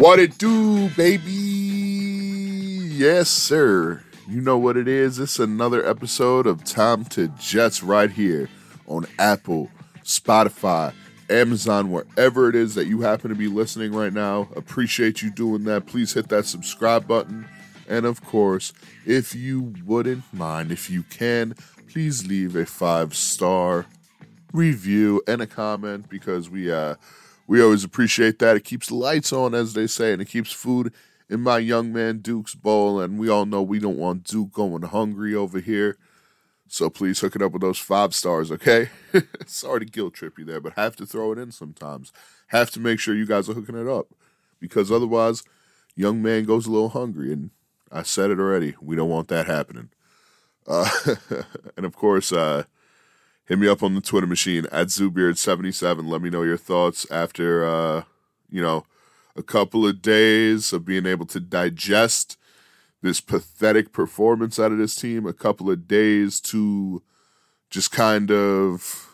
What 0.00 0.18
it 0.18 0.38
do, 0.38 0.88
baby? 0.96 1.30
Yes, 1.30 3.28
sir. 3.28 4.02
You 4.26 4.40
know 4.40 4.56
what 4.56 4.78
it 4.78 4.88
is. 4.88 5.18
It's 5.18 5.38
another 5.38 5.86
episode 5.86 6.46
of 6.46 6.64
Time 6.64 7.04
to 7.10 7.28
Jets 7.38 7.82
right 7.82 8.10
here 8.10 8.48
on 8.86 9.04
Apple, 9.18 9.68
Spotify, 10.02 10.94
Amazon, 11.28 11.90
wherever 11.90 12.48
it 12.48 12.54
is 12.54 12.74
that 12.76 12.86
you 12.86 13.02
happen 13.02 13.28
to 13.28 13.34
be 13.34 13.46
listening 13.46 13.92
right 13.92 14.14
now. 14.14 14.48
Appreciate 14.56 15.20
you 15.20 15.30
doing 15.30 15.64
that. 15.64 15.84
Please 15.84 16.14
hit 16.14 16.30
that 16.30 16.46
subscribe 16.46 17.06
button. 17.06 17.46
And 17.86 18.06
of 18.06 18.24
course, 18.24 18.72
if 19.04 19.34
you 19.34 19.74
wouldn't 19.84 20.24
mind, 20.32 20.72
if 20.72 20.88
you 20.88 21.02
can, 21.02 21.54
please 21.92 22.26
leave 22.26 22.56
a 22.56 22.64
five 22.64 23.14
star 23.14 23.84
review 24.54 25.22
and 25.28 25.42
a 25.42 25.46
comment 25.46 26.08
because 26.08 26.48
we 26.48 26.72
uh 26.72 26.94
we 27.50 27.60
always 27.60 27.82
appreciate 27.82 28.38
that. 28.38 28.56
It 28.56 28.62
keeps 28.62 28.86
the 28.86 28.94
lights 28.94 29.32
on, 29.32 29.56
as 29.56 29.72
they 29.72 29.88
say, 29.88 30.12
and 30.12 30.22
it 30.22 30.28
keeps 30.28 30.52
food 30.52 30.92
in 31.28 31.40
my 31.40 31.58
young 31.58 31.92
man 31.92 32.18
Duke's 32.18 32.54
bowl. 32.54 33.00
And 33.00 33.18
we 33.18 33.28
all 33.28 33.44
know 33.44 33.60
we 33.60 33.80
don't 33.80 33.98
want 33.98 34.22
Duke 34.22 34.52
going 34.52 34.82
hungry 34.82 35.34
over 35.34 35.58
here. 35.58 35.96
So 36.68 36.88
please 36.88 37.18
hook 37.18 37.34
it 37.34 37.42
up 37.42 37.50
with 37.50 37.62
those 37.62 37.80
five 37.80 38.14
stars, 38.14 38.52
okay? 38.52 38.90
Sorry 39.46 39.80
to 39.80 39.84
guilt 39.84 40.14
trip 40.14 40.38
you 40.38 40.44
there, 40.44 40.60
but 40.60 40.74
have 40.74 40.94
to 40.94 41.06
throw 41.06 41.32
it 41.32 41.38
in 41.38 41.50
sometimes. 41.50 42.12
Have 42.46 42.70
to 42.70 42.78
make 42.78 43.00
sure 43.00 43.16
you 43.16 43.26
guys 43.26 43.48
are 43.48 43.54
hooking 43.54 43.76
it 43.76 43.88
up. 43.88 44.06
Because 44.60 44.92
otherwise, 44.92 45.42
young 45.96 46.22
man 46.22 46.44
goes 46.44 46.68
a 46.68 46.70
little 46.70 46.90
hungry. 46.90 47.32
And 47.32 47.50
I 47.90 48.04
said 48.04 48.30
it 48.30 48.38
already. 48.38 48.76
We 48.80 48.94
don't 48.94 49.10
want 49.10 49.26
that 49.26 49.48
happening. 49.48 49.88
Uh, 50.68 50.88
and 51.76 51.84
of 51.84 51.96
course, 51.96 52.32
uh, 52.32 52.62
hit 53.50 53.58
me 53.58 53.66
up 53.66 53.82
on 53.82 53.96
the 53.96 54.00
Twitter 54.00 54.28
machine 54.28 54.64
at 54.70 54.86
Zoobeard77. 54.86 56.08
Let 56.08 56.22
me 56.22 56.30
know 56.30 56.44
your 56.44 56.56
thoughts 56.56 57.04
after, 57.10 57.66
uh, 57.66 58.04
you 58.48 58.62
know, 58.62 58.86
a 59.34 59.42
couple 59.42 59.84
of 59.84 60.00
days 60.00 60.72
of 60.72 60.84
being 60.84 61.04
able 61.04 61.26
to 61.26 61.40
digest 61.40 62.38
this 63.02 63.20
pathetic 63.20 63.92
performance 63.92 64.60
out 64.60 64.70
of 64.70 64.78
this 64.78 64.94
team, 64.94 65.26
a 65.26 65.32
couple 65.32 65.68
of 65.68 65.88
days 65.88 66.40
to 66.42 67.02
just 67.70 67.90
kind 67.90 68.30
of 68.30 69.08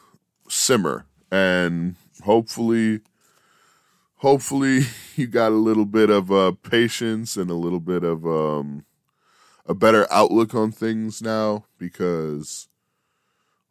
simmer 0.50 1.06
and 1.32 1.96
hopefully 2.24 3.00
hopefully 4.16 4.80
you 5.16 5.26
got 5.26 5.50
a 5.50 5.56
little 5.56 5.86
bit 5.86 6.10
of 6.10 6.30
uh, 6.30 6.52
patience 6.62 7.38
and 7.38 7.50
a 7.50 7.54
little 7.54 7.80
bit 7.80 8.04
of 8.04 8.26
um, 8.26 8.84
a 9.64 9.74
better 9.74 10.06
outlook 10.10 10.54
on 10.54 10.70
things 10.70 11.22
now 11.22 11.64
because 11.78 12.68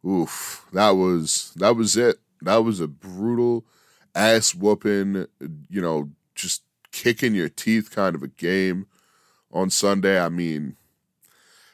oof 0.06 0.66
that 0.72 0.90
was 0.90 1.52
that 1.56 1.76
was 1.76 1.96
it. 1.96 2.16
That 2.42 2.58
was 2.58 2.80
a 2.80 2.86
brutal 2.86 3.64
ass 4.14 4.54
whooping 4.54 5.26
you 5.68 5.80
know 5.80 6.10
just 6.34 6.62
kicking 6.92 7.34
your 7.34 7.48
teeth 7.48 7.90
kind 7.90 8.14
of 8.14 8.22
a 8.22 8.28
game 8.28 8.86
on 9.52 9.70
Sunday. 9.70 10.20
I 10.20 10.28
mean 10.28 10.76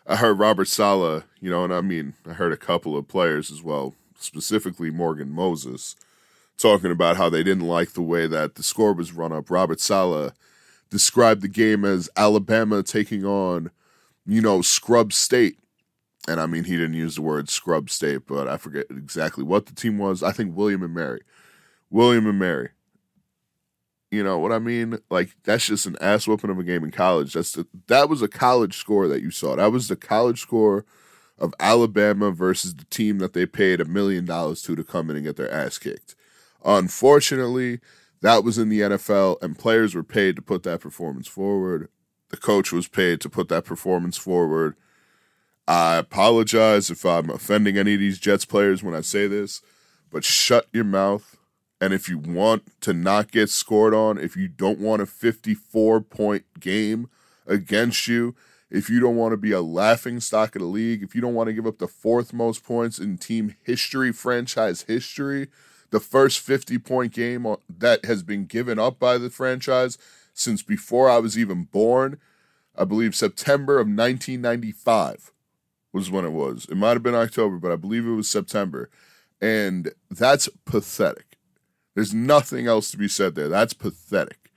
I 0.06 0.16
heard 0.16 0.38
Robert 0.38 0.68
Saleh, 0.68 1.24
you 1.40 1.50
know 1.50 1.64
and 1.64 1.74
I 1.74 1.80
mean 1.80 2.14
I 2.28 2.32
heard 2.32 2.52
a 2.52 2.56
couple 2.56 2.96
of 2.96 3.08
players 3.08 3.50
as 3.50 3.62
well 3.62 3.94
specifically 4.18 4.90
Morgan 4.90 5.30
Moses 5.30 5.96
talking 6.56 6.92
about 6.92 7.16
how 7.16 7.28
they 7.28 7.42
didn't 7.42 7.66
like 7.66 7.92
the 7.92 8.02
way 8.02 8.26
that 8.26 8.54
the 8.54 8.62
score 8.62 8.92
was 8.92 9.12
run 9.12 9.32
up. 9.32 9.50
Robert 9.50 9.80
Saleh 9.80 10.32
described 10.90 11.42
the 11.42 11.48
game 11.48 11.84
as 11.84 12.08
Alabama 12.16 12.82
taking 12.82 13.24
on 13.24 13.70
you 14.24 14.40
know 14.40 14.62
scrub 14.62 15.12
state 15.12 15.58
and 16.28 16.40
I 16.40 16.46
mean, 16.46 16.64
he 16.64 16.76
didn't 16.76 16.94
use 16.94 17.16
the 17.16 17.22
word 17.22 17.48
scrub 17.48 17.90
state, 17.90 18.26
but 18.26 18.46
I 18.46 18.56
forget 18.56 18.86
exactly 18.90 19.42
what 19.42 19.66
the 19.66 19.74
team 19.74 19.98
was. 19.98 20.22
I 20.22 20.32
think 20.32 20.56
William 20.56 20.82
and 20.82 20.94
Mary. 20.94 21.22
William 21.90 22.26
and 22.26 22.38
Mary. 22.38 22.70
You 24.10 24.22
know 24.22 24.38
what 24.38 24.52
I 24.52 24.58
mean? 24.58 24.98
Like 25.10 25.30
that's 25.42 25.66
just 25.66 25.86
an 25.86 25.96
ass 26.00 26.28
whooping 26.28 26.50
of 26.50 26.58
a 26.58 26.62
game 26.62 26.84
in 26.84 26.90
college. 26.90 27.32
That's 27.32 27.52
the, 27.52 27.66
that 27.86 28.08
was 28.08 28.22
a 28.22 28.28
college 28.28 28.76
score 28.76 29.08
that 29.08 29.22
you 29.22 29.30
saw. 29.30 29.56
That 29.56 29.72
was 29.72 29.88
the 29.88 29.96
college 29.96 30.40
score 30.40 30.84
of 31.38 31.54
Alabama 31.58 32.30
versus 32.30 32.74
the 32.74 32.84
team 32.84 33.18
that 33.18 33.32
they 33.32 33.46
paid 33.46 33.80
a 33.80 33.84
million 33.84 34.24
dollars 34.26 34.62
to 34.62 34.76
to 34.76 34.84
come 34.84 35.10
in 35.10 35.16
and 35.16 35.24
get 35.24 35.36
their 35.36 35.50
ass 35.50 35.78
kicked. 35.78 36.14
Unfortunately, 36.64 37.80
that 38.20 38.44
was 38.44 38.58
in 38.58 38.68
the 38.68 38.80
NFL, 38.80 39.42
and 39.42 39.58
players 39.58 39.94
were 39.94 40.04
paid 40.04 40.36
to 40.36 40.42
put 40.42 40.62
that 40.62 40.80
performance 40.80 41.26
forward. 41.26 41.88
The 42.28 42.36
coach 42.36 42.70
was 42.70 42.86
paid 42.86 43.20
to 43.22 43.28
put 43.28 43.48
that 43.48 43.64
performance 43.64 44.16
forward 44.16 44.76
I 45.68 45.96
apologize 45.96 46.90
if 46.90 47.04
I'm 47.04 47.30
offending 47.30 47.78
any 47.78 47.94
of 47.94 48.00
these 48.00 48.18
Jets 48.18 48.44
players 48.44 48.82
when 48.82 48.94
I 48.94 49.00
say 49.00 49.28
this, 49.28 49.62
but 50.10 50.24
shut 50.24 50.66
your 50.72 50.84
mouth. 50.84 51.36
And 51.80 51.92
if 51.92 52.08
you 52.08 52.18
want 52.18 52.80
to 52.82 52.92
not 52.92 53.30
get 53.30 53.50
scored 53.50 53.94
on, 53.94 54.18
if 54.18 54.36
you 54.36 54.48
don't 54.48 54.78
want 54.78 55.02
a 55.02 55.06
54 55.06 56.00
point 56.00 56.44
game 56.58 57.08
against 57.46 58.08
you, 58.08 58.34
if 58.70 58.88
you 58.88 59.00
don't 59.00 59.16
want 59.16 59.32
to 59.32 59.36
be 59.36 59.52
a 59.52 59.60
laughing 59.60 60.18
stock 60.18 60.56
of 60.56 60.62
the 60.62 60.68
league, 60.68 61.02
if 61.02 61.14
you 61.14 61.20
don't 61.20 61.34
want 61.34 61.48
to 61.48 61.52
give 61.52 61.66
up 61.66 61.78
the 61.78 61.88
fourth 61.88 62.32
most 62.32 62.64
points 62.64 62.98
in 62.98 63.18
team 63.18 63.56
history, 63.62 64.12
franchise 64.12 64.82
history, 64.82 65.48
the 65.90 66.00
first 66.00 66.40
50 66.40 66.78
point 66.78 67.12
game 67.12 67.46
that 67.68 68.04
has 68.04 68.22
been 68.22 68.46
given 68.46 68.78
up 68.78 68.98
by 68.98 69.18
the 69.18 69.30
franchise 69.30 69.98
since 70.34 70.62
before 70.62 71.10
I 71.10 71.18
was 71.18 71.38
even 71.38 71.64
born, 71.64 72.18
I 72.76 72.84
believe 72.84 73.14
September 73.14 73.74
of 73.74 73.86
1995 73.86 75.32
was 75.92 76.10
when 76.10 76.24
it 76.24 76.32
was. 76.32 76.66
It 76.70 76.76
might 76.76 76.94
have 76.94 77.02
been 77.02 77.14
October, 77.14 77.58
but 77.58 77.72
I 77.72 77.76
believe 77.76 78.06
it 78.06 78.12
was 78.12 78.28
September. 78.28 78.90
And 79.40 79.92
that's 80.10 80.48
pathetic. 80.64 81.36
There's 81.94 82.14
nothing 82.14 82.66
else 82.66 82.90
to 82.90 82.96
be 82.96 83.08
said 83.08 83.34
there. 83.34 83.48
That's 83.48 83.74
pathetic. 83.74 84.50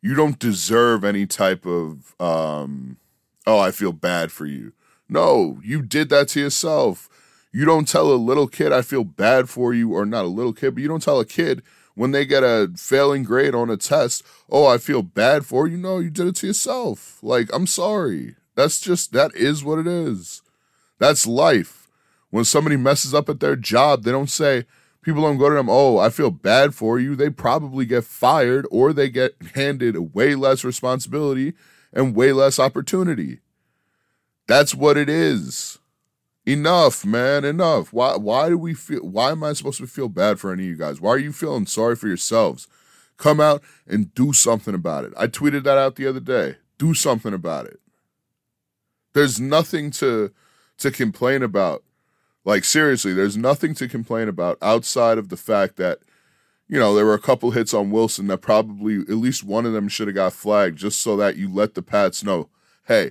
You 0.00 0.14
don't 0.14 0.38
deserve 0.38 1.04
any 1.04 1.26
type 1.26 1.66
of, 1.66 2.14
um, 2.20 2.98
oh, 3.46 3.58
I 3.58 3.70
feel 3.70 3.92
bad 3.92 4.32
for 4.32 4.46
you. 4.46 4.72
No, 5.08 5.60
you 5.62 5.82
did 5.82 6.08
that 6.10 6.28
to 6.28 6.40
yourself. 6.40 7.08
You 7.52 7.64
don't 7.64 7.88
tell 7.88 8.12
a 8.12 8.14
little 8.14 8.46
kid, 8.46 8.72
I 8.72 8.82
feel 8.82 9.04
bad 9.04 9.48
for 9.48 9.72
you, 9.72 9.92
or 9.92 10.04
not 10.04 10.24
a 10.24 10.28
little 10.28 10.52
kid, 10.52 10.74
but 10.74 10.82
you 10.82 10.88
don't 10.88 11.02
tell 11.02 11.18
a 11.18 11.24
kid 11.24 11.62
when 11.98 12.12
they 12.12 12.24
get 12.24 12.44
a 12.44 12.70
failing 12.76 13.24
grade 13.24 13.56
on 13.56 13.70
a 13.70 13.76
test, 13.76 14.22
oh, 14.48 14.66
I 14.66 14.78
feel 14.78 15.02
bad 15.02 15.44
for 15.44 15.66
you. 15.66 15.76
No, 15.76 15.98
you 15.98 16.10
did 16.10 16.28
it 16.28 16.36
to 16.36 16.46
yourself. 16.46 17.18
Like, 17.22 17.50
I'm 17.52 17.66
sorry. 17.66 18.36
That's 18.54 18.80
just, 18.80 19.12
that 19.12 19.34
is 19.34 19.64
what 19.64 19.80
it 19.80 19.86
is. 19.88 20.42
That's 20.98 21.26
life. 21.26 21.88
When 22.30 22.44
somebody 22.44 22.76
messes 22.76 23.14
up 23.14 23.28
at 23.28 23.40
their 23.40 23.56
job, 23.56 24.02
they 24.02 24.10
don't 24.10 24.30
say, 24.30 24.66
people 25.02 25.22
don't 25.22 25.38
go 25.38 25.48
to 25.48 25.54
them, 25.54 25.70
oh, 25.70 25.98
I 25.98 26.10
feel 26.10 26.30
bad 26.30 26.74
for 26.74 26.98
you. 26.98 27.16
They 27.16 27.30
probably 27.30 27.86
get 27.86 28.04
fired 28.04 28.66
or 28.70 28.92
they 28.92 29.08
get 29.08 29.34
handed 29.54 30.14
way 30.14 30.34
less 30.34 30.64
responsibility 30.64 31.54
and 31.92 32.14
way 32.14 32.32
less 32.32 32.58
opportunity. 32.58 33.40
That's 34.46 34.74
what 34.74 34.96
it 34.96 35.08
is. 35.08 35.78
Enough, 36.46 37.04
man, 37.04 37.44
enough. 37.44 37.92
Why 37.92 38.16
why 38.16 38.48
do 38.48 38.56
we 38.56 38.72
feel 38.72 39.00
why 39.00 39.32
am 39.32 39.44
I 39.44 39.52
supposed 39.52 39.80
to 39.80 39.86
feel 39.86 40.08
bad 40.08 40.40
for 40.40 40.50
any 40.50 40.62
of 40.62 40.68
you 40.70 40.76
guys? 40.76 40.98
Why 40.98 41.10
are 41.10 41.18
you 41.18 41.30
feeling 41.32 41.66
sorry 41.66 41.94
for 41.94 42.08
yourselves? 42.08 42.66
Come 43.18 43.38
out 43.38 43.62
and 43.86 44.14
do 44.14 44.32
something 44.32 44.74
about 44.74 45.04
it. 45.04 45.12
I 45.16 45.26
tweeted 45.26 45.64
that 45.64 45.76
out 45.76 45.96
the 45.96 46.06
other 46.06 46.20
day. 46.20 46.56
Do 46.78 46.94
something 46.94 47.34
about 47.34 47.66
it. 47.66 47.80
There's 49.12 49.38
nothing 49.38 49.90
to 49.92 50.32
to 50.78 50.90
complain 50.90 51.42
about. 51.42 51.82
Like 52.44 52.64
seriously, 52.64 53.12
there's 53.12 53.36
nothing 53.36 53.74
to 53.74 53.88
complain 53.88 54.28
about 54.28 54.58
outside 54.62 55.18
of 55.18 55.28
the 55.28 55.36
fact 55.36 55.76
that 55.76 55.98
you 56.66 56.78
know 56.78 56.94
there 56.94 57.04
were 57.04 57.14
a 57.14 57.20
couple 57.20 57.50
hits 57.50 57.74
on 57.74 57.90
Wilson 57.90 58.26
that 58.28 58.38
probably 58.38 59.00
at 59.00 59.10
least 59.10 59.44
one 59.44 59.66
of 59.66 59.72
them 59.72 59.88
should 59.88 60.08
have 60.08 60.14
got 60.14 60.32
flagged 60.32 60.78
just 60.78 61.00
so 61.00 61.16
that 61.16 61.36
you 61.36 61.52
let 61.52 61.74
the 61.74 61.82
Pats 61.82 62.24
know, 62.24 62.48
hey, 62.86 63.10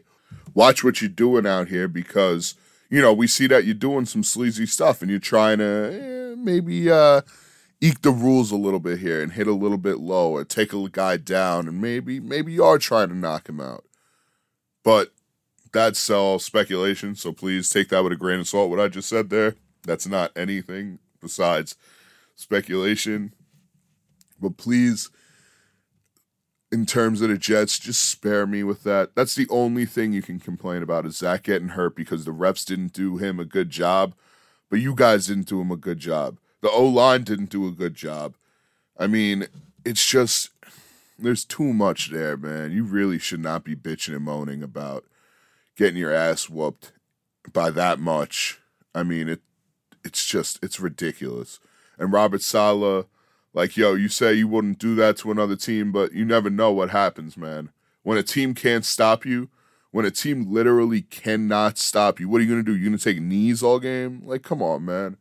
watch 0.54 0.84
what 0.84 1.02
you're 1.02 1.10
doing 1.10 1.46
out 1.46 1.68
here 1.68 1.88
because 1.88 2.56
you 2.90 3.02
know 3.02 3.14
we 3.14 3.28
see 3.28 3.48
that 3.48 3.66
you're 3.66 3.76
doing 3.76 4.06
some 4.06 4.24
sleazy 4.24 4.66
stuff 4.66 5.02
and 5.02 5.12
you're 5.12 5.20
trying 5.20 5.60
to 5.60 6.34
eh, 6.34 6.36
maybe 6.36 6.90
uh, 6.90 7.22
eke 7.80 8.02
the 8.02 8.12
rules 8.12 8.52
a 8.52 8.56
little 8.56 8.80
bit 8.80 9.00
here 9.00 9.22
and 9.22 9.34
hit 9.34 9.46
a 9.46 9.54
little 9.54 9.78
bit 9.78 10.00
low 10.00 10.32
or 10.32 10.44
take 10.44 10.74
a 10.74 10.90
guy 10.90 11.18
down 11.18 11.68
and 11.68 11.80
maybe 11.80 12.20
maybe 12.20 12.54
you 12.54 12.64
are 12.64 12.80
trying 12.80 13.10
to 13.10 13.16
knock 13.16 13.48
him 13.50 13.60
out, 13.60 13.84
but 14.84 15.12
that's 15.72 16.10
all 16.10 16.40
speculation, 16.40 17.16
so 17.16 17.32
please 17.32 17.70
take 17.70 17.90
that 17.90 18.04
with 18.04 18.14
a 18.14 18.18
grain 18.18 18.40
of 18.40 18.48
salt. 18.48 18.70
What 18.70 18.80
I 18.80 18.88
just 18.88 19.10
said 19.10 19.30
there, 19.30 19.56
that's 19.84 20.08
not 20.08 20.32
anything 20.36 21.00
besides 21.22 21.76
speculation. 22.36 23.34
But 24.40 24.58
please, 24.58 25.10
in 26.72 26.86
terms 26.86 27.22
of 27.22 27.30
the 27.30 27.38
Jets, 27.38 27.80
just 27.80 28.04
spare 28.04 28.46
me 28.46 28.64
with 28.64 28.84
that. 28.84 29.16
That's 29.16 29.36
the 29.36 29.48
only 29.50 29.86
thing 29.86 30.14
you 30.14 30.22
can 30.22 30.40
complain 30.40 30.84
about 30.84 31.06
is 31.06 31.18
Zach 31.18 31.44
getting 31.44 31.70
hurt 31.70 31.96
because 31.96 32.26
the 32.26 32.32
refs 32.32 32.66
didn't 32.66 32.94
do 32.94 33.18
him 33.18 33.40
a 33.40 33.46
good 33.46 33.70
job, 33.70 34.14
but 34.70 34.80
you 34.80 34.94
guys 34.94 35.28
didn't 35.28 35.48
do 35.48 35.62
him 35.62 35.72
a 35.72 35.78
good 35.78 36.00
job. 36.00 36.40
The 36.62 36.70
O 36.70 36.86
line 36.86 37.24
didn't 37.24 37.50
do 37.50 37.68
a 37.68 37.72
good 37.72 37.96
job. 37.96 38.36
I 38.98 39.08
mean, 39.08 39.48
it's 39.86 40.06
just 40.06 40.50
there's 41.20 41.46
too 41.46 41.74
much 41.74 42.12
there, 42.12 42.38
man. 42.38 42.72
You 42.72 42.84
really 42.84 43.20
should 43.20 43.40
not 43.40 43.64
be 43.64 43.76
bitching 43.76 44.16
and 44.16 44.26
moaning 44.26 44.62
about 44.62 45.06
getting 45.78 45.98
your 45.98 46.14
ass 46.14 46.50
whooped 46.50 46.92
by 47.54 47.70
that 47.72 48.00
much. 48.00 48.60
I 48.96 49.04
mean, 49.04 49.30
it 49.30 49.42
it's 50.04 50.26
just 50.26 50.60
it's 50.64 50.80
ridiculous. 50.80 51.60
And 52.00 52.14
Robert 52.14 52.42
Saleh, 52.42 53.06
Like, 53.54 53.78
yo, 53.78 53.96
you 53.96 54.10
say 54.10 54.34
you 54.34 54.48
wouldn't 54.48 54.80
do 54.80 54.96
that 54.96 55.18
to 55.18 55.32
another 55.32 55.56
team, 55.56 55.92
but 55.92 56.14
you 56.14 56.26
never 56.26 56.50
know 56.50 56.72
what 56.72 56.92
happens, 56.92 57.38
man. 57.38 57.72
When 58.04 58.18
a 58.18 58.24
team 58.24 58.54
can't 58.54 58.86
stop 58.86 59.26
you, 59.26 59.50
when 59.92 60.06
a 60.06 60.12
team 60.12 60.52
literally 60.52 61.02
cannot 61.04 61.78
stop 61.78 62.20
you, 62.20 62.30
what 62.30 62.40
are 62.40 62.44
you 62.44 62.50
gonna 62.50 62.64
do? 62.64 62.76
You 62.78 62.86
gonna 62.86 62.98
take 63.00 63.22
knees 63.22 63.64
all 63.64 63.80
game? 63.80 64.22
Like, 64.26 64.44
come 64.44 64.62
on, 64.62 64.86
man. 64.86 65.18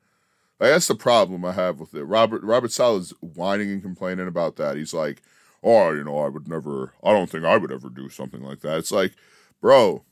Like 0.60 0.70
that's 0.70 0.88
the 0.88 0.94
problem 0.94 1.44
I 1.44 1.52
have 1.52 1.80
with 1.80 1.94
it. 1.94 2.04
Robert 2.04 2.42
Robert 2.42 2.72
Saleh's 2.72 3.12
whining 3.20 3.70
and 3.70 3.82
complaining 3.82 4.28
about 4.28 4.56
that. 4.56 4.76
He's 4.76 4.94
like, 4.94 5.22
"Oh, 5.62 5.92
you 5.92 6.04
know, 6.04 6.18
I 6.20 6.28
would 6.28 6.48
never. 6.48 6.94
I 7.04 7.12
don't 7.12 7.30
think 7.30 7.44
I 7.44 7.56
would 7.58 7.72
ever 7.72 7.90
do 7.90 8.08
something 8.08 8.42
like 8.42 8.60
that." 8.60 8.78
It's 8.78 8.92
like, 8.92 9.12
bro, 9.60 10.04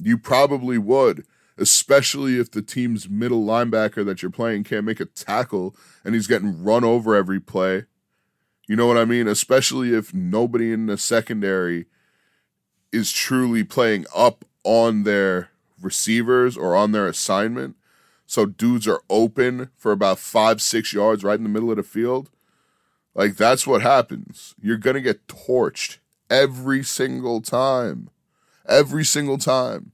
you 0.00 0.18
probably 0.18 0.78
would, 0.78 1.24
especially 1.58 2.38
if 2.38 2.50
the 2.50 2.62
team's 2.62 3.08
middle 3.08 3.44
linebacker 3.44 4.04
that 4.04 4.22
you're 4.22 4.30
playing 4.30 4.64
can't 4.64 4.86
make 4.86 5.00
a 5.00 5.04
tackle 5.04 5.76
and 6.04 6.14
he's 6.14 6.26
getting 6.26 6.62
run 6.62 6.84
over 6.84 7.14
every 7.14 7.40
play. 7.40 7.84
You 8.66 8.76
know 8.76 8.86
what 8.86 8.98
I 8.98 9.04
mean? 9.04 9.26
Especially 9.26 9.92
if 9.94 10.14
nobody 10.14 10.72
in 10.72 10.86
the 10.86 10.96
secondary 10.96 11.86
is 12.92 13.12
truly 13.12 13.64
playing 13.64 14.06
up 14.14 14.44
on 14.64 15.02
their 15.04 15.50
receivers 15.80 16.56
or 16.56 16.76
on 16.76 16.92
their 16.92 17.06
assignment. 17.06 17.76
So 18.26 18.46
dudes 18.46 18.86
are 18.86 19.02
open 19.10 19.70
for 19.76 19.90
about 19.90 20.18
five, 20.18 20.62
six 20.62 20.92
yards 20.92 21.24
right 21.24 21.36
in 21.36 21.42
the 21.42 21.48
middle 21.48 21.70
of 21.70 21.76
the 21.76 21.82
field. 21.82 22.30
Like 23.14 23.36
that's 23.36 23.66
what 23.66 23.82
happens. 23.82 24.54
You're 24.62 24.76
going 24.76 24.94
to 24.94 25.00
get 25.00 25.26
torched 25.26 25.98
every 26.28 26.84
single 26.84 27.40
time. 27.40 28.08
Every 28.70 29.04
single 29.04 29.36
time. 29.36 29.92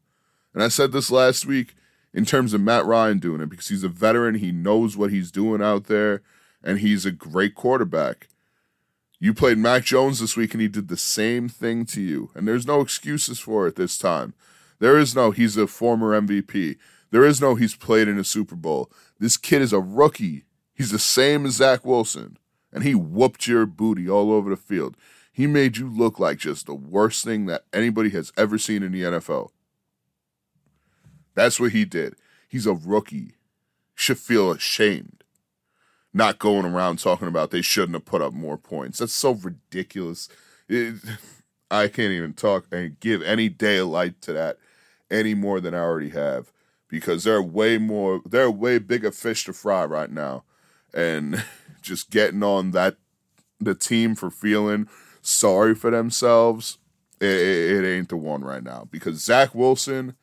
And 0.54 0.62
I 0.62 0.68
said 0.68 0.92
this 0.92 1.10
last 1.10 1.46
week 1.46 1.74
in 2.14 2.24
terms 2.24 2.52
of 2.52 2.60
Matt 2.60 2.84
Ryan 2.84 3.18
doing 3.18 3.40
it 3.40 3.48
because 3.48 3.68
he's 3.68 3.82
a 3.82 3.88
veteran. 3.88 4.36
He 4.36 4.52
knows 4.52 4.96
what 4.96 5.10
he's 5.10 5.30
doing 5.30 5.62
out 5.62 5.84
there 5.84 6.22
and 6.62 6.78
he's 6.80 7.04
a 7.04 7.10
great 7.10 7.54
quarterback. 7.54 8.28
You 9.18 9.32
played 9.32 9.58
Mac 9.58 9.84
Jones 9.84 10.20
this 10.20 10.36
week 10.36 10.52
and 10.52 10.60
he 10.60 10.68
did 10.68 10.88
the 10.88 10.96
same 10.96 11.48
thing 11.48 11.86
to 11.86 12.00
you. 12.00 12.30
And 12.34 12.46
there's 12.46 12.66
no 12.66 12.80
excuses 12.80 13.38
for 13.38 13.66
it 13.66 13.76
this 13.76 13.96
time. 13.96 14.34
There 14.78 14.98
is 14.98 15.14
no, 15.14 15.30
he's 15.30 15.56
a 15.56 15.66
former 15.66 16.18
MVP. 16.20 16.76
There 17.10 17.24
is 17.24 17.40
no, 17.40 17.54
he's 17.54 17.74
played 17.74 18.08
in 18.08 18.18
a 18.18 18.24
Super 18.24 18.56
Bowl. 18.56 18.90
This 19.18 19.38
kid 19.38 19.62
is 19.62 19.72
a 19.72 19.80
rookie. 19.80 20.44
He's 20.74 20.90
the 20.90 20.98
same 20.98 21.46
as 21.46 21.54
Zach 21.54 21.84
Wilson. 21.84 22.36
And 22.72 22.84
he 22.84 22.94
whooped 22.94 23.46
your 23.46 23.64
booty 23.64 24.08
all 24.08 24.30
over 24.30 24.50
the 24.50 24.56
field. 24.56 24.96
He 25.36 25.46
made 25.46 25.76
you 25.76 25.88
look 25.88 26.18
like 26.18 26.38
just 26.38 26.64
the 26.64 26.74
worst 26.74 27.22
thing 27.22 27.44
that 27.46 27.64
anybody 27.72 28.08
has 28.10 28.32
ever 28.38 28.56
seen 28.56 28.82
in 28.82 28.92
the 28.92 29.02
NFL. 29.02 29.50
That's 31.34 31.60
what 31.60 31.72
he 31.72 31.84
did. 31.84 32.14
He's 32.48 32.66
a 32.66 32.72
rookie. 32.72 33.34
Should 33.94 34.18
feel 34.18 34.50
ashamed 34.50 35.16
not 36.16 36.38
going 36.38 36.64
around 36.64 36.98
talking 36.98 37.28
about 37.28 37.50
they 37.50 37.60
shouldn't 37.60 37.92
have 37.92 38.06
put 38.06 38.22
up 38.22 38.32
more 38.32 38.56
points. 38.56 38.98
That's 38.98 39.12
so 39.12 39.32
ridiculous. 39.32 40.30
It, 40.66 40.94
I 41.70 41.88
can't 41.88 42.12
even 42.12 42.32
talk 42.32 42.64
and 42.72 42.98
give 43.00 43.20
any 43.20 43.50
daylight 43.50 44.22
to 44.22 44.32
that 44.32 44.56
any 45.10 45.34
more 45.34 45.60
than 45.60 45.74
I 45.74 45.80
already 45.80 46.10
have 46.10 46.52
because 46.88 47.24
they're 47.24 47.42
way 47.42 47.76
more, 47.76 48.22
they're 48.24 48.50
way 48.50 48.78
bigger 48.78 49.10
fish 49.10 49.44
to 49.44 49.52
fry 49.52 49.84
right 49.84 50.10
now. 50.10 50.44
And 50.94 51.44
just 51.82 52.10
getting 52.10 52.42
on 52.42 52.70
that, 52.70 52.96
the 53.60 53.74
team 53.74 54.14
for 54.14 54.30
feeling 54.30 54.88
sorry 55.26 55.74
for 55.74 55.90
themselves, 55.90 56.78
it, 57.20 57.26
it, 57.26 57.84
it 57.84 57.96
ain't 57.96 58.08
the 58.08 58.16
one 58.16 58.42
right 58.42 58.62
now 58.62 58.88
because 58.90 59.22
Zach 59.22 59.54
Wilson, 59.54 60.14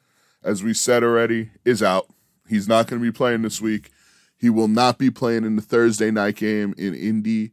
as 0.43 0.63
we 0.63 0.73
said 0.73 1.03
already, 1.03 1.51
is 1.65 1.83
out. 1.83 2.07
He's 2.47 2.67
not 2.67 2.87
going 2.87 3.01
to 3.01 3.05
be 3.05 3.15
playing 3.15 3.41
this 3.41 3.61
week. 3.61 3.89
He 4.37 4.49
will 4.49 4.67
not 4.67 4.97
be 4.97 5.09
playing 5.09 5.45
in 5.45 5.55
the 5.55 5.61
Thursday 5.61 6.11
night 6.11 6.35
game 6.35 6.73
in 6.77 6.93
Indy. 6.93 7.51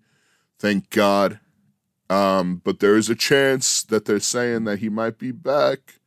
Thank 0.58 0.90
God. 0.90 1.38
Um, 2.08 2.60
but 2.64 2.80
there 2.80 2.96
is 2.96 3.08
a 3.08 3.14
chance 3.14 3.84
that 3.84 4.04
they're 4.04 4.18
saying 4.18 4.64
that 4.64 4.80
he 4.80 4.88
might 4.88 5.16
be 5.16 5.30
back 5.30 6.00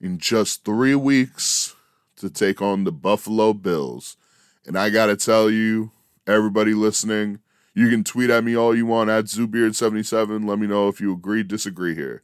in 0.00 0.18
just 0.18 0.64
three 0.64 0.94
weeks 0.94 1.74
to 2.16 2.30
take 2.30 2.62
on 2.62 2.84
the 2.84 2.92
Buffalo 2.92 3.52
Bills. 3.52 4.16
And 4.64 4.78
I 4.78 4.90
got 4.90 5.06
to 5.06 5.16
tell 5.16 5.50
you, 5.50 5.90
everybody 6.26 6.74
listening, 6.74 7.40
you 7.74 7.88
can 7.88 8.04
tweet 8.04 8.30
at 8.30 8.44
me 8.44 8.56
all 8.56 8.74
you 8.74 8.86
want 8.86 9.10
at 9.10 9.26
Zubeard77. 9.26 10.48
Let 10.48 10.58
me 10.58 10.66
know 10.66 10.88
if 10.88 11.00
you 11.00 11.12
agree, 11.12 11.42
disagree 11.42 11.94
here. 11.94 12.22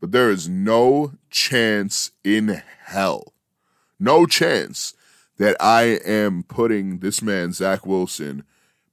But 0.00 0.12
there 0.12 0.30
is 0.30 0.48
no 0.48 1.12
chance 1.30 2.10
in 2.24 2.62
hell, 2.84 3.34
no 3.98 4.26
chance 4.26 4.94
that 5.38 5.56
I 5.60 5.98
am 6.04 6.42
putting 6.42 6.98
this 6.98 7.22
man, 7.22 7.52
Zach 7.52 7.86
Wilson, 7.86 8.44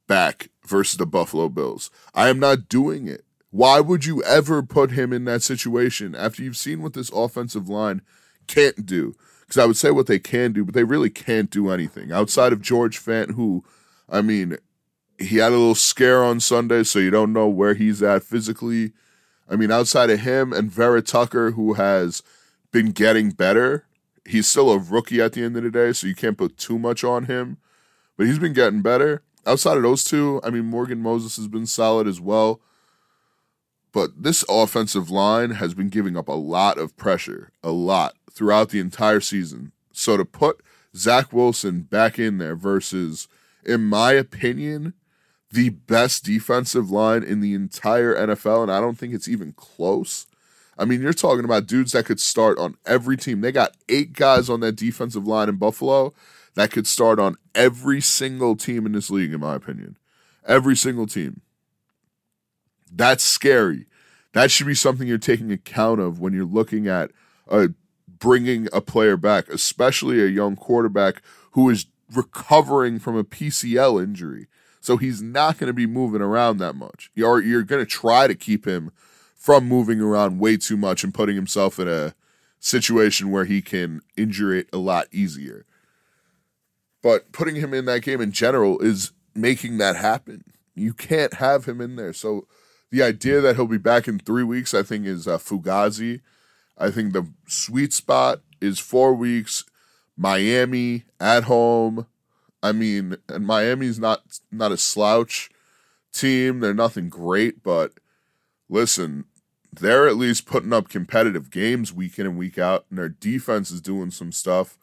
back 0.07 0.49
versus 0.65 0.97
the 0.97 1.05
Buffalo 1.05 1.49
Bills. 1.49 1.89
I 2.13 2.29
am 2.29 2.39
not 2.39 2.69
doing 2.69 3.07
it. 3.07 3.25
Why 3.51 3.79
would 3.79 4.05
you 4.05 4.21
ever 4.23 4.61
put 4.63 4.91
him 4.91 5.13
in 5.13 5.25
that 5.25 5.43
situation 5.43 6.15
after 6.15 6.43
you've 6.43 6.57
seen 6.57 6.81
what 6.81 6.93
this 6.93 7.11
offensive 7.13 7.69
line 7.69 8.01
can't 8.47 8.85
do? 8.85 9.15
Because 9.41 9.57
I 9.57 9.65
would 9.65 9.77
say 9.77 9.91
what 9.91 10.07
they 10.07 10.19
can 10.19 10.51
do, 10.51 10.65
but 10.65 10.73
they 10.73 10.83
really 10.83 11.09
can't 11.09 11.49
do 11.49 11.69
anything 11.69 12.11
outside 12.11 12.51
of 12.51 12.61
George 12.61 12.99
Fant, 13.03 13.31
who, 13.31 13.63
I 14.09 14.21
mean, 14.21 14.57
he 15.19 15.37
had 15.37 15.51
a 15.51 15.57
little 15.57 15.75
scare 15.75 16.23
on 16.23 16.39
Sunday, 16.39 16.83
so 16.83 16.99
you 16.99 17.09
don't 17.09 17.33
know 17.33 17.47
where 17.47 17.73
he's 17.73 18.03
at 18.03 18.23
physically. 18.23 18.93
I 19.49 19.55
mean, 19.55 19.71
outside 19.71 20.09
of 20.09 20.19
him 20.19 20.53
and 20.53 20.71
Vera 20.71 21.01
Tucker, 21.01 21.51
who 21.51 21.73
has 21.73 22.21
been 22.71 22.91
getting 22.91 23.31
better, 23.31 23.85
he's 24.25 24.47
still 24.47 24.71
a 24.71 24.77
rookie 24.77 25.21
at 25.21 25.33
the 25.33 25.43
end 25.43 25.57
of 25.57 25.63
the 25.63 25.71
day, 25.71 25.93
so 25.93 26.07
you 26.07 26.15
can't 26.15 26.37
put 26.37 26.57
too 26.57 26.77
much 26.77 27.03
on 27.03 27.25
him. 27.25 27.57
But 28.17 28.27
he's 28.27 28.39
been 28.39 28.53
getting 28.53 28.81
better. 28.81 29.23
Outside 29.45 29.77
of 29.77 29.83
those 29.83 30.03
two, 30.03 30.41
I 30.43 30.49
mean, 30.49 30.65
Morgan 30.65 31.01
Moses 31.01 31.37
has 31.37 31.47
been 31.47 31.65
solid 31.65 32.07
as 32.07 32.19
well. 32.19 32.59
But 33.93 34.21
this 34.21 34.43
offensive 34.49 35.09
line 35.09 35.51
has 35.51 35.73
been 35.73 35.89
giving 35.89 36.17
up 36.17 36.27
a 36.27 36.33
lot 36.33 36.77
of 36.77 36.95
pressure, 36.97 37.51
a 37.63 37.71
lot 37.71 38.15
throughout 38.31 38.69
the 38.69 38.79
entire 38.79 39.21
season. 39.21 39.71
So 39.91 40.17
to 40.17 40.25
put 40.25 40.61
Zach 40.95 41.31
Wilson 41.31 41.81
back 41.81 42.19
in 42.19 42.37
there 42.37 42.55
versus, 42.55 43.27
in 43.65 43.85
my 43.85 44.11
opinion, 44.11 44.93
the 45.51 45.69
best 45.69 46.25
defensive 46.25 46.91
line 46.91 47.23
in 47.23 47.39
the 47.39 47.53
entire 47.53 48.15
NFL, 48.15 48.63
and 48.63 48.71
I 48.71 48.79
don't 48.79 48.97
think 48.97 49.13
it's 49.13 49.27
even 49.27 49.53
close. 49.53 50.27
I 50.77 50.85
mean, 50.85 51.01
you're 51.01 51.13
talking 51.13 51.45
about 51.45 51.67
dudes 51.67 51.93
that 51.93 52.05
could 52.05 52.19
start 52.19 52.59
on 52.59 52.75
every 52.85 53.17
team. 53.17 53.41
They 53.41 53.51
got 53.51 53.75
eight 53.89 54.13
guys 54.13 54.49
on 54.49 54.59
that 54.59 54.75
defensive 54.75 55.25
line 55.25 55.49
in 55.49 55.55
Buffalo 55.55 56.13
that 56.55 56.71
could 56.71 56.87
start 56.87 57.19
on 57.19 57.35
every 57.55 58.01
single 58.01 58.55
team 58.55 58.85
in 58.85 58.91
this 58.91 59.09
league, 59.09 59.33
in 59.33 59.39
my 59.39 59.55
opinion. 59.55 59.97
Every 60.45 60.75
single 60.75 61.07
team. 61.07 61.41
That's 62.91 63.23
scary. 63.23 63.85
That 64.33 64.51
should 64.51 64.67
be 64.67 64.75
something 64.75 65.07
you're 65.07 65.17
taking 65.17 65.51
account 65.51 65.99
of 65.99 66.19
when 66.19 66.33
you're 66.33 66.45
looking 66.45 66.87
at 66.87 67.11
uh, 67.49 67.69
bringing 68.19 68.67
a 68.73 68.81
player 68.81 69.17
back, 69.17 69.49
especially 69.49 70.21
a 70.21 70.27
young 70.27 70.55
quarterback 70.55 71.21
who 71.51 71.69
is 71.69 71.87
recovering 72.13 72.99
from 72.99 73.15
a 73.15 73.23
PCL 73.23 74.03
injury. 74.03 74.47
So 74.87 74.95
he's 74.95 75.21
not 75.21 75.57
going 75.57 75.67
to 75.67 75.73
be 75.73 75.85
moving 75.85 76.21
around 76.21 76.59
that 76.59 76.73
much. 76.73 77.11
You're, 77.13 77.41
you're 77.41 77.63
going 77.63 77.85
to 77.85 77.85
try 77.85 78.25
to 78.25 78.33
keep 78.33 78.65
him 78.65 78.93
from 79.35 79.67
moving 79.67 79.99
around 79.99 80.39
way 80.39 80.55
too 80.55 80.77
much 80.77 81.03
and 81.03 81.13
putting 81.13 81.35
himself 81.35 81.77
in 81.77 81.89
a 81.89 82.15
situation 82.61 83.29
where 83.29 83.43
he 83.43 83.61
can 83.61 83.99
injure 84.15 84.55
it 84.55 84.69
a 84.71 84.77
lot 84.77 85.07
easier. 85.11 85.65
But 87.01 87.33
putting 87.33 87.55
him 87.55 87.73
in 87.73 87.83
that 87.83 88.01
game 88.01 88.21
in 88.21 88.31
general 88.31 88.79
is 88.79 89.11
making 89.35 89.77
that 89.79 89.97
happen. 89.97 90.45
You 90.73 90.93
can't 90.93 91.33
have 91.33 91.65
him 91.65 91.81
in 91.81 91.97
there. 91.97 92.13
So 92.13 92.47
the 92.89 93.03
idea 93.03 93.41
that 93.41 93.57
he'll 93.57 93.67
be 93.67 93.77
back 93.77 94.07
in 94.07 94.19
three 94.19 94.43
weeks, 94.43 94.73
I 94.73 94.83
think, 94.83 95.05
is 95.05 95.27
uh, 95.27 95.37
Fugazi. 95.37 96.21
I 96.77 96.91
think 96.91 97.11
the 97.11 97.27
sweet 97.45 97.91
spot 97.91 98.39
is 98.61 98.79
four 98.79 99.13
weeks. 99.13 99.65
Miami 100.15 101.03
at 101.19 101.43
home. 101.43 102.07
I 102.63 102.71
mean, 102.71 103.17
and 103.29 103.45
Miami's 103.45 103.99
not 103.99 104.21
not 104.51 104.71
a 104.71 104.77
slouch 104.77 105.49
team. 106.13 106.59
They're 106.59 106.73
nothing 106.73 107.09
great, 107.09 107.63
but 107.63 107.93
listen, 108.69 109.25
they're 109.71 110.07
at 110.07 110.17
least 110.17 110.45
putting 110.45 110.73
up 110.73 110.89
competitive 110.89 111.51
games 111.51 111.93
week 111.93 112.17
in 112.19 112.25
and 112.25 112.37
week 112.37 112.57
out, 112.57 112.85
and 112.89 112.97
their 112.97 113.09
defense 113.09 113.71
is 113.71 113.81
doing 113.81 114.11
some 114.11 114.31
stuff. 114.31 114.77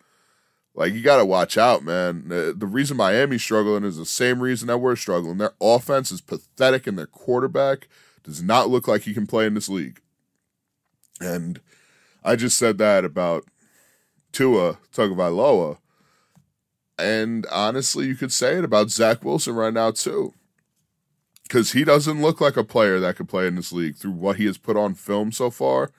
Like 0.75 0.93
you 0.93 1.03
got 1.03 1.19
to 1.19 1.25
watch 1.25 1.57
out, 1.57 1.85
man. 1.85 2.29
The, 2.29 2.55
the 2.57 2.67
reason 2.67 2.97
Miami's 2.97 3.43
struggling 3.43 3.85
is 3.85 3.97
the 3.97 4.07
same 4.07 4.41
reason 4.41 4.67
that 4.69 4.79
we're 4.79 4.97
struggling. 4.97 5.39
Their 5.39 5.55
offense 5.61 6.11
is 6.11 6.21
pathetic, 6.21 6.87
and 6.87 6.99
their 6.99 7.07
quarterback 7.07 7.89
does 8.23 8.43
not 8.43 8.71
look 8.71 8.89
like 8.89 9.03
he 9.03 9.15
can 9.15 9.27
play 9.27 9.47
in 9.47 9.55
this 9.55 9.69
league. 9.69 10.01
And 11.21 11.61
I 12.25 12.37
just 12.37 12.59
said 12.59 12.79
that 12.79 13.05
about 13.05 13.45
Tua 14.33 14.79
Tagovailoa, 14.93 15.79
and 16.99 17.47
honestly, 17.51 18.07
you 18.07 18.15
could 18.15 18.33
say 18.33 18.57
it 18.57 18.65
about 18.65 18.91
Zach 18.91 19.25
Wilson 19.25 19.55
right 19.55 19.73
now 19.75 19.91
too 19.91 20.35
because 21.45 21.73
he 21.73 21.85
doesn't 21.85 22.23
look 22.23 22.41
like 22.41 22.57
a 22.57 22.65
player 22.65 22.99
that 22.99 23.17
could 23.17 23.29
play 23.29 23.47
in 23.47 23.55
this 23.55 23.73
league 23.73 23.97
through 23.97 24.13
what 24.13 24.37
he 24.37 24.47
has 24.47 24.59
put 24.59 24.77
on 24.77 24.95
film 24.95 25.31
so 25.31 25.51
far. 25.51 25.91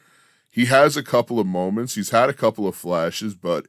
He 0.49 0.65
has 0.65 0.97
a 0.97 1.03
couple 1.03 1.39
of 1.39 1.47
moments, 1.47 1.95
he's 1.95 2.09
had 2.09 2.29
a 2.29 2.33
couple 2.33 2.67
of 2.67 2.75
flashes, 2.75 3.35
but 3.35 3.67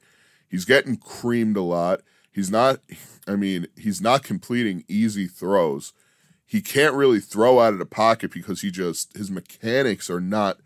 he's 0.49 0.65
getting 0.65 0.97
creamed 0.97 1.57
a 1.57 1.63
lot. 1.63 2.01
He's 2.31 2.51
not, 2.51 2.81
I 3.27 3.37
mean, 3.37 3.67
he's 3.77 4.01
not 4.01 4.23
completing 4.23 4.85
easy 4.89 5.27
throws. 5.27 5.93
he 6.49 6.61
can't 6.63 6.95
really 6.95 7.21
throw 7.21 7.59
out 7.61 7.73
of 7.73 7.79
the 7.79 7.87
pocket 7.87 8.31
because 8.31 8.61
he 8.63 8.71
just 8.71 9.17
his 9.17 9.31
mechanics 9.31 10.09
are 10.09 10.21
not 10.21 10.59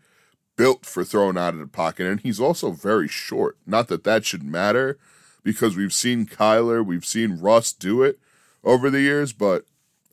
built 0.55 0.85
for 0.85 1.03
throwing 1.03 1.37
out 1.37 1.55
of 1.55 1.59
the 1.59 1.67
pocket 1.67 2.05
and 2.05 2.21
he's 2.21 2.39
also 2.39 2.71
very 2.71 3.07
short. 3.07 3.57
Not 3.65 3.87
that 3.87 4.03
that 4.03 4.25
should 4.25 4.43
matter 4.43 4.97
because 5.43 5.75
we've 5.75 5.93
seen 5.93 6.25
Kyler, 6.25 6.85
we've 6.85 7.05
seen 7.05 7.39
Russ 7.39 7.73
do 7.73 8.03
it 8.03 8.19
over 8.63 8.89
the 8.89 9.01
years, 9.01 9.33
but 9.33 9.65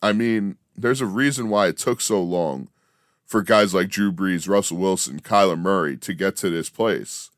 I 0.02 0.12
mean, 0.12 0.56
there's 0.76 1.00
a 1.00 1.06
reason 1.06 1.48
why 1.48 1.68
it 1.68 1.76
took 1.76 2.00
so 2.00 2.22
long 2.22 2.68
for 3.26 3.42
guys 3.42 3.74
like 3.74 3.88
Drew 3.88 4.10
Brees, 4.10 4.48
Russell 4.48 4.78
Wilson, 4.78 5.20
Kyler 5.20 5.58
Murray 5.58 5.96
to 5.98 6.14
get 6.14 6.36
to 6.36 6.50
this 6.50 6.70
place. 6.70 7.30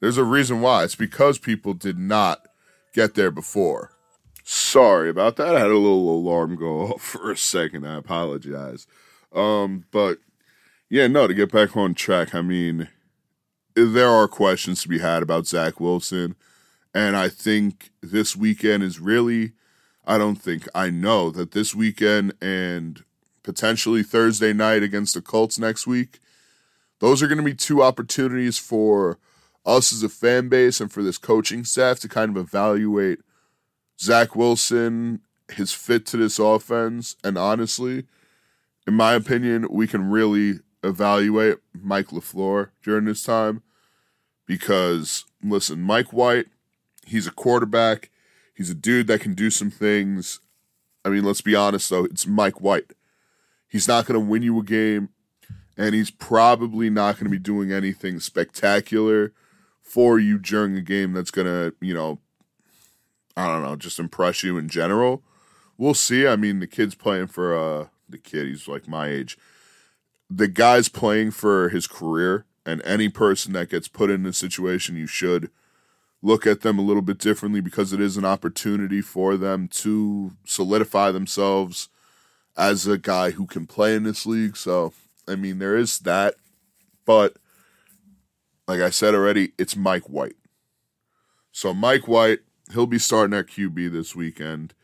There's 0.00 0.18
a 0.18 0.24
reason 0.24 0.60
why. 0.60 0.84
It's 0.84 0.94
because 0.94 1.38
people 1.38 1.74
did 1.74 1.98
not 1.98 2.46
get 2.94 3.14
there 3.14 3.30
before. 3.30 3.92
Sorry 4.44 5.10
about 5.10 5.36
that. 5.36 5.56
I 5.56 5.60
had 5.60 5.70
a 5.70 5.78
little 5.78 6.10
alarm 6.10 6.56
go 6.56 6.80
off 6.92 7.02
for 7.02 7.30
a 7.30 7.36
second. 7.36 7.86
I 7.86 7.96
apologize. 7.96 8.86
Um, 9.32 9.84
but 9.90 10.18
yeah, 10.90 11.06
no, 11.06 11.26
to 11.26 11.34
get 11.34 11.52
back 11.52 11.76
on 11.76 11.94
track, 11.94 12.34
I 12.34 12.42
mean, 12.42 12.88
there 13.74 14.08
are 14.08 14.28
questions 14.28 14.82
to 14.82 14.88
be 14.88 14.98
had 14.98 15.22
about 15.22 15.46
Zach 15.46 15.80
Wilson. 15.80 16.34
And 16.94 17.16
I 17.16 17.28
think 17.28 17.90
this 18.02 18.34
weekend 18.34 18.82
is 18.82 18.98
really, 18.98 19.52
I 20.06 20.18
don't 20.18 20.36
think, 20.36 20.66
I 20.74 20.90
know 20.90 21.30
that 21.30 21.52
this 21.52 21.74
weekend 21.74 22.32
and 22.40 23.04
potentially 23.42 24.02
Thursday 24.02 24.52
night 24.52 24.82
against 24.82 25.14
the 25.14 25.22
Colts 25.22 25.58
next 25.58 25.86
week, 25.86 26.18
those 27.00 27.22
are 27.22 27.28
going 27.28 27.38
to 27.38 27.44
be 27.44 27.54
two 27.54 27.82
opportunities 27.82 28.58
for 28.58 29.18
us 29.64 29.92
as 29.92 30.02
a 30.02 30.08
fan 30.08 30.48
base 30.48 30.80
and 30.80 30.90
for 30.90 31.02
this 31.02 31.18
coaching 31.18 31.64
staff 31.64 32.00
to 32.00 32.08
kind 32.08 32.30
of 32.30 32.36
evaluate 32.36 33.20
Zach 34.00 34.34
Wilson, 34.34 35.20
his 35.52 35.72
fit 35.72 36.06
to 36.06 36.16
this 36.16 36.38
offense, 36.38 37.16
and 37.24 37.36
honestly, 37.36 38.04
in 38.86 38.94
my 38.94 39.12
opinion, 39.14 39.66
we 39.70 39.86
can 39.86 40.08
really 40.10 40.60
evaluate 40.82 41.58
Mike 41.74 42.08
LaFleur 42.08 42.70
during 42.82 43.04
this 43.04 43.22
time 43.22 43.62
because 44.46 45.24
listen, 45.42 45.80
Mike 45.82 46.12
White, 46.12 46.46
he's 47.08 47.26
a 47.26 47.32
quarterback. 47.32 48.10
He's 48.54 48.70
a 48.70 48.74
dude 48.74 49.06
that 49.06 49.20
can 49.20 49.34
do 49.34 49.50
some 49.50 49.70
things. 49.70 50.40
I 51.04 51.10
mean, 51.10 51.24
let's 51.24 51.40
be 51.40 51.54
honest 51.54 51.90
though, 51.90 52.04
it's 52.04 52.26
Mike 52.26 52.60
White. 52.60 52.92
He's 53.68 53.88
not 53.88 54.06
going 54.06 54.18
to 54.18 54.26
win 54.26 54.42
you 54.42 54.58
a 54.58 54.64
game, 54.64 55.10
and 55.76 55.94
he's 55.94 56.10
probably 56.10 56.90
not 56.90 57.16
going 57.16 57.26
to 57.26 57.30
be 57.30 57.38
doing 57.38 57.70
anything 57.70 58.18
spectacular 58.18 59.32
for 59.82 60.18
you 60.18 60.38
during 60.38 60.76
a 60.76 60.82
game 60.82 61.12
that's 61.12 61.30
going 61.30 61.46
to, 61.46 61.74
you 61.80 61.94
know, 61.94 62.18
I 63.36 63.46
don't 63.46 63.62
know, 63.62 63.76
just 63.76 63.98
impress 63.98 64.42
you 64.42 64.58
in 64.58 64.68
general. 64.68 65.22
We'll 65.76 65.94
see. 65.94 66.26
I 66.26 66.36
mean, 66.36 66.58
the 66.58 66.66
kid's 66.66 66.94
playing 66.94 67.28
for 67.28 67.56
uh 67.56 67.86
the 68.08 68.18
kid, 68.18 68.48
he's 68.48 68.66
like 68.66 68.88
my 68.88 69.08
age. 69.08 69.36
The 70.30 70.48
guy's 70.48 70.88
playing 70.88 71.30
for 71.32 71.68
his 71.68 71.86
career, 71.86 72.46
and 72.66 72.82
any 72.84 73.08
person 73.08 73.52
that 73.52 73.70
gets 73.70 73.86
put 73.86 74.10
in 74.10 74.22
this 74.22 74.38
situation, 74.38 74.96
you 74.96 75.06
should 75.06 75.50
look 76.22 76.46
at 76.46 76.62
them 76.62 76.78
a 76.78 76.82
little 76.82 77.02
bit 77.02 77.18
differently 77.18 77.60
because 77.60 77.92
it 77.92 78.00
is 78.00 78.16
an 78.16 78.24
opportunity 78.24 79.00
for 79.00 79.36
them 79.36 79.68
to 79.68 80.32
solidify 80.44 81.10
themselves 81.10 81.88
as 82.56 82.86
a 82.86 82.98
guy 82.98 83.30
who 83.30 83.46
can 83.46 83.66
play 83.66 83.94
in 83.94 84.02
this 84.02 84.26
league. 84.26 84.56
So, 84.56 84.92
I 85.28 85.36
mean, 85.36 85.58
there 85.58 85.76
is 85.76 86.00
that. 86.00 86.34
But, 87.06 87.36
like 88.66 88.80
I 88.80 88.90
said 88.90 89.14
already, 89.14 89.52
it's 89.58 89.76
Mike 89.76 90.08
White. 90.10 90.36
So, 91.52 91.72
Mike 91.72 92.08
White 92.08 92.40
he'll 92.72 92.86
be 92.86 92.98
starting 92.98 93.36
at 93.36 93.46
QB 93.46 93.92
this 93.92 94.14
weekend. 94.14 94.74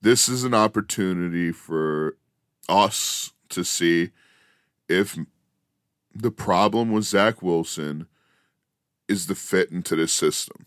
This 0.00 0.28
is 0.28 0.44
an 0.44 0.54
opportunity 0.54 1.52
for 1.52 2.16
us 2.68 3.32
to 3.50 3.64
see 3.64 4.10
if 4.88 5.18
the 6.14 6.30
problem 6.30 6.92
with 6.92 7.04
Zach 7.04 7.42
Wilson 7.42 8.06
is 9.08 9.26
the 9.26 9.34
fit 9.34 9.70
into 9.70 9.96
this 9.96 10.12
system. 10.12 10.66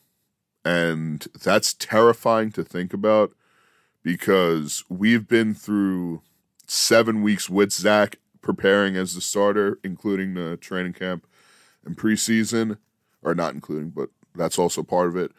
And 0.66 1.26
that's 1.42 1.74
terrifying 1.74 2.52
to 2.54 2.64
think 2.64 2.94
about 2.94 3.32
because 4.04 4.84
we've 4.90 5.28
been 5.28 5.54
through 5.54 6.22
seven 6.68 7.22
weeks 7.22 7.50
with 7.50 7.72
Zach 7.72 8.18
preparing 8.42 8.98
as 8.98 9.16
the 9.16 9.22
starter, 9.22 9.80
including 9.84 10.34
the 10.34 10.58
training 10.58 10.94
camp 10.94 11.28
and 11.86 11.96
preseason, 11.96 12.78
or 13.22 13.36
not 13.36 13.54
including, 13.54 13.92
but 13.92 14.10
that's 14.36 14.60
also 14.60 14.84
part 14.84 15.08
of 15.08 15.16
it 15.16 15.32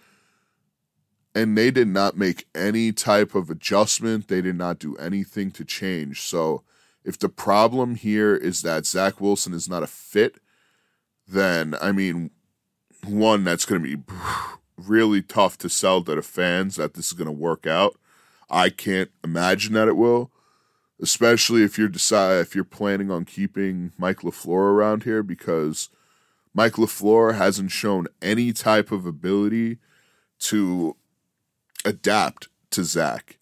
and 1.36 1.56
they 1.56 1.70
did 1.70 1.86
not 1.86 2.16
make 2.16 2.46
any 2.54 2.92
type 2.92 3.34
of 3.34 3.50
adjustment. 3.50 4.28
They 4.28 4.40
did 4.40 4.56
not 4.56 4.78
do 4.78 4.96
anything 4.96 5.50
to 5.50 5.66
change. 5.66 6.22
So, 6.22 6.62
if 7.04 7.18
the 7.18 7.28
problem 7.28 7.94
here 7.94 8.34
is 8.34 8.62
that 8.62 8.86
Zach 8.86 9.20
Wilson 9.20 9.52
is 9.52 9.68
not 9.68 9.82
a 9.82 9.86
fit, 9.86 10.38
then 11.28 11.74
I 11.80 11.92
mean, 11.92 12.30
one 13.04 13.44
that's 13.44 13.66
going 13.66 13.82
to 13.82 13.96
be 13.96 14.02
really 14.76 15.22
tough 15.22 15.58
to 15.58 15.68
sell 15.68 16.02
to 16.02 16.14
the 16.14 16.22
fans 16.22 16.76
that 16.76 16.94
this 16.94 17.06
is 17.06 17.12
going 17.12 17.26
to 17.26 17.32
work 17.32 17.66
out. 17.66 17.96
I 18.48 18.70
can't 18.70 19.10
imagine 19.24 19.72
that 19.74 19.88
it 19.88 19.96
will, 19.96 20.30
especially 21.00 21.62
if 21.62 21.78
you're 21.78 21.88
decide 21.88 22.38
if 22.38 22.54
you're 22.54 22.64
planning 22.64 23.10
on 23.10 23.24
keeping 23.24 23.92
Mike 23.98 24.20
LaFleur 24.20 24.72
around 24.72 25.02
here 25.02 25.22
because 25.22 25.88
Mike 26.54 26.74
LaFleur 26.74 27.34
hasn't 27.34 27.72
shown 27.72 28.06
any 28.22 28.52
type 28.52 28.92
of 28.92 29.04
ability 29.04 29.78
to 30.38 30.96
adapt 31.84 32.48
to 32.70 32.84
Zach 32.84 33.38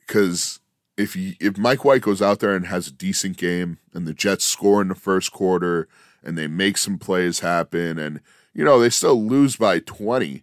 because 0.00 0.60
if 0.96 1.14
if 1.16 1.58
Mike 1.58 1.84
White 1.84 2.02
goes 2.02 2.22
out 2.22 2.40
there 2.40 2.54
and 2.54 2.66
has 2.66 2.88
a 2.88 2.92
decent 2.92 3.36
game 3.36 3.78
and 3.92 4.06
the 4.06 4.14
Jets 4.14 4.44
score 4.44 4.80
in 4.80 4.88
the 4.88 4.94
first 4.94 5.32
quarter 5.32 5.88
and 6.22 6.36
they 6.38 6.46
make 6.46 6.78
some 6.78 6.98
plays 6.98 7.40
happen 7.40 7.98
and 7.98 8.20
you 8.56 8.64
know 8.64 8.80
they 8.80 8.90
still 8.90 9.22
lose 9.22 9.56
by 9.56 9.78
20 9.78 10.42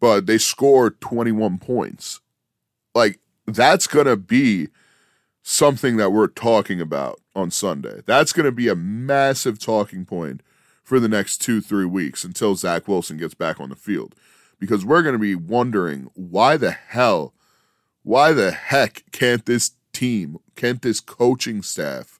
but 0.00 0.26
they 0.26 0.38
score 0.38 0.90
21 0.90 1.58
points 1.58 2.20
like 2.94 3.20
that's 3.46 3.86
going 3.86 4.06
to 4.06 4.16
be 4.16 4.68
something 5.42 5.98
that 5.98 6.10
we're 6.10 6.26
talking 6.26 6.80
about 6.80 7.20
on 7.36 7.50
Sunday. 7.50 8.00
That's 8.06 8.32
going 8.32 8.46
to 8.46 8.52
be 8.52 8.68
a 8.68 8.74
massive 8.74 9.58
talking 9.58 10.06
point 10.06 10.42
for 10.82 10.98
the 10.98 11.08
next 11.08 11.42
2-3 11.42 11.88
weeks 11.88 12.24
until 12.24 12.54
Zach 12.56 12.88
Wilson 12.88 13.18
gets 13.18 13.34
back 13.34 13.60
on 13.60 13.68
the 13.68 13.76
field 13.76 14.14
because 14.58 14.84
we're 14.84 15.02
going 15.02 15.14
to 15.14 15.18
be 15.18 15.34
wondering 15.34 16.10
why 16.14 16.56
the 16.56 16.70
hell, 16.70 17.34
why 18.02 18.32
the 18.32 18.52
heck 18.52 19.04
can't 19.12 19.44
this 19.44 19.72
team, 19.92 20.38
can't 20.56 20.82
this 20.82 21.00
coaching 21.00 21.62
staff 21.62 22.18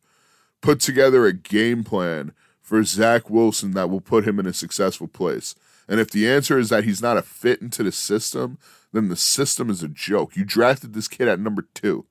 put 0.60 0.80
together 0.80 1.26
a 1.26 1.32
game 1.32 1.82
plan 1.82 2.32
for 2.64 2.82
Zach 2.82 3.30
Wilson 3.30 3.72
that 3.72 3.88
will 3.88 4.00
put 4.00 4.26
him 4.26 4.40
in 4.40 4.46
a 4.46 4.52
successful 4.52 5.06
place? 5.06 5.54
And 5.86 6.00
if 6.00 6.10
the 6.10 6.28
answer 6.28 6.58
is 6.58 6.70
that 6.70 6.82
he's 6.82 7.02
not 7.02 7.18
a 7.18 7.22
fit 7.22 7.62
into 7.62 7.84
the 7.84 7.92
system, 7.92 8.58
then 8.92 9.08
the 9.08 9.16
system 9.16 9.70
is 9.70 9.82
a 9.82 9.88
joke. 9.88 10.34
You 10.34 10.44
drafted 10.44 10.94
this 10.94 11.06
kid 11.06 11.28
at 11.28 11.38
number 11.38 11.66
two. 11.74 12.06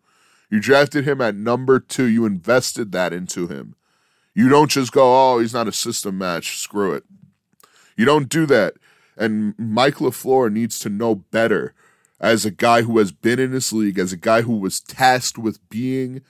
You 0.50 0.60
drafted 0.60 1.05
him 1.05 1.19
at 1.19 1.36
number 1.36 1.79
two. 1.79 2.05
You 2.05 2.25
invested 2.25 2.91
that 2.91 3.12
into 3.12 3.48
him. 3.48 3.75
You 4.36 4.48
don't 4.48 4.69
just 4.69 4.91
go, 4.91 5.33
oh, 5.33 5.39
he's 5.39 5.53
not 5.53 5.67
a 5.67 5.74
system 5.74 6.17
match. 6.17 6.60
Screw 6.60 6.93
it. 6.93 7.03
You 7.98 8.05
don't 8.05 8.29
do 8.29 8.45
that. 8.45 8.75
And 9.17 9.55
Mike 9.57 9.95
LaFleur 9.95 10.51
needs 10.51 10.79
to 10.79 10.89
know 10.89 11.15
better 11.15 11.74
as 12.19 12.45
a 12.45 12.51
guy 12.51 12.83
who 12.83 12.98
has 13.00 13.12
been 13.12 13.39
in 13.39 13.51
this 13.51 13.74
league, 13.74 14.00
as 14.00 14.13
a 14.13 14.17
guy 14.17 14.41
who 14.41 14.55
was 14.55 14.79
tasked 14.79 15.38
with 15.38 15.67
being 15.69 16.22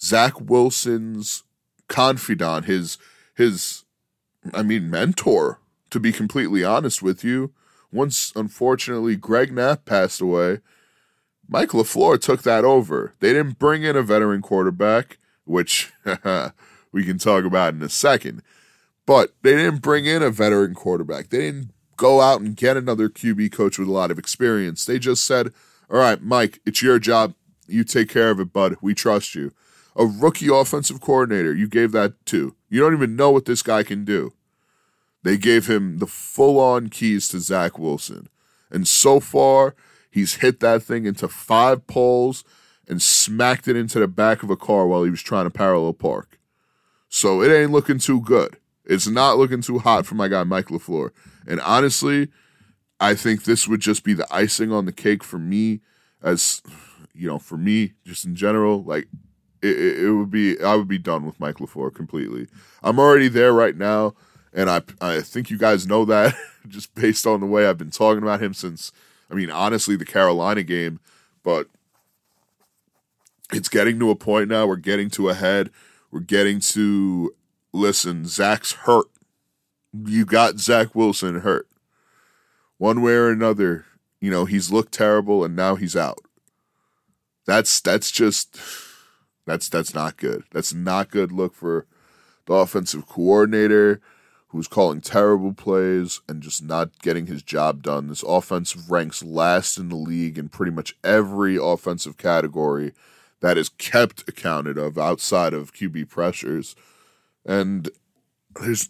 Zach 0.00 0.40
Wilson's 0.40 1.44
confidant, 1.88 2.64
his 2.64 2.98
his 3.34 3.84
I 4.52 4.62
mean 4.62 4.90
mentor, 4.90 5.60
to 5.90 6.00
be 6.00 6.12
completely 6.12 6.64
honest 6.64 7.02
with 7.02 7.24
you. 7.24 7.52
Once 7.92 8.32
unfortunately 8.34 9.16
Greg 9.16 9.52
Knapp 9.52 9.84
passed 9.84 10.20
away, 10.20 10.60
Mike 11.48 11.70
LaFleur 11.70 12.20
took 12.20 12.42
that 12.42 12.64
over. 12.64 13.14
They 13.20 13.32
didn't 13.32 13.58
bring 13.58 13.82
in 13.82 13.96
a 13.96 14.02
veteran 14.02 14.40
quarterback, 14.40 15.18
which 15.44 15.92
we 16.92 17.04
can 17.04 17.18
talk 17.18 17.44
about 17.44 17.74
in 17.74 17.82
a 17.82 17.88
second. 17.88 18.42
But 19.04 19.34
they 19.42 19.56
didn't 19.56 19.82
bring 19.82 20.06
in 20.06 20.22
a 20.22 20.30
veteran 20.30 20.74
quarterback. 20.74 21.28
They 21.28 21.40
didn't 21.40 21.72
go 21.96 22.20
out 22.20 22.40
and 22.40 22.56
get 22.56 22.76
another 22.76 23.08
QB 23.08 23.52
coach 23.52 23.78
with 23.78 23.88
a 23.88 23.92
lot 23.92 24.10
of 24.10 24.18
experience. 24.18 24.84
They 24.84 24.98
just 24.98 25.24
said, 25.24 25.52
all 25.90 25.98
right, 25.98 26.22
Mike, 26.22 26.60
it's 26.64 26.82
your 26.82 26.98
job. 26.98 27.34
You 27.66 27.84
take 27.84 28.08
care 28.08 28.30
of 28.30 28.40
it, 28.40 28.52
bud. 28.52 28.76
We 28.80 28.94
trust 28.94 29.34
you. 29.34 29.52
A 29.96 30.06
rookie 30.06 30.48
offensive 30.48 31.00
coordinator, 31.00 31.54
you 31.54 31.68
gave 31.68 31.92
that 31.92 32.24
to. 32.26 32.54
You 32.68 32.80
don't 32.80 32.94
even 32.94 33.16
know 33.16 33.30
what 33.30 33.44
this 33.44 33.62
guy 33.62 33.82
can 33.82 34.04
do. 34.04 34.32
They 35.22 35.36
gave 35.36 35.68
him 35.68 35.98
the 35.98 36.06
full 36.06 36.58
on 36.58 36.88
keys 36.88 37.28
to 37.28 37.40
Zach 37.40 37.78
Wilson. 37.78 38.28
And 38.70 38.88
so 38.88 39.20
far, 39.20 39.74
he's 40.10 40.36
hit 40.36 40.60
that 40.60 40.82
thing 40.82 41.04
into 41.04 41.28
five 41.28 41.86
poles 41.86 42.42
and 42.88 43.00
smacked 43.00 43.68
it 43.68 43.76
into 43.76 44.00
the 44.00 44.08
back 44.08 44.42
of 44.42 44.50
a 44.50 44.56
car 44.56 44.86
while 44.86 45.04
he 45.04 45.10
was 45.10 45.22
trying 45.22 45.44
to 45.44 45.50
parallel 45.50 45.92
park. 45.92 46.38
So 47.08 47.42
it 47.42 47.52
ain't 47.52 47.70
looking 47.70 47.98
too 47.98 48.20
good. 48.20 48.56
It's 48.84 49.06
not 49.06 49.38
looking 49.38 49.60
too 49.60 49.78
hot 49.78 50.06
for 50.06 50.14
my 50.14 50.28
guy 50.28 50.42
Mike 50.44 50.66
LaFleur. 50.66 51.10
And 51.46 51.60
honestly, 51.60 52.28
I 52.98 53.14
think 53.14 53.44
this 53.44 53.68
would 53.68 53.80
just 53.80 54.04
be 54.04 54.14
the 54.14 54.26
icing 54.32 54.72
on 54.72 54.86
the 54.86 54.92
cake 54.92 55.22
for 55.22 55.38
me, 55.38 55.80
as 56.22 56.62
you 57.14 57.28
know, 57.28 57.38
for 57.38 57.56
me, 57.56 57.92
just 58.04 58.24
in 58.24 58.34
general. 58.34 58.82
Like, 58.82 59.08
it, 59.62 60.00
it, 60.04 60.10
would 60.10 60.30
be 60.30 60.60
I 60.60 60.74
would 60.74 60.88
be 60.88 60.98
done 60.98 61.24
with 61.24 61.38
Mike 61.38 61.56
LaFleur 61.56 61.94
completely. 61.94 62.48
I'm 62.82 62.98
already 62.98 63.28
there 63.28 63.52
right 63.52 63.76
now, 63.76 64.14
and 64.52 64.68
I 64.68 64.82
I 65.00 65.20
think 65.20 65.50
you 65.50 65.58
guys 65.58 65.86
know 65.86 66.04
that 66.04 66.34
just 66.68 66.94
based 66.94 67.26
on 67.26 67.40
the 67.40 67.46
way 67.46 67.66
I've 67.66 67.78
been 67.78 67.90
talking 67.90 68.22
about 68.22 68.42
him 68.42 68.54
since. 68.54 68.92
I 69.30 69.34
mean, 69.34 69.50
honestly, 69.50 69.96
the 69.96 70.04
Carolina 70.04 70.62
game, 70.62 71.00
but 71.42 71.68
it's 73.52 73.68
getting 73.68 73.98
to 74.00 74.10
a 74.10 74.16
point 74.16 74.48
now. 74.48 74.66
We're 74.66 74.76
getting 74.76 75.08
to 75.10 75.30
a 75.30 75.34
head. 75.34 75.70
We're 76.10 76.20
getting 76.20 76.60
to 76.60 77.34
listen. 77.72 78.26
Zach's 78.26 78.72
hurt. 78.72 79.06
You 80.04 80.24
got 80.24 80.58
Zach 80.58 80.94
Wilson 80.94 81.40
hurt. 81.40 81.68
One 82.78 83.00
way 83.00 83.12
or 83.12 83.30
another, 83.30 83.86
you 84.20 84.30
know 84.30 84.44
he's 84.44 84.72
looked 84.72 84.92
terrible, 84.92 85.44
and 85.44 85.54
now 85.54 85.76
he's 85.76 85.96
out. 85.96 86.18
That's 87.46 87.80
that's 87.80 88.10
just 88.10 88.58
that's 89.46 89.68
that's 89.68 89.94
not 89.94 90.16
good. 90.16 90.44
That's 90.52 90.72
not 90.72 91.10
good 91.10 91.32
look 91.32 91.54
for 91.54 91.86
the 92.46 92.54
offensive 92.54 93.06
coordinator 93.06 94.00
who's 94.48 94.68
calling 94.68 95.00
terrible 95.00 95.54
plays 95.54 96.20
and 96.28 96.42
just 96.42 96.62
not 96.62 96.98
getting 97.00 97.26
his 97.26 97.42
job 97.42 97.82
done. 97.82 98.08
This 98.08 98.22
offensive 98.22 98.90
ranks 98.90 99.22
last 99.22 99.78
in 99.78 99.88
the 99.88 99.96
league 99.96 100.36
in 100.36 100.50
pretty 100.50 100.72
much 100.72 100.94
every 101.02 101.56
offensive 101.56 102.18
category 102.18 102.92
that 103.40 103.56
is 103.56 103.70
kept 103.70 104.28
accounted 104.28 104.76
of 104.76 104.98
outside 104.98 105.54
of 105.54 105.72
QB 105.72 106.10
pressures. 106.10 106.76
And 107.46 107.88
there's 108.60 108.88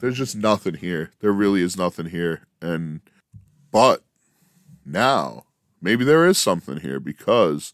there's 0.00 0.18
just 0.18 0.36
nothing 0.36 0.74
here. 0.74 1.12
There 1.20 1.32
really 1.32 1.62
is 1.62 1.76
nothing 1.76 2.10
here. 2.10 2.42
And 2.60 3.00
but 3.70 4.02
now 4.84 5.44
maybe 5.80 6.04
there 6.04 6.26
is 6.26 6.36
something 6.36 6.80
here 6.80 7.00
because 7.00 7.72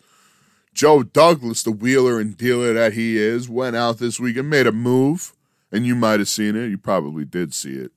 Joe 0.74 1.02
Douglas, 1.04 1.62
the 1.62 1.70
wheeler 1.70 2.20
and 2.20 2.36
dealer 2.36 2.74
that 2.74 2.92
he 2.92 3.16
is, 3.16 3.48
went 3.48 3.76
out 3.76 3.98
this 3.98 4.20
week 4.20 4.36
and 4.36 4.50
made 4.50 4.66
a 4.66 4.72
move 4.72 5.32
and 5.74 5.84
you 5.84 5.96
might 5.96 6.20
have 6.20 6.28
seen 6.28 6.54
it. 6.54 6.68
You 6.68 6.78
probably 6.78 7.24
did 7.24 7.52
see 7.52 7.72
it. 7.72 7.90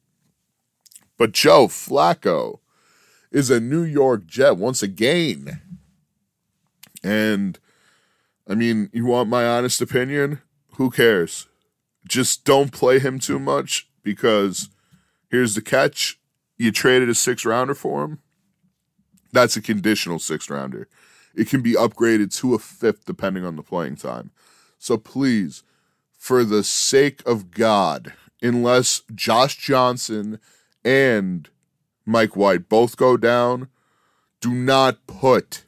But 1.15 1.31
Joe 1.31 1.67
Flacco 1.67 2.59
is 3.31 3.51
a 3.51 3.59
New 3.59 3.83
York 3.83 4.25
Jet 4.25 4.57
once 4.57 4.81
again. 4.81 5.61
And 7.03 7.59
I 8.47 8.55
mean, 8.55 8.89
you 8.93 9.05
want 9.05 9.29
my 9.29 9.45
honest 9.45 9.79
opinion? 9.79 10.41
Who 10.77 10.89
cares? 10.89 11.47
Just 12.07 12.45
don't 12.45 12.71
play 12.71 12.97
him 12.97 13.19
too 13.19 13.37
much 13.37 13.87
because 14.01 14.69
here's 15.29 15.53
the 15.53 15.61
catch 15.61 16.19
you 16.57 16.71
traded 16.71 17.09
a 17.09 17.13
six 17.13 17.45
rounder 17.45 17.75
for 17.75 18.05
him. 18.05 18.19
That's 19.31 19.55
a 19.55 19.61
conditional 19.61 20.17
six 20.17 20.49
rounder. 20.49 20.87
It 21.37 21.47
can 21.47 21.61
be 21.61 21.73
upgraded 21.73 22.35
to 22.37 22.55
a 22.55 22.59
fifth 22.59 23.05
depending 23.05 23.45
on 23.45 23.55
the 23.55 23.63
playing 23.63 23.95
time. 23.95 24.31
So 24.79 24.97
please 24.97 25.63
for 26.17 26.43
the 26.43 26.63
sake 26.63 27.21
of 27.27 27.51
God, 27.51 28.11
unless 28.41 29.03
Josh 29.13 29.55
Johnson 29.55 30.39
and 30.83 31.47
Mike 32.05 32.35
White 32.35 32.67
both 32.67 32.97
go 32.97 33.17
down, 33.17 33.69
do 34.41 34.51
not 34.51 35.05
put, 35.05 35.63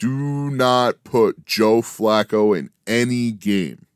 do 0.00 0.50
not 0.50 1.04
put 1.04 1.46
Joe 1.46 1.80
Flacco 1.80 2.58
in 2.58 2.70
any 2.84 3.30
game. 3.30 3.86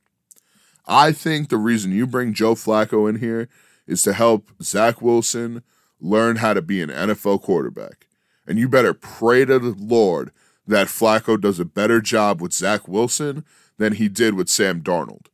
I 0.87 1.11
think 1.11 1.49
the 1.49 1.57
reason 1.57 1.91
you 1.91 2.07
bring 2.07 2.33
Joe 2.33 2.55
Flacco 2.55 3.09
in 3.09 3.17
here 3.17 3.49
is 3.89 4.03
to 4.05 4.13
help 4.13 4.51
Zach 4.63 5.03
Wilson 5.03 5.65
learn 6.01 6.37
how 6.37 6.55
to 6.55 6.63
be 6.63 6.81
an 6.81 6.91
NFL 6.91 7.43
quarterback. 7.43 8.07
And 8.47 8.57
you 8.57 8.69
better 8.69 8.95
pray 8.95 9.45
to 9.45 9.59
the 9.59 9.75
Lord 9.77 10.31
that 10.67 10.89
Flacco 10.89 11.41
does 11.41 11.61
a 11.61 11.65
better 11.65 12.01
job 12.01 12.41
with 12.41 12.53
Zach 12.53 12.89
Wilson 12.89 13.45
than 13.79 13.95
he 13.95 14.09
did 14.09 14.35
with 14.35 14.49
Sam 14.49 14.83
Darnold. 14.83 15.27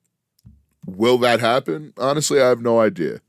Will 0.84 1.18
that 1.18 1.40
happen? 1.40 1.92
Honestly, 1.96 2.40
I 2.40 2.48
have 2.48 2.60
no 2.60 2.80
idea. 2.80 3.20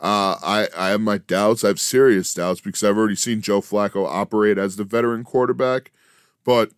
Uh, 0.00 0.36
I 0.42 0.68
I 0.76 0.88
have 0.88 1.00
my 1.00 1.18
doubts. 1.18 1.64
I 1.64 1.68
have 1.68 1.80
serious 1.80 2.32
doubts 2.34 2.60
because 2.60 2.82
I've 2.82 2.96
already 2.96 3.16
seen 3.16 3.40
Joe 3.40 3.60
Flacco 3.60 4.06
operate 4.06 4.58
as 4.58 4.76
the 4.76 4.84
veteran 4.84 5.24
quarterback. 5.24 5.90
But 6.44 6.72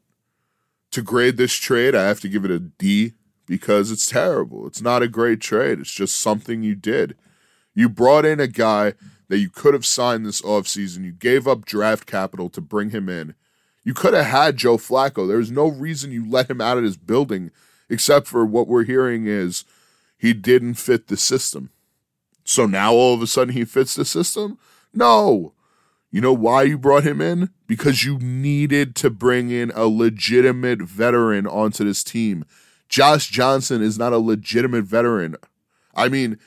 to 0.92 1.02
grade 1.02 1.36
this 1.36 1.54
trade, 1.54 1.94
I 1.94 2.04
have 2.04 2.20
to 2.20 2.28
give 2.28 2.44
it 2.44 2.50
a 2.50 2.58
D 2.58 3.14
because 3.46 3.90
it's 3.90 4.06
terrible. 4.06 4.66
It's 4.66 4.82
not 4.82 5.02
a 5.02 5.08
great 5.08 5.40
trade. 5.40 5.80
It's 5.80 5.92
just 5.92 6.18
something 6.18 6.62
you 6.62 6.74
did. 6.74 7.16
You 7.74 7.88
brought 7.88 8.24
in 8.24 8.40
a 8.40 8.46
guy 8.46 8.94
that 9.28 9.38
you 9.38 9.50
could 9.50 9.74
have 9.74 9.86
signed 9.86 10.24
this 10.24 10.42
offseason. 10.42 11.04
You 11.04 11.12
gave 11.12 11.46
up 11.46 11.64
draft 11.64 12.06
capital 12.06 12.48
to 12.50 12.60
bring 12.60 12.90
him 12.90 13.08
in. 13.08 13.34
You 13.88 13.94
could 13.94 14.12
have 14.12 14.26
had 14.26 14.58
Joe 14.58 14.76
Flacco. 14.76 15.26
There's 15.26 15.50
no 15.50 15.66
reason 15.66 16.12
you 16.12 16.28
let 16.28 16.50
him 16.50 16.60
out 16.60 16.76
of 16.76 16.84
this 16.84 16.98
building 16.98 17.50
except 17.88 18.26
for 18.26 18.44
what 18.44 18.68
we're 18.68 18.84
hearing 18.84 19.26
is 19.26 19.64
he 20.18 20.34
didn't 20.34 20.74
fit 20.74 21.06
the 21.06 21.16
system. 21.16 21.70
So 22.44 22.66
now 22.66 22.92
all 22.92 23.14
of 23.14 23.22
a 23.22 23.26
sudden 23.26 23.54
he 23.54 23.64
fits 23.64 23.94
the 23.94 24.04
system? 24.04 24.58
No. 24.92 25.54
You 26.10 26.20
know 26.20 26.34
why 26.34 26.64
you 26.64 26.76
brought 26.76 27.04
him 27.04 27.22
in? 27.22 27.48
Because 27.66 28.04
you 28.04 28.18
needed 28.18 28.94
to 28.96 29.08
bring 29.08 29.50
in 29.50 29.72
a 29.74 29.86
legitimate 29.86 30.82
veteran 30.82 31.46
onto 31.46 31.82
this 31.82 32.04
team. 32.04 32.44
Josh 32.90 33.30
Johnson 33.30 33.80
is 33.80 33.98
not 33.98 34.12
a 34.12 34.18
legitimate 34.18 34.84
veteran. 34.84 35.34
I 35.94 36.10
mean, 36.10 36.38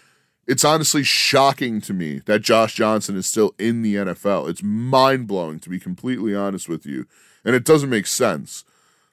it's 0.45 0.63
honestly 0.63 1.01
shocking 1.01 1.81
to 1.81 1.93
me 1.93 2.21
that 2.27 2.43
Josh 2.43 2.75
Johnson 2.75 3.15
is 3.17 3.25
still 3.25 3.55
in 3.57 3.81
the 3.81 3.95
NFL. 3.95 4.47
It's 4.47 4.61
mind 4.61 5.25
blowing, 5.25 5.59
to 5.61 5.71
be 5.71 5.79
completely 5.79 6.35
honest 6.35 6.69
with 6.69 6.85
you. 6.85 7.07
And 7.43 7.55
it 7.55 7.63
doesn't 7.63 7.89
make 7.89 8.07
sense. 8.07 8.63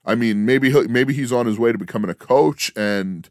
I 0.04 0.14
mean, 0.14 0.44
maybe 0.44 0.72
maybe 0.88 1.12
he's 1.12 1.32
on 1.32 1.46
his 1.46 1.58
way 1.58 1.72
to 1.72 1.78
becoming 1.78 2.10
a 2.10 2.14
coach, 2.14 2.72
and 2.76 3.28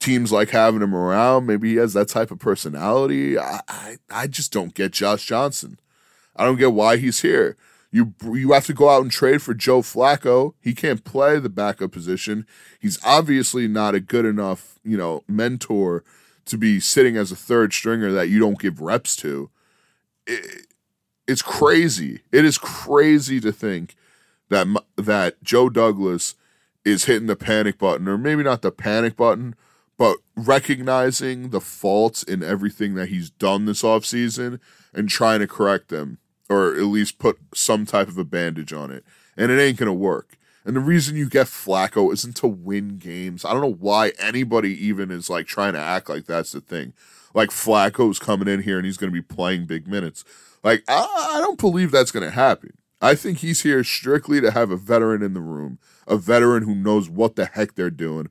teams 0.00 0.32
like 0.32 0.50
having 0.50 0.82
him 0.82 0.94
around. 0.94 1.46
Maybe 1.46 1.70
he 1.70 1.76
has 1.76 1.92
that 1.92 2.08
type 2.08 2.30
of 2.30 2.38
personality. 2.38 3.38
I, 3.38 3.60
I, 3.68 3.96
I 4.10 4.26
just 4.26 4.52
don't 4.52 4.74
get 4.74 4.92
Josh 4.92 5.26
Johnson. 5.26 5.78
I 6.34 6.44
don't 6.44 6.56
get 6.56 6.72
why 6.72 6.96
he's 6.96 7.20
here. 7.20 7.56
You 7.92 8.14
you 8.24 8.52
have 8.52 8.66
to 8.66 8.72
go 8.72 8.88
out 8.88 9.02
and 9.02 9.10
trade 9.10 9.42
for 9.42 9.52
Joe 9.52 9.82
Flacco. 9.82 10.54
He 10.60 10.74
can't 10.74 11.04
play 11.04 11.38
the 11.38 11.48
backup 11.48 11.92
position. 11.92 12.46
He's 12.78 12.98
obviously 13.04 13.68
not 13.68 13.94
a 13.94 14.00
good 14.00 14.24
enough, 14.24 14.78
you 14.84 14.96
know, 14.96 15.24
mentor 15.28 16.04
to 16.46 16.56
be 16.56 16.80
sitting 16.80 17.16
as 17.16 17.32
a 17.32 17.36
third 17.36 17.72
stringer 17.72 18.12
that 18.12 18.28
you 18.28 18.38
don't 18.38 18.58
give 18.58 18.80
reps 18.80 19.16
to. 19.16 19.50
It, 20.26 20.66
it's 21.26 21.42
crazy. 21.42 22.20
It 22.32 22.44
is 22.44 22.58
crazy 22.58 23.40
to 23.40 23.52
think 23.52 23.96
that 24.48 24.66
that 24.96 25.42
Joe 25.42 25.68
Douglas 25.68 26.34
is 26.84 27.04
hitting 27.04 27.26
the 27.26 27.36
panic 27.36 27.78
button, 27.78 28.08
or 28.08 28.18
maybe 28.18 28.42
not 28.42 28.62
the 28.62 28.72
panic 28.72 29.16
button, 29.16 29.54
but 29.98 30.16
recognizing 30.34 31.50
the 31.50 31.60
faults 31.60 32.22
in 32.22 32.42
everything 32.42 32.94
that 32.94 33.10
he's 33.10 33.30
done 33.30 33.66
this 33.66 33.82
offseason 33.82 34.58
and 34.94 35.08
trying 35.08 35.40
to 35.40 35.46
correct 35.46 35.88
them 35.88 36.18
or 36.50 36.74
at 36.74 36.82
least 36.82 37.18
put 37.18 37.38
some 37.54 37.86
type 37.86 38.08
of 38.08 38.18
a 38.18 38.24
bandage 38.24 38.72
on 38.72 38.90
it. 38.90 39.04
And 39.36 39.52
it 39.52 39.60
ain't 39.60 39.78
going 39.78 39.86
to 39.86 39.92
work. 39.92 40.36
And 40.64 40.74
the 40.76 40.80
reason 40.80 41.16
you 41.16 41.28
get 41.28 41.46
Flacco 41.46 42.12
isn't 42.12 42.36
to 42.38 42.48
win 42.48 42.98
games. 42.98 43.44
I 43.44 43.52
don't 43.52 43.62
know 43.62 43.72
why 43.72 44.12
anybody 44.18 44.72
even 44.86 45.10
is 45.10 45.30
like 45.30 45.46
trying 45.46 45.72
to 45.74 45.78
act 45.78 46.08
like 46.08 46.26
that's 46.26 46.52
the 46.52 46.60
thing. 46.60 46.92
Like 47.32 47.50
Flacco's 47.50 48.18
coming 48.18 48.48
in 48.48 48.62
here 48.62 48.76
and 48.76 48.84
he's 48.84 48.96
going 48.96 49.12
to 49.12 49.22
be 49.22 49.22
playing 49.22 49.66
big 49.66 49.86
minutes. 49.86 50.24
Like, 50.62 50.84
I, 50.88 51.36
I 51.36 51.40
don't 51.40 51.58
believe 51.58 51.90
that's 51.90 52.10
going 52.10 52.24
to 52.24 52.34
happen. 52.34 52.72
I 53.00 53.14
think 53.14 53.38
he's 53.38 53.62
here 53.62 53.82
strictly 53.82 54.40
to 54.42 54.50
have 54.50 54.70
a 54.70 54.76
veteran 54.76 55.22
in 55.22 55.32
the 55.32 55.40
room, 55.40 55.78
a 56.06 56.16
veteran 56.16 56.64
who 56.64 56.74
knows 56.74 57.08
what 57.08 57.36
the 57.36 57.46
heck 57.46 57.74
they're 57.74 57.90
doing, 57.90 58.28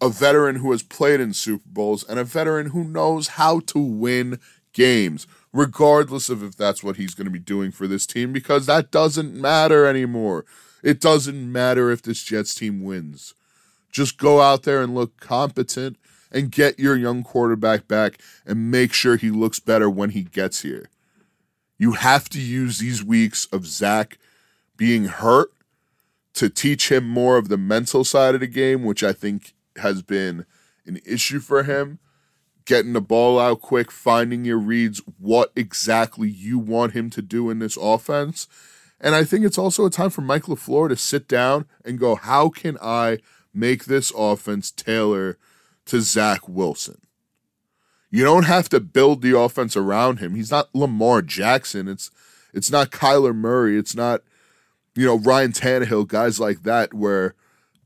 a 0.00 0.08
veteran 0.08 0.56
who 0.56 0.70
has 0.70 0.82
played 0.82 1.20
in 1.20 1.32
Super 1.32 1.64
Bowls 1.66 2.04
and 2.04 2.18
a 2.18 2.24
veteran 2.24 2.70
who 2.70 2.84
knows 2.84 3.28
how 3.28 3.60
to 3.60 3.78
win 3.80 4.38
games, 4.72 5.26
regardless 5.52 6.28
of 6.28 6.42
if 6.42 6.56
that's 6.56 6.84
what 6.84 6.96
he's 6.96 7.14
going 7.14 7.24
to 7.24 7.32
be 7.32 7.38
doing 7.40 7.72
for 7.72 7.88
this 7.88 8.06
team, 8.06 8.32
because 8.32 8.66
that 8.66 8.92
doesn't 8.92 9.34
matter 9.34 9.86
anymore. 9.86 10.44
It 10.84 11.00
doesn't 11.00 11.50
matter 11.50 11.90
if 11.90 12.02
this 12.02 12.22
Jets 12.22 12.54
team 12.54 12.84
wins. 12.84 13.34
Just 13.90 14.18
go 14.18 14.40
out 14.40 14.62
there 14.62 14.82
and 14.82 14.94
look 14.94 15.18
competent 15.18 15.96
and 16.30 16.52
get 16.52 16.78
your 16.78 16.94
young 16.94 17.24
quarterback 17.24 17.88
back 17.88 18.20
and 18.44 18.70
make 18.70 18.92
sure 18.92 19.16
he 19.16 19.30
looks 19.30 19.58
better 19.58 19.90
when 19.90 20.10
he 20.10 20.22
gets 20.22 20.62
here. 20.62 20.90
You 21.78 21.92
have 21.92 22.28
to 22.30 22.40
use 22.40 22.78
these 22.78 23.04
weeks 23.04 23.46
of 23.52 23.66
Zach 23.66 24.18
being 24.76 25.06
hurt 25.06 25.52
to 26.34 26.48
teach 26.48 26.90
him 26.90 27.08
more 27.08 27.36
of 27.36 27.48
the 27.48 27.56
mental 27.56 28.04
side 28.04 28.34
of 28.34 28.40
the 28.40 28.46
game, 28.46 28.84
which 28.84 29.02
I 29.02 29.12
think 29.12 29.54
has 29.76 30.02
been 30.02 30.44
an 30.86 31.00
issue 31.04 31.40
for 31.40 31.62
him. 31.62 31.98
Getting 32.64 32.94
the 32.94 33.00
ball 33.00 33.38
out 33.38 33.60
quick, 33.60 33.90
finding 33.90 34.44
your 34.44 34.58
reads, 34.58 35.00
what 35.18 35.52
exactly 35.54 36.28
you 36.28 36.58
want 36.58 36.92
him 36.92 37.10
to 37.10 37.22
do 37.22 37.48
in 37.48 37.58
this 37.58 37.76
offense. 37.76 38.48
And 39.00 39.14
I 39.14 39.24
think 39.24 39.44
it's 39.44 39.58
also 39.58 39.86
a 39.86 39.90
time 39.90 40.10
for 40.10 40.22
Mike 40.22 40.44
LaFleur 40.44 40.88
to 40.88 40.96
sit 40.96 41.28
down 41.28 41.66
and 41.84 41.98
go, 41.98 42.16
how 42.16 42.48
can 42.48 42.76
I 42.82 43.18
make 43.54 43.84
this 43.84 44.12
offense 44.16 44.70
tailor 44.70 45.38
to 45.86 46.00
Zach 46.00 46.48
Wilson? 46.48 47.00
You 48.10 48.24
don't 48.24 48.44
have 48.44 48.68
to 48.70 48.80
build 48.80 49.22
the 49.22 49.38
offense 49.38 49.76
around 49.76 50.18
him. 50.18 50.34
He's 50.34 50.50
not 50.50 50.74
Lamar 50.74 51.22
Jackson. 51.22 51.88
It's 51.88 52.10
it's 52.54 52.70
not 52.70 52.90
Kyler 52.90 53.34
Murray. 53.34 53.76
It's 53.76 53.94
not, 53.94 54.22
you 54.94 55.04
know, 55.04 55.18
Ryan 55.18 55.52
Tannehill, 55.52 56.08
guys 56.08 56.40
like 56.40 56.62
that, 56.62 56.94
where 56.94 57.34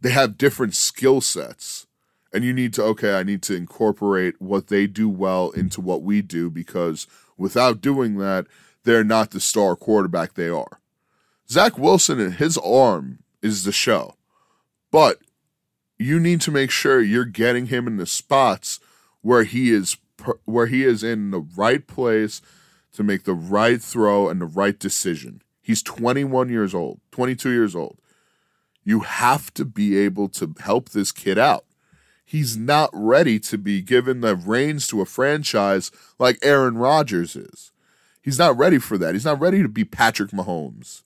they 0.00 0.11
have 0.11 0.38
different 0.38 0.74
skill 0.74 1.20
sets. 1.20 1.87
And 2.33 2.44
you 2.44 2.52
need 2.52 2.72
to, 2.74 2.85
okay, 2.85 3.14
I 3.14 3.24
need 3.24 3.42
to 3.42 3.56
incorporate 3.56 4.40
what 4.40 4.68
they 4.68 4.87
do 4.87 5.09
well 5.09 5.50
into 5.50 5.80
what 5.80 6.02
we 6.02 6.22
do 6.22 6.48
because 6.48 7.09
without 7.37 7.80
doing 7.80 8.18
that, 8.18 8.46
they're 8.85 9.02
not 9.02 9.33
the 9.33 9.40
star 9.40 9.74
quarterback 9.74 10.35
they 10.35 10.48
are. 10.48 10.80
Zach 11.48 11.76
Wilson 11.76 12.20
and 12.20 12.35
his 12.35 12.56
arm 12.59 13.18
is 13.42 13.64
the 13.64 13.72
show. 13.72 14.14
But 14.92 15.18
you 15.98 16.20
need 16.20 16.40
to 16.42 16.52
make 16.52 16.70
sure 16.70 17.00
you're 17.00 17.24
getting 17.24 17.66
him 17.66 17.88
in 17.88 17.96
the 17.96 18.06
spots 18.06 18.78
where 19.22 19.42
he 19.42 19.72
is 19.72 19.96
where 20.44 20.66
he 20.66 20.85
is 20.85 21.02
in 21.02 21.30
the 21.30 21.40
right 21.40 21.87
place 21.87 22.40
to 22.92 23.02
make 23.02 23.24
the 23.24 23.35
right 23.35 23.80
throw 23.80 24.28
and 24.28 24.40
the 24.40 24.46
right 24.46 24.78
decision. 24.78 25.42
He's 25.62 25.83
21 25.83 26.48
years 26.48 26.74
old, 26.74 27.00
22 27.12 27.50
years 27.50 27.76
old. 27.76 27.98
You 28.85 29.00
have 29.00 29.52
to 29.54 29.64
be 29.64 29.96
able 29.98 30.28
to 30.30 30.54
help 30.61 30.90
this 30.90 31.12
kid 31.12 31.38
out. 31.38 31.64
He's 32.24 32.56
not 32.56 32.90
ready 32.92 33.38
to 33.40 33.59
be 33.59 33.83
given 33.83 34.20
the 34.20 34.37
reins 34.37 34.87
to 34.88 35.00
a 35.00 35.06
franchise 35.06 35.90
like 36.18 36.38
Aaron 36.42 36.78
Rodgers 36.78 37.35
is. 37.37 37.72
He's 38.22 38.38
not 38.38 38.56
ready 38.56 38.78
for 38.78 38.98
that. 38.98 39.14
He's 39.14 39.24
not 39.24 39.40
ready 39.40 39.62
to 39.62 39.68
be 39.68 39.85
Patrick 39.85 40.30
Mahomes. 40.30 41.02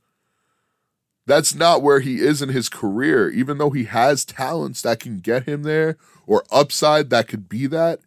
That's 1.26 1.54
not 1.54 1.82
where 1.82 2.00
he 2.00 2.20
is 2.20 2.42
in 2.42 2.50
his 2.50 2.68
career, 2.68 3.30
even 3.30 3.56
though 3.56 3.70
he 3.70 3.84
has 3.84 4.24
talents 4.24 4.82
that 4.82 5.00
can 5.00 5.20
get 5.20 5.44
him 5.44 5.62
there 5.62 5.96
or 6.26 6.44
upside 6.52 7.10
that 7.10 7.28
could 7.28 7.48
be 7.48 7.66
that. 7.68 8.00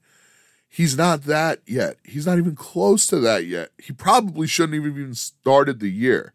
He's 0.78 0.96
not 0.96 1.24
that 1.24 1.62
yet. 1.66 1.98
He's 2.04 2.28
not 2.28 2.38
even 2.38 2.56
close 2.56 3.08
to 3.08 3.20
that 3.22 3.48
yet. 3.48 3.72
He 3.80 3.94
probably 3.94 4.46
shouldn't 4.46 4.76
have 4.76 4.96
even 4.96 5.16
started 5.16 5.80
the 5.80 5.90
year. 5.90 6.34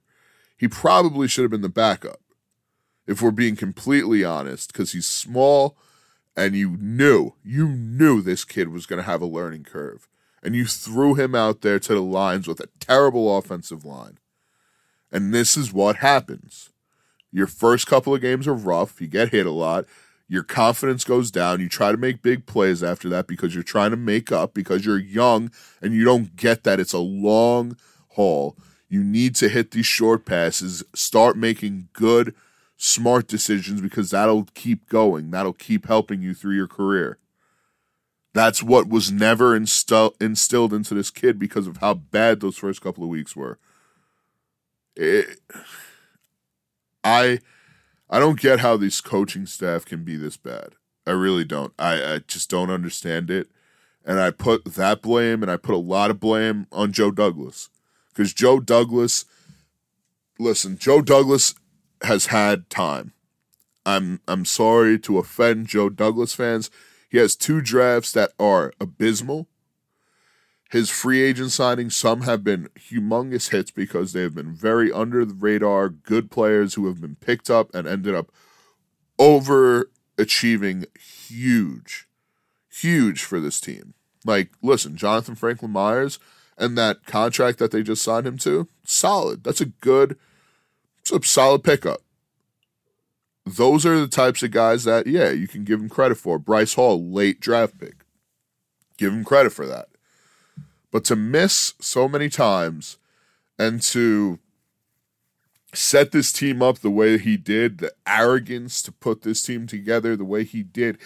He 0.57 0.67
probably 0.67 1.29
should 1.29 1.43
have 1.43 1.53
been 1.53 1.61
the 1.61 1.69
backup, 1.69 2.19
if 3.07 3.23
we're 3.23 3.31
being 3.31 3.55
completely 3.55 4.25
honest, 4.25 4.73
because 4.73 4.91
he's 4.91 5.07
small 5.07 5.77
and 6.37 6.57
you 6.57 6.71
knew, 6.71 7.35
you 7.45 7.69
knew 7.69 8.21
this 8.21 8.45
kid 8.45 8.71
was 8.71 8.85
going 8.85 8.97
to 8.97 9.09
have 9.09 9.23
a 9.23 9.27
learning 9.27 9.63
curve. 9.63 10.09
And 10.43 10.57
you 10.57 10.65
threw 10.65 11.15
him 11.15 11.37
out 11.37 11.61
there 11.61 11.79
to 11.79 11.95
the 11.95 12.03
lines 12.03 12.49
with 12.49 12.59
a 12.59 12.69
terrible 12.81 13.39
offensive 13.39 13.85
line. 13.85 14.19
And 15.13 15.33
this 15.33 15.57
is 15.57 15.73
what 15.73 15.99
happens. 15.99 16.71
Your 17.31 17.47
first 17.47 17.87
couple 17.87 18.13
of 18.13 18.21
games 18.21 18.49
are 18.49 18.55
rough. 18.55 19.01
You 19.01 19.07
get 19.07 19.29
hit 19.29 19.47
a 19.47 19.53
lot. 19.53 19.85
Your 20.33 20.43
confidence 20.43 21.05
goes 21.05 21.31
down. 21.31 21.61
You 21.61 21.69
try 21.69 21.93
to 21.93 21.99
make 21.99 22.23
big 22.23 22.47
plays 22.47 22.83
after 22.83 23.07
that 23.11 23.27
because 23.27 23.53
you're 23.53 23.63
trying 23.63 23.91
to 23.91 23.99
make 23.99 24.33
up 24.33 24.55
because 24.55 24.87
you're 24.87 24.97
young 24.97 25.51
and 25.83 25.93
you 25.93 26.07
don't 26.07 26.37
get 26.37 26.65
that 26.65 26.81
it's 26.81 26.95
a 26.95 26.99
long 26.99 27.77
haul. 28.13 28.57
You 28.89 29.05
need 29.05 29.35
to 29.35 29.51
hit 29.51 29.73
these 29.73 29.85
short 29.85 30.25
passes, 30.25 30.83
start 30.95 31.37
making 31.37 31.89
good, 31.93 32.35
smart 32.79 33.29
decisions 33.29 33.83
because 33.83 34.09
that'll 34.09 34.49
keep 34.55 34.89
going. 34.89 35.33
That'll 35.33 35.53
keep 35.53 35.87
helping 35.87 36.23
you 36.23 36.33
through 36.33 36.57
your 36.57 36.67
career. 36.67 37.19
That's 38.33 38.63
what 38.63 38.89
was 38.89 39.13
never 39.13 39.55
instilled 39.55 40.73
into 40.73 40.95
this 40.95 41.11
kid 41.11 41.39
because 41.39 41.67
of 41.67 41.77
how 41.77 41.93
bad 41.93 42.41
those 42.41 42.57
first 42.57 42.81
couple 42.81 43.05
of 43.05 43.11
weeks 43.11 43.37
were. 43.37 43.59
It, 44.97 45.41
I 47.05 47.41
I 48.13 48.19
don't 48.19 48.39
get 48.39 48.61
how 48.61 48.77
these 48.77 49.01
coaching 49.01 49.47
staff 49.47 49.87
can 49.87 50.05
be 50.05 50.17
this 50.17 50.37
bad. 50.37 50.75
I 51.07 51.13
really 51.13 51.45
don't. 51.45 51.73
I, 51.79 51.95
I 52.15 52.19
just 52.19 52.51
don't 52.51 52.71
understand 52.71 53.31
it. 53.31 53.49
And 54.05 54.21
I 54.21 54.31
put 54.31 54.67
that 54.67 55.01
blame 55.01 55.43
and 55.43 55.51
I 55.51 55.57
put 55.57 55.75
a 55.75 55.79
lot 55.79 56.11
of 56.11 56.21
blame 56.21 56.67
on 56.71 56.93
Joe 56.93 57.11
Douglas. 57.11 57.71
Because 58.11 58.35
Joe 58.35 58.61
Douglas, 58.61 59.25
listen, 60.39 60.77
Joe 60.77 61.01
Douglas 61.01 61.55
has 62.03 62.27
had 62.27 62.69
time. 62.69 63.15
I'm 63.87 64.21
I'm 64.29 64.45
sorry 64.45 64.99
to 65.01 65.19
offend 65.19 65.69
Joe 65.69 65.89
Douglas 65.89 66.35
fans. 66.35 66.71
He 67.09 67.17
has 67.17 67.35
two 67.35 67.63
drafts 67.63 68.13
that 68.13 68.33
are 68.39 68.75
abysmal. 68.79 69.49
His 70.73 70.89
free 70.89 71.21
agent 71.21 71.51
signings, 71.51 71.93
some 71.93 72.23
have 72.23 72.43
been 72.43 72.71
humongous 72.79 73.51
hits 73.51 73.71
because 73.71 74.15
they 74.15 74.23
have 74.23 74.35
been 74.35 74.55
very 74.55 74.91
under 74.91 75.23
the 75.23 75.35
radar, 75.35 75.91
good 75.91 76.31
players 76.31 76.73
who 76.73 76.87
have 76.87 76.99
been 76.99 77.17
picked 77.17 77.51
up 77.51 77.75
and 77.75 77.87
ended 77.87 78.15
up 78.15 78.33
overachieving 79.19 80.87
huge, 80.99 82.09
huge 82.71 83.23
for 83.23 83.39
this 83.39 83.61
team. 83.61 83.93
Like, 84.25 84.53
listen, 84.63 84.97
Jonathan 84.97 85.35
Franklin 85.35 85.73
Myers 85.73 86.19
and 86.57 86.79
that 86.79 87.05
contract 87.05 87.59
that 87.59 87.71
they 87.71 87.83
just 87.83 88.03
signed 88.03 88.27
him 88.27 88.39
to, 88.39 88.67
solid. 88.83 89.45
That's 89.45 89.61
a 89.61 89.67
good, 89.67 90.17
a 91.13 91.23
solid 91.23 91.65
pickup. 91.65 92.01
Those 93.45 93.85
are 93.85 94.01
the 94.01 94.09
types 94.09 94.43
of 94.43 94.53
guys 94.53 94.85
that, 94.85 95.07
yeah, 95.07 95.29
you 95.29 95.49
can 95.49 95.65
give 95.65 95.81
him 95.81 95.91
credit 95.91 96.15
for. 96.15 96.39
Bryce 96.39 96.73
Hall, 96.73 97.13
late 97.13 97.41
draft 97.41 97.79
pick. 97.79 98.07
Give 98.97 99.13
him 99.13 99.23
credit 99.23 99.53
for 99.53 99.67
that. 99.67 99.89
But 100.93 101.05
to 101.07 101.17
miss 101.17 101.75
so 101.81 102.07
many 102.07 102.29
times 102.29 102.99
and 103.59 103.83
to 103.83 104.39
set 105.75 106.13
this 106.13 106.33
team 106.33 106.63
up 106.63 106.79
the 106.79 106.91
way 106.91 107.17
he 107.19 107.37
did, 107.37 107.79
the 107.79 107.93
arrogance 108.07 108.83
to 108.83 108.93
put 108.93 109.23
this 109.23 109.43
team 109.43 109.67
together 109.67 110.15
the 110.15 110.25
way 110.25 110.45
he 110.45 110.63
did, 110.63 110.99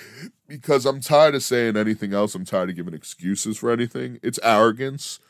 because 0.48 0.84
I'm 0.84 1.00
tired 1.00 1.36
of 1.36 1.44
saying 1.44 1.76
anything 1.76 2.12
else. 2.12 2.34
I'm 2.34 2.44
tired 2.44 2.70
of 2.70 2.76
giving 2.76 2.94
excuses 2.94 3.58
for 3.58 3.70
anything. 3.70 4.18
It's 4.22 4.40
arrogance. 4.42 5.20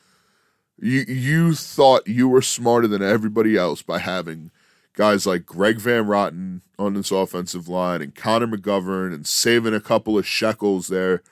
You 0.78 1.04
you 1.06 1.54
thought 1.54 2.08
you 2.08 2.28
were 2.28 2.42
smarter 2.42 2.88
than 2.88 3.02
everybody 3.02 3.56
else 3.56 3.82
by 3.82 3.98
having 3.98 4.50
guys 4.94 5.26
like 5.26 5.46
Greg 5.46 5.78
Van 5.78 6.04
Roten 6.04 6.62
on 6.78 6.94
this 6.94 7.10
offensive 7.10 7.68
line 7.68 8.02
and 8.02 8.14
Connor 8.14 8.46
McGovern 8.46 9.14
and 9.14 9.26
saving 9.26 9.74
a 9.74 9.80
couple 9.80 10.18
of 10.18 10.26
shekels 10.26 10.88
there 10.88 11.22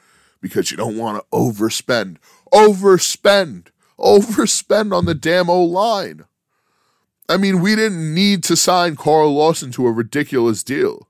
because 0.41 0.71
you 0.71 0.77
don't 0.77 0.99
want 0.99 1.19
to 1.19 1.37
overspend 1.37 2.17
overspend, 2.55 3.69
overspend 3.99 4.97
on 4.97 5.05
the 5.05 5.15
damn 5.15 5.51
O 5.51 5.63
line. 5.63 6.25
I 7.29 7.37
mean, 7.37 7.61
we 7.61 7.75
didn't 7.75 8.15
need 8.15 8.45
to 8.45 8.57
sign 8.57 8.97
Carl 8.97 9.35
Lawson 9.35 9.73
to 9.73 9.87
a 9.87 9.93
ridiculous 9.93 10.63
deal. 10.63 11.09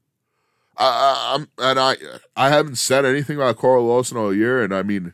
I, 0.77 1.35
am 1.35 1.49
and 1.59 1.79
I 1.79 1.97
I 2.37 2.51
haven't 2.51 2.77
said 2.77 3.05
anything 3.05 3.37
about 3.37 3.59
Carl 3.59 3.87
Lawson 3.87 4.17
all 4.17 4.35
year, 4.35 4.63
and 4.63 4.75
I 4.75 4.83
mean, 4.83 5.13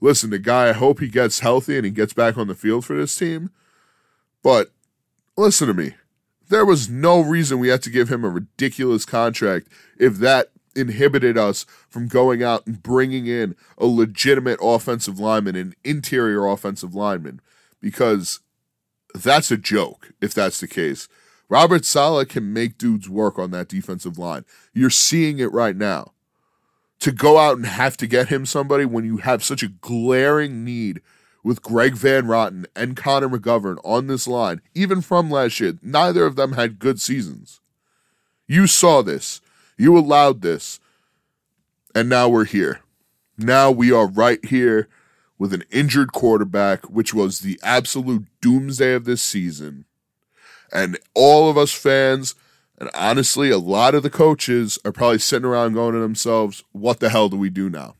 listen, 0.00 0.30
the 0.30 0.38
guy. 0.38 0.68
I 0.68 0.72
hope 0.72 1.00
he 1.00 1.08
gets 1.08 1.40
healthy 1.40 1.76
and 1.76 1.84
he 1.84 1.90
gets 1.90 2.12
back 2.12 2.36
on 2.36 2.46
the 2.46 2.54
field 2.54 2.84
for 2.84 2.96
this 2.96 3.16
team. 3.16 3.50
But 4.42 4.70
listen 5.36 5.66
to 5.68 5.74
me, 5.74 5.94
there 6.48 6.64
was 6.64 6.88
no 6.88 7.20
reason 7.20 7.58
we 7.58 7.68
had 7.68 7.82
to 7.82 7.90
give 7.90 8.08
him 8.10 8.24
a 8.24 8.28
ridiculous 8.28 9.04
contract 9.04 9.68
if 9.98 10.16
that 10.16 10.50
inhibited 10.80 11.38
us 11.38 11.64
from 11.88 12.08
going 12.08 12.42
out 12.42 12.66
and 12.66 12.82
bringing 12.82 13.26
in 13.26 13.54
a 13.78 13.86
legitimate 13.86 14.58
offensive 14.62 15.20
lineman, 15.20 15.56
an 15.56 15.74
interior 15.84 16.46
offensive 16.46 16.94
lineman, 16.94 17.40
because 17.80 18.40
that's 19.14 19.50
a 19.50 19.56
joke 19.56 20.12
if 20.20 20.34
that's 20.34 20.60
the 20.60 20.68
case. 20.68 21.08
Robert 21.48 21.84
Saleh 21.84 22.28
can 22.28 22.52
make 22.52 22.78
dudes 22.78 23.08
work 23.08 23.38
on 23.38 23.50
that 23.50 23.68
defensive 23.68 24.18
line. 24.18 24.44
You're 24.72 24.88
seeing 24.88 25.38
it 25.38 25.52
right 25.52 25.76
now. 25.76 26.12
To 27.00 27.12
go 27.12 27.38
out 27.38 27.56
and 27.56 27.66
have 27.66 27.96
to 27.96 28.06
get 28.06 28.28
him 28.28 28.44
somebody 28.44 28.84
when 28.84 29.04
you 29.04 29.18
have 29.18 29.42
such 29.42 29.62
a 29.62 29.68
glaring 29.68 30.64
need 30.64 31.00
with 31.42 31.62
Greg 31.62 31.94
Van 31.94 32.24
Roten 32.24 32.66
and 32.76 32.96
Connor 32.96 33.30
McGovern 33.30 33.78
on 33.82 34.06
this 34.06 34.28
line, 34.28 34.60
even 34.74 35.00
from 35.00 35.30
last 35.30 35.58
year, 35.60 35.78
neither 35.82 36.26
of 36.26 36.36
them 36.36 36.52
had 36.52 36.78
good 36.78 37.00
seasons. 37.00 37.60
You 38.46 38.66
saw 38.66 39.02
this. 39.02 39.40
You 39.80 39.96
allowed 39.96 40.42
this. 40.42 40.78
And 41.94 42.10
now 42.10 42.28
we're 42.28 42.44
here. 42.44 42.80
Now 43.38 43.70
we 43.70 43.90
are 43.90 44.06
right 44.06 44.44
here 44.44 44.88
with 45.38 45.54
an 45.54 45.64
injured 45.70 46.12
quarterback, 46.12 46.90
which 46.90 47.14
was 47.14 47.38
the 47.38 47.58
absolute 47.62 48.26
doomsday 48.42 48.92
of 48.92 49.06
this 49.06 49.22
season. 49.22 49.86
And 50.70 50.98
all 51.14 51.48
of 51.48 51.56
us 51.56 51.72
fans, 51.72 52.34
and 52.78 52.90
honestly, 52.92 53.48
a 53.48 53.56
lot 53.56 53.94
of 53.94 54.02
the 54.02 54.10
coaches 54.10 54.78
are 54.84 54.92
probably 54.92 55.18
sitting 55.18 55.46
around 55.46 55.72
going 55.72 55.94
to 55.94 56.00
themselves, 56.00 56.62
what 56.72 57.00
the 57.00 57.08
hell 57.08 57.30
do 57.30 57.38
we 57.38 57.48
do 57.48 57.70
now? 57.70 57.94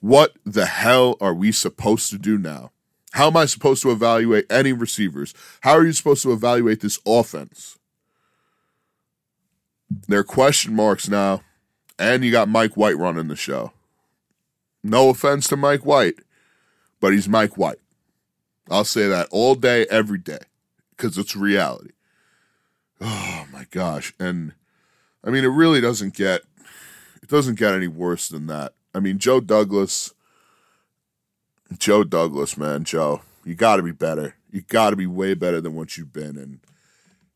What 0.00 0.32
the 0.44 0.66
hell 0.66 1.16
are 1.20 1.34
we 1.34 1.52
supposed 1.52 2.10
to 2.10 2.18
do 2.18 2.36
now? 2.36 2.72
How 3.12 3.28
am 3.28 3.36
I 3.36 3.46
supposed 3.46 3.82
to 3.82 3.92
evaluate 3.92 4.50
any 4.50 4.72
receivers? 4.72 5.34
How 5.60 5.74
are 5.74 5.86
you 5.86 5.92
supposed 5.92 6.24
to 6.24 6.32
evaluate 6.32 6.80
this 6.80 6.98
offense? 7.06 7.78
There 10.08 10.20
are 10.20 10.24
question 10.24 10.74
marks 10.74 11.08
now. 11.08 11.42
And 11.98 12.24
you 12.24 12.32
got 12.32 12.48
Mike 12.48 12.76
White 12.76 12.96
running 12.96 13.28
the 13.28 13.36
show. 13.36 13.72
No 14.82 15.10
offense 15.10 15.46
to 15.48 15.56
Mike 15.56 15.86
White, 15.86 16.16
but 17.00 17.12
he's 17.12 17.28
Mike 17.28 17.56
White. 17.56 17.78
I'll 18.68 18.84
say 18.84 19.06
that 19.06 19.28
all 19.30 19.54
day, 19.54 19.86
every 19.88 20.18
day, 20.18 20.40
because 20.90 21.16
it's 21.16 21.36
reality. 21.36 21.90
Oh 23.00 23.46
my 23.52 23.66
gosh. 23.70 24.12
And 24.18 24.54
I 25.22 25.30
mean, 25.30 25.44
it 25.44 25.48
really 25.48 25.80
doesn't 25.80 26.14
get, 26.14 26.42
it 27.22 27.28
doesn't 27.28 27.58
get 27.58 27.74
any 27.74 27.88
worse 27.88 28.28
than 28.28 28.46
that. 28.48 28.72
I 28.94 29.00
mean, 29.00 29.18
Joe 29.18 29.40
Douglas, 29.40 30.14
Joe 31.78 32.02
Douglas, 32.02 32.56
man, 32.56 32.84
Joe, 32.84 33.22
you 33.44 33.54
got 33.54 33.76
to 33.76 33.82
be 33.82 33.92
better. 33.92 34.34
You 34.50 34.62
got 34.62 34.90
to 34.90 34.96
be 34.96 35.06
way 35.06 35.34
better 35.34 35.60
than 35.60 35.74
what 35.74 35.96
you've 35.96 36.12
been. 36.12 36.36
And 36.36 36.60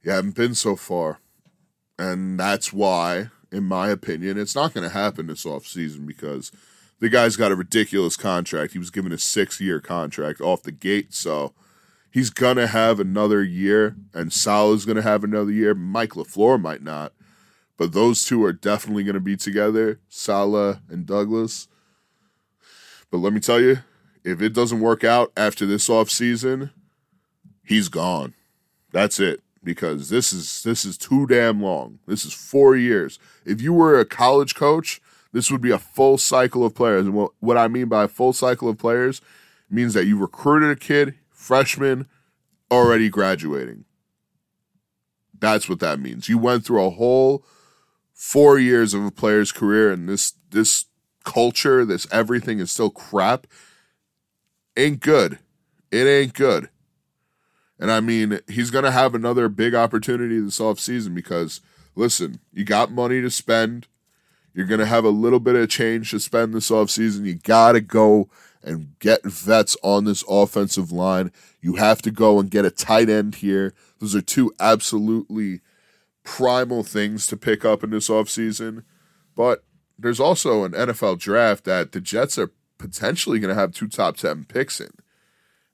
you 0.02 0.10
haven't 0.10 0.34
been 0.34 0.54
so 0.54 0.74
far. 0.74 1.20
And 1.98 2.38
that's 2.38 2.72
why, 2.72 3.30
in 3.50 3.64
my 3.64 3.88
opinion, 3.88 4.38
it's 4.38 4.54
not 4.54 4.74
going 4.74 4.84
to 4.84 4.94
happen 4.94 5.26
this 5.26 5.44
offseason 5.44 6.06
because 6.06 6.52
the 7.00 7.08
guy's 7.08 7.36
got 7.36 7.52
a 7.52 7.56
ridiculous 7.56 8.16
contract. 8.16 8.72
He 8.72 8.78
was 8.78 8.90
given 8.90 9.12
a 9.12 9.18
six 9.18 9.60
year 9.60 9.80
contract 9.80 10.40
off 10.40 10.62
the 10.62 10.72
gate. 10.72 11.14
So 11.14 11.54
he's 12.10 12.30
going 12.30 12.56
to 12.56 12.66
have 12.66 13.00
another 13.00 13.42
year, 13.42 13.96
and 14.12 14.32
Saleh's 14.32 14.84
going 14.84 14.96
to 14.96 15.02
have 15.02 15.24
another 15.24 15.52
year. 15.52 15.74
Mike 15.74 16.10
LaFleur 16.10 16.60
might 16.60 16.82
not, 16.82 17.12
but 17.76 17.92
those 17.92 18.24
two 18.24 18.44
are 18.44 18.52
definitely 18.52 19.04
going 19.04 19.14
to 19.14 19.20
be 19.20 19.36
together, 19.36 20.00
Saleh 20.08 20.80
and 20.90 21.06
Douglas. 21.06 21.68
But 23.10 23.18
let 23.18 23.32
me 23.32 23.40
tell 23.40 23.60
you, 23.60 23.78
if 24.24 24.42
it 24.42 24.52
doesn't 24.52 24.80
work 24.80 25.04
out 25.04 25.32
after 25.36 25.64
this 25.64 25.88
offseason, 25.88 26.72
he's 27.64 27.88
gone. 27.88 28.34
That's 28.92 29.20
it 29.20 29.40
because 29.66 30.08
this 30.08 30.32
is 30.32 30.62
this 30.62 30.86
is 30.86 30.96
too 30.96 31.26
damn 31.26 31.62
long. 31.62 31.98
This 32.06 32.24
is 32.24 32.32
4 32.32 32.76
years. 32.76 33.18
If 33.44 33.60
you 33.60 33.74
were 33.74 34.00
a 34.00 34.06
college 34.06 34.54
coach, 34.54 35.02
this 35.32 35.50
would 35.50 35.60
be 35.60 35.72
a 35.72 35.78
full 35.78 36.16
cycle 36.16 36.64
of 36.64 36.74
players. 36.74 37.04
And 37.04 37.14
what, 37.14 37.32
what 37.40 37.58
I 37.58 37.68
mean 37.68 37.88
by 37.88 38.04
a 38.04 38.08
full 38.08 38.32
cycle 38.32 38.70
of 38.70 38.78
players 38.78 39.20
means 39.68 39.92
that 39.92 40.06
you 40.06 40.16
recruited 40.16 40.70
a 40.70 40.76
kid, 40.76 41.16
freshman, 41.28 42.08
already 42.70 43.10
graduating. 43.10 43.84
That's 45.38 45.68
what 45.68 45.80
that 45.80 46.00
means. 46.00 46.30
You 46.30 46.38
went 46.38 46.64
through 46.64 46.86
a 46.86 46.90
whole 46.90 47.44
4 48.14 48.58
years 48.58 48.94
of 48.94 49.04
a 49.04 49.10
player's 49.10 49.52
career 49.52 49.92
and 49.92 50.08
this 50.08 50.32
this 50.50 50.86
culture, 51.24 51.84
this 51.84 52.06
everything 52.10 52.60
is 52.60 52.70
still 52.70 52.90
crap. 52.90 53.46
Ain't 54.76 55.00
good. 55.00 55.38
It 55.90 56.06
ain't 56.06 56.32
good. 56.32 56.70
And 57.78 57.90
I 57.90 58.00
mean, 58.00 58.40
he's 58.48 58.70
going 58.70 58.84
to 58.84 58.90
have 58.90 59.14
another 59.14 59.48
big 59.48 59.74
opportunity 59.74 60.40
this 60.40 60.58
offseason 60.58 61.14
because, 61.14 61.60
listen, 61.94 62.40
you 62.52 62.64
got 62.64 62.90
money 62.90 63.20
to 63.20 63.30
spend. 63.30 63.86
You're 64.54 64.66
going 64.66 64.80
to 64.80 64.86
have 64.86 65.04
a 65.04 65.10
little 65.10 65.40
bit 65.40 65.56
of 65.56 65.68
change 65.68 66.10
to 66.10 66.20
spend 66.20 66.54
this 66.54 66.70
offseason. 66.70 67.26
You 67.26 67.34
got 67.34 67.72
to 67.72 67.80
go 67.80 68.30
and 68.62 68.98
get 68.98 69.22
vets 69.22 69.76
on 69.82 70.04
this 70.04 70.24
offensive 70.28 70.90
line. 70.90 71.30
You 71.60 71.76
have 71.76 72.00
to 72.02 72.10
go 72.10 72.40
and 72.40 72.50
get 72.50 72.64
a 72.64 72.70
tight 72.70 73.10
end 73.10 73.36
here. 73.36 73.74
Those 74.00 74.14
are 74.14 74.22
two 74.22 74.52
absolutely 74.58 75.60
primal 76.24 76.82
things 76.82 77.26
to 77.28 77.36
pick 77.36 77.64
up 77.64 77.84
in 77.84 77.90
this 77.90 78.08
offseason. 78.08 78.84
But 79.34 79.64
there's 79.98 80.20
also 80.20 80.64
an 80.64 80.72
NFL 80.72 81.18
draft 81.18 81.64
that 81.64 81.92
the 81.92 82.00
Jets 82.00 82.38
are 82.38 82.50
potentially 82.78 83.38
going 83.38 83.54
to 83.54 83.60
have 83.60 83.72
two 83.72 83.88
top 83.88 84.16
10 84.16 84.44
picks 84.44 84.80
in. 84.80 84.90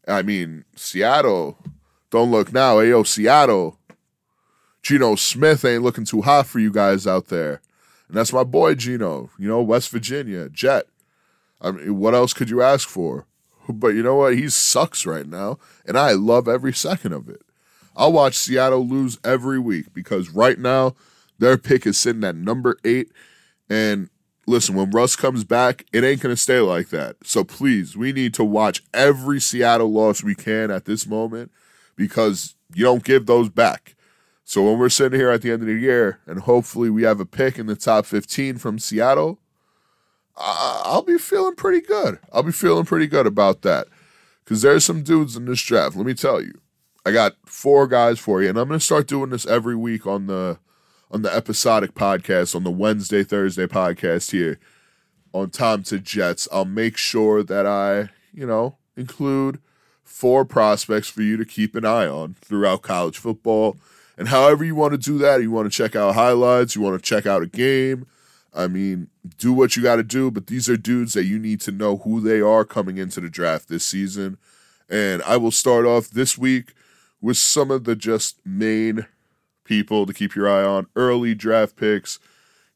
I 0.07 0.23
mean, 0.23 0.65
Seattle 0.77 1.59
don't 2.13 2.31
look 2.31 2.53
now. 2.53 2.79
Eh, 2.79 2.85
Ayo, 2.91 3.05
Seattle. 3.05 3.79
Geno 4.83 5.15
Smith 5.15 5.65
ain't 5.65 5.83
looking 5.83 6.05
too 6.05 6.23
hot 6.23 6.47
for 6.47 6.59
you 6.59 6.71
guys 6.71 7.07
out 7.07 7.29
there. 7.29 7.61
And 8.07 8.17
that's 8.17 8.33
my 8.33 8.45
boy 8.45 8.75
Geno, 8.75 9.31
you 9.39 9.49
know, 9.49 9.63
West 9.63 9.91
Virginia, 9.91 10.49
Jet. 10.51 10.87
I 11.61 11.71
mean, 11.71 11.99
what 11.99 12.15
else 12.15 12.35
could 12.35 12.51
you 12.51 12.63
ask 12.63 12.89
for? 12.89 13.27
But 13.69 13.95
you 13.95 14.03
know 14.03 14.17
what? 14.17 14.37
He 14.37 14.49
sucks 14.49 15.07
right 15.07 15.25
now, 15.25 15.57
and 15.87 15.97
I 15.97 16.13
love 16.13 16.49
every 16.49 16.73
second 16.73 17.13
of 17.13 17.29
it. 17.29 17.43
I'll 17.97 18.13
watch 18.13 18.35
Seattle 18.35 18.85
lose 18.85 19.19
every 19.23 19.61
week 19.61 19.95
because 19.95 20.31
right 20.31 20.59
now 20.59 20.97
their 21.39 21.57
pick 21.57 21.87
is 21.87 21.99
sitting 21.99 22.25
at 22.25 22.35
number 22.35 22.77
eight. 22.85 23.13
And 23.71 24.11
listen, 24.49 24.75
when 24.75 24.91
Russ 24.91 25.15
comes 25.15 25.45
back, 25.45 25.87
it 25.93 26.03
ain't 26.03 26.21
going 26.21 26.35
to 26.35 26.41
stay 26.41 26.59
like 26.59 26.89
that. 26.89 27.17
So 27.23 27.45
please, 27.45 27.97
we 27.97 28.13
need 28.13 28.35
to 28.35 28.45
watch 28.45 28.83
every 28.93 29.41
Seattle 29.41 29.93
loss 29.93 30.25
we 30.25 30.35
can 30.35 30.73
at 30.73 30.85
this 30.85 31.07
moment 31.07 31.53
because 31.97 32.55
you 32.75 32.85
don't 32.85 33.05
give 33.05 33.27
those 33.27 33.49
back. 33.49 33.95
So 34.45 34.63
when 34.65 34.79
we're 34.79 34.89
sitting 34.89 35.19
here 35.19 35.31
at 35.31 35.43
the 35.43 35.53
end 35.53 35.63
of 35.63 35.69
the 35.69 35.75
year 35.75 36.21
and 36.27 36.41
hopefully 36.41 36.91
we 36.91 37.05
have 37.05 37.21
a 37.21 37.27
pick 37.27 37.59
in 37.59 37.67
the 37.67 37.77
top 37.77 38.07
15 38.07 38.59
from 38.59 38.79
Seattle, 38.79 39.39
I'll 40.37 41.03
be 41.03 41.19
feeling 41.19 41.55
pretty 41.55 41.81
good. 41.81 42.19
I'll 42.33 42.43
be 42.43 42.53
feeling 42.53 42.85
pretty 42.85 43.07
good 43.07 43.27
about 43.27 43.63
that 43.63 43.87
because 44.45 44.63
there's 44.63 44.85
some 44.85 45.03
dudes 45.03 45.37
in 45.37 45.45
this 45.45 45.63
draft. 45.63 45.97
Let 45.97 46.07
me 46.07 46.15
tell 46.15 46.43
you, 46.43 46.61
I 47.05 47.13
got 47.13 47.37
four 47.47 47.87
guys 47.87 48.19
for 48.19 48.43
you, 48.43 48.49
and 48.49 48.59
I'm 48.59 48.69
going 48.69 48.81
to 48.81 48.85
start 48.85 49.07
doing 49.07 49.31
this 49.31 49.47
every 49.47 49.77
week 49.77 50.07
on 50.07 50.27
the 50.27 50.59
on 51.11 51.23
the 51.23 51.35
episodic 51.35 51.95
podcast 51.95 52.57
on 52.57 52.65
the 52.65 52.71
Wednesday 52.71 53.23
Thursday 53.23 53.67
podcast 53.67 54.31
here 54.31 54.59
on 55.33 55.51
Tom 55.51 55.83
to 55.85 55.99
Jets. 55.99 56.49
I'll 56.51 56.65
make 56.65 56.97
sure 56.97 57.43
that 57.43 57.67
I 57.67 58.11
you 58.33 58.47
know 58.47 58.77
include 58.97 59.61
four 60.13 60.45
prospects 60.45 61.09
for 61.09 61.23
you 61.23 61.37
to 61.39 61.45
keep 61.45 61.75
an 61.75 61.87
eye 61.87 62.07
on 62.07 62.35
throughout 62.43 62.83
college 62.83 63.17
football. 63.17 63.79
And 64.19 64.29
however 64.29 64.63
you 64.63 64.75
want 64.75 64.93
to 64.93 64.99
do 64.99 65.17
that, 65.19 65.41
you 65.41 65.51
want 65.51 65.73
to 65.73 65.77
check 65.77 65.97
out 65.97 66.15
highlights, 66.15 66.77
you 66.77 66.83
want 66.83 67.03
to 67.03 67.09
check 67.09 67.27
out 67.27 67.43
a 67.43 67.47
game. 67.47 68.07
I 68.55 68.69
mean, 68.69 69.09
do 69.39 69.55
what 69.55 69.75
you 69.75 69.83
got 69.83 69.97
to 69.97 70.03
do, 70.03 70.31
but 70.31 70.49
these 70.49 70.69
are 70.69 70.77
dudes 70.77 71.15
that 71.15 71.25
you 71.25 71.39
need 71.39 71.63
to 71.63 71.73
know 71.73 71.97
who 71.97 72.21
they 72.21 72.43
are 72.43 72.67
coming 72.67 72.99
into 72.99 73.21
the 73.21 73.31
draft 73.31 73.69
this 73.69 73.87
season. 73.87 74.37
And 74.91 75.23
I 75.23 75.39
will 75.39 75.51
start 75.51 75.87
off 75.87 76.11
this 76.11 76.37
week 76.37 76.75
with 77.23 77.39
some 77.39 77.71
of 77.71 77.85
the 77.85 77.97
just 77.97 78.45
main 78.45 79.07
people 79.65 80.05
to 80.05 80.13
keep 80.13 80.35
your 80.35 80.49
eye 80.49 80.63
on 80.63 80.89
early 80.95 81.35
draft 81.35 81.77
picks, 81.77 82.19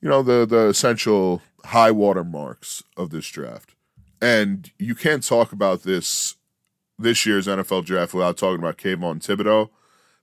you 0.01 0.09
know, 0.09 0.23
the 0.23 0.47
the 0.47 0.69
essential 0.69 1.43
high 1.67 1.91
water 1.91 2.25
marks 2.25 2.83
of 2.97 3.11
this 3.11 3.29
draft. 3.29 3.75
And 4.23 4.71
you 4.79 4.95
can't 4.95 5.23
talk 5.23 5.53
about 5.53 5.83
this 5.83 6.36
this 6.99 7.27
year's 7.27 7.47
NFL 7.47 7.85
draft 7.85 8.15
without 8.15 8.37
talking 8.37 8.59
about 8.59 8.79
Kayvon 8.79 9.21
Thibodeaux. 9.21 9.71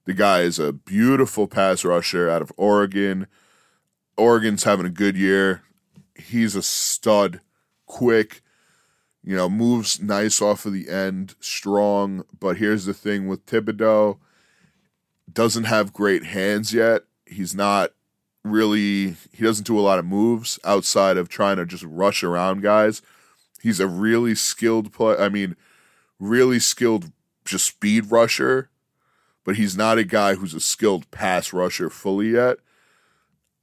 The 0.06 0.14
guy 0.14 0.42
is 0.42 0.60
a 0.60 0.74
beautiful 0.74 1.48
pass 1.48 1.86
rusher 1.86 2.30
out 2.30 2.42
of 2.42 2.52
Oregon. 2.58 3.28
Oregon's 4.18 4.64
having 4.64 4.86
a 4.86 4.92
good 4.92 5.16
year. 5.16 5.64
He's 6.16 6.56
a 6.56 6.62
stud, 6.62 7.42
quick, 7.86 8.42
you 9.24 9.36
know, 9.36 9.50
moves 9.50 10.02
nice 10.02 10.42
off 10.42 10.66
of 10.66 10.74
the 10.74 10.90
end, 10.90 11.36
strong. 11.40 12.24
But 12.38 12.58
here's 12.58 12.86
the 12.86 12.94
thing 12.94 13.28
with 13.28 13.46
Thibodeaux 13.46 14.18
doesn't 15.32 15.64
have 15.64 15.94
great 15.94 16.26
hands 16.26 16.74
yet. 16.74 17.04
He's 17.26 17.56
not 17.56 17.92
really 18.44 19.16
he 19.32 19.44
doesn't 19.44 19.66
do 19.66 19.80
a 19.80 19.82
lot 19.82 20.00
of 20.00 20.06
moves 20.06 20.60
outside 20.66 21.16
of 21.16 21.30
trying 21.30 21.56
to 21.56 21.66
just 21.66 21.84
rush 21.84 22.24
around 22.24 22.62
guys. 22.62 23.02
He's 23.62 23.80
a 23.80 23.88
really 23.88 24.36
skilled 24.36 24.92
play. 24.92 25.16
I 25.18 25.30
mean, 25.30 25.56
really 26.24 26.60
skilled 26.60 27.12
just 27.46 27.66
speed 27.66 28.12
rusher, 28.12 28.70
but 29.44 29.56
he's 29.56 29.76
not 29.76 29.98
a 29.98 30.04
guy 30.04 30.36
who's 30.36 30.54
a 30.54 30.60
skilled 30.60 31.10
pass 31.12 31.52
rusher 31.52 31.90
fully 31.90 32.30
yet. 32.30 32.58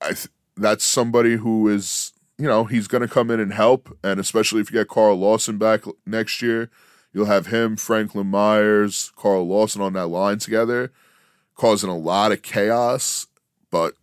I 0.00 0.08
th- 0.08 0.28
that's 0.56 0.84
somebody 0.84 1.36
who 1.36 1.68
is, 1.68 2.12
you 2.36 2.46
know, 2.46 2.64
he's 2.64 2.86
going 2.86 3.02
to 3.02 3.08
come 3.08 3.30
in 3.30 3.40
and 3.40 3.52
help, 3.52 3.96
and 4.04 4.20
especially 4.20 4.60
if 4.60 4.70
you 4.70 4.78
get 4.78 4.88
Carl 4.88 5.16
Lawson 5.16 5.56
back 5.56 5.84
next 6.04 6.42
year, 6.42 6.70
you'll 7.12 7.26
have 7.26 7.46
him, 7.46 7.76
Franklin 7.76 8.26
Myers, 8.26 9.12
Carl 9.16 9.46
Lawson 9.46 9.80
on 9.80 9.94
that 9.94 10.08
line 10.08 10.38
together, 10.38 10.92
causing 11.54 11.90
a 11.90 11.96
lot 11.96 12.32
of 12.32 12.42
chaos. 12.42 13.26
But 13.70 13.94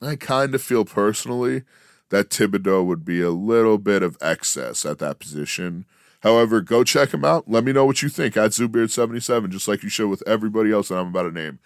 I 0.00 0.16
kind 0.16 0.54
of 0.54 0.62
feel 0.62 0.84
personally 0.84 1.62
that 2.08 2.30
Thibodeaux 2.30 2.84
would 2.84 3.04
be 3.04 3.20
a 3.20 3.30
little 3.30 3.78
bit 3.78 4.02
of 4.02 4.18
excess 4.20 4.84
at 4.84 4.98
that 4.98 5.20
position 5.20 5.86
However, 6.22 6.60
go 6.60 6.84
check 6.84 7.12
him 7.12 7.24
out. 7.24 7.50
Let 7.50 7.64
me 7.64 7.72
know 7.72 7.84
what 7.84 8.02
you 8.02 8.08
think 8.08 8.36
at 8.36 8.52
Zoobeard77, 8.52 9.50
just 9.50 9.66
like 9.66 9.82
you 9.82 9.88
should 9.88 10.08
with 10.08 10.22
everybody 10.26 10.72
else 10.72 10.88
that 10.88 10.96
I'm 10.96 11.08
about 11.08 11.24
to 11.24 11.32
name. 11.32 11.58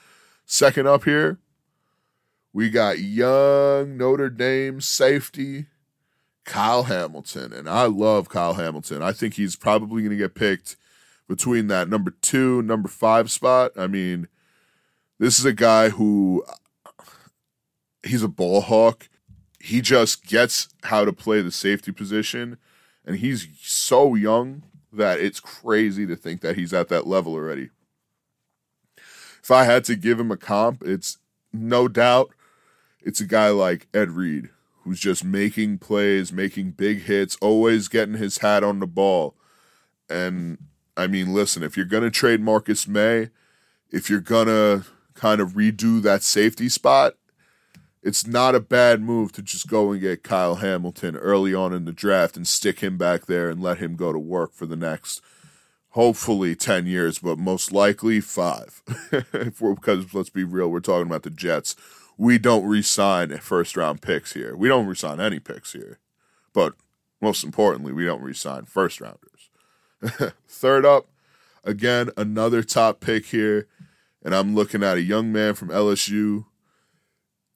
Second 0.47 0.88
up 0.88 1.05
here, 1.05 1.38
we 2.53 2.71
got 2.71 2.99
young 2.99 3.99
Notre 3.99 4.31
Dame 4.31 4.81
safety 4.81 5.66
Kyle 6.47 6.85
Hamilton. 6.85 7.53
And 7.53 7.69
I 7.69 7.85
love 7.85 8.31
Kyle 8.31 8.55
Hamilton. 8.55 9.03
I 9.03 9.12
think 9.12 9.35
he's 9.35 9.57
probably 9.57 10.03
going 10.03 10.16
to 10.16 10.16
get 10.16 10.35
picked 10.35 10.77
between 11.29 11.66
that 11.66 11.88
number 11.88 12.12
two, 12.23 12.62
number 12.62 12.88
five 12.88 13.31
spot. 13.31 13.73
I 13.77 13.88
mean, 13.88 14.29
this 15.19 15.38
is 15.38 15.45
a 15.45 15.53
guy 15.53 15.90
who 15.90 16.45
he's 18.03 18.23
a 18.23 18.29
ball 18.29 18.62
hawk. 18.62 19.09
He 19.61 19.81
just 19.81 20.25
gets 20.25 20.69
how 20.85 21.05
to 21.05 21.12
play 21.12 21.42
the 21.42 21.51
safety 21.51 21.92
position 21.92 22.57
and 23.07 23.16
he's 23.16 23.49
so 23.62 24.14
young 24.14 24.64
that 24.92 25.21
it's 25.21 25.40
crazy 25.40 26.07
to 26.07 26.16
think 26.16 26.40
that 26.40 26.57
he's 26.57 26.73
at 26.73 26.88
that 26.88 27.07
level 27.07 27.35
already. 27.35 27.71
If 29.42 29.51
I 29.51 29.64
had 29.64 29.85
to 29.85 29.95
give 29.95 30.19
him 30.19 30.33
a 30.33 30.37
comp, 30.37 30.83
it's 30.83 31.19
no 31.53 31.87
doubt 31.87 32.31
it's 33.01 33.21
a 33.21 33.27
guy 33.27 33.51
like 33.51 33.87
Ed 33.95 34.11
Reed 34.11 34.51
who's 34.83 35.01
just 35.01 35.25
making 35.25 35.79
plays, 35.79 36.33
making 36.33 36.73
big 36.73 37.03
hits, 37.03 37.37
always 37.40 37.88
getting 37.88 38.16
his 38.16 38.38
hat 38.38 38.64
on 38.64 38.81
the 38.81 38.87
ball. 38.87 39.35
And 40.09 40.59
I 40.97 41.07
mean, 41.07 41.33
listen, 41.33 41.62
if 41.62 41.77
you're 41.77 41.87
going 41.87 42.03
to 42.03 42.11
trade 42.11 42.40
Marcus 42.40 42.88
Maye, 42.88 43.31
if 43.90 44.11
you're 44.11 44.21
going 44.21 44.47
to 44.47 44.85
kind 45.14 45.40
of 45.40 45.53
redo 45.53 46.03
that 46.03 46.23
safety 46.23 46.69
spot, 46.69 47.14
it's 48.07 48.25
not 48.25 48.55
a 48.55 48.61
bad 48.61 49.03
move 49.03 49.33
to 49.33 49.42
just 49.42 49.66
go 49.66 49.90
and 49.90 50.01
get 50.01 50.23
Kyle 50.23 50.55
Hamilton 50.55 51.16
early 51.16 51.53
on 51.53 51.73
in 51.73 51.87
the 51.87 51.92
draft 51.92 52.37
and 52.37 52.47
stick 52.47 52.79
him 52.79 52.97
back 52.97 53.27
there 53.27 53.51
and 53.51 53.61
let 53.61 53.79
him 53.79 53.97
go 53.97 54.12
to 54.12 54.19
work 54.19 54.53
for 54.53 54.64
the 54.64 54.77
next 54.77 55.21
hopefully 55.90 56.55
10 56.55 56.87
years, 56.87 57.19
but 57.19 57.37
most 57.37 57.73
likely 57.73 58.21
five. 58.21 58.81
because 59.11 60.14
let's 60.14 60.31
be 60.31 60.45
real, 60.45 60.69
we're 60.69 60.79
talking 60.79 61.09
about 61.09 61.25
the 61.25 61.31
Jets, 61.31 61.75
we 62.16 62.38
don't 62.38 62.64
resign 62.64 63.37
first 63.38 63.77
round 63.77 64.03
picks 64.03 64.35
here. 64.35 64.55
We 64.55 64.69
don't 64.69 64.87
resign 64.87 65.19
any 65.19 65.40
picks 65.40 65.73
here. 65.73 65.99
But 66.53 66.75
most 67.21 67.42
importantly, 67.42 67.92
we 67.92 68.05
don't 68.05 68.23
resign 68.23 68.66
first 68.66 69.01
rounders. 69.01 69.51
Third 70.47 70.87
up, 70.87 71.09
again, 71.64 72.11
another 72.16 72.62
top 72.62 73.01
pick 73.01 73.27
here. 73.27 73.66
And 74.23 74.33
I'm 74.33 74.55
looking 74.55 74.85
at 74.85 74.97
a 74.97 75.03
young 75.03 75.33
man 75.33 75.55
from 75.55 75.69
LSU, 75.71 76.45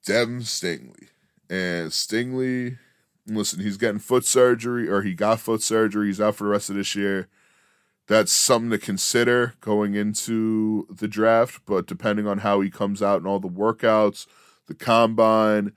Devin 0.05 0.39
Stingley. 0.41 1.07
And 1.49 1.91
Stingley, 1.91 2.77
listen, 3.27 3.59
he's 3.59 3.77
getting 3.77 3.99
foot 3.99 4.25
surgery, 4.25 4.89
or 4.89 5.01
he 5.01 5.13
got 5.13 5.39
foot 5.39 5.61
surgery. 5.61 6.07
He's 6.07 6.21
out 6.21 6.35
for 6.35 6.45
the 6.45 6.49
rest 6.49 6.69
of 6.69 6.75
this 6.75 6.95
year. 6.95 7.27
That's 8.07 8.31
something 8.31 8.71
to 8.71 8.77
consider 8.77 9.53
going 9.61 9.95
into 9.95 10.87
the 10.89 11.07
draft. 11.07 11.61
But 11.65 11.87
depending 11.87 12.27
on 12.27 12.39
how 12.39 12.61
he 12.61 12.69
comes 12.69 13.01
out 13.01 13.17
and 13.17 13.27
all 13.27 13.39
the 13.39 13.47
workouts, 13.47 14.27
the 14.67 14.73
combine, 14.73 15.73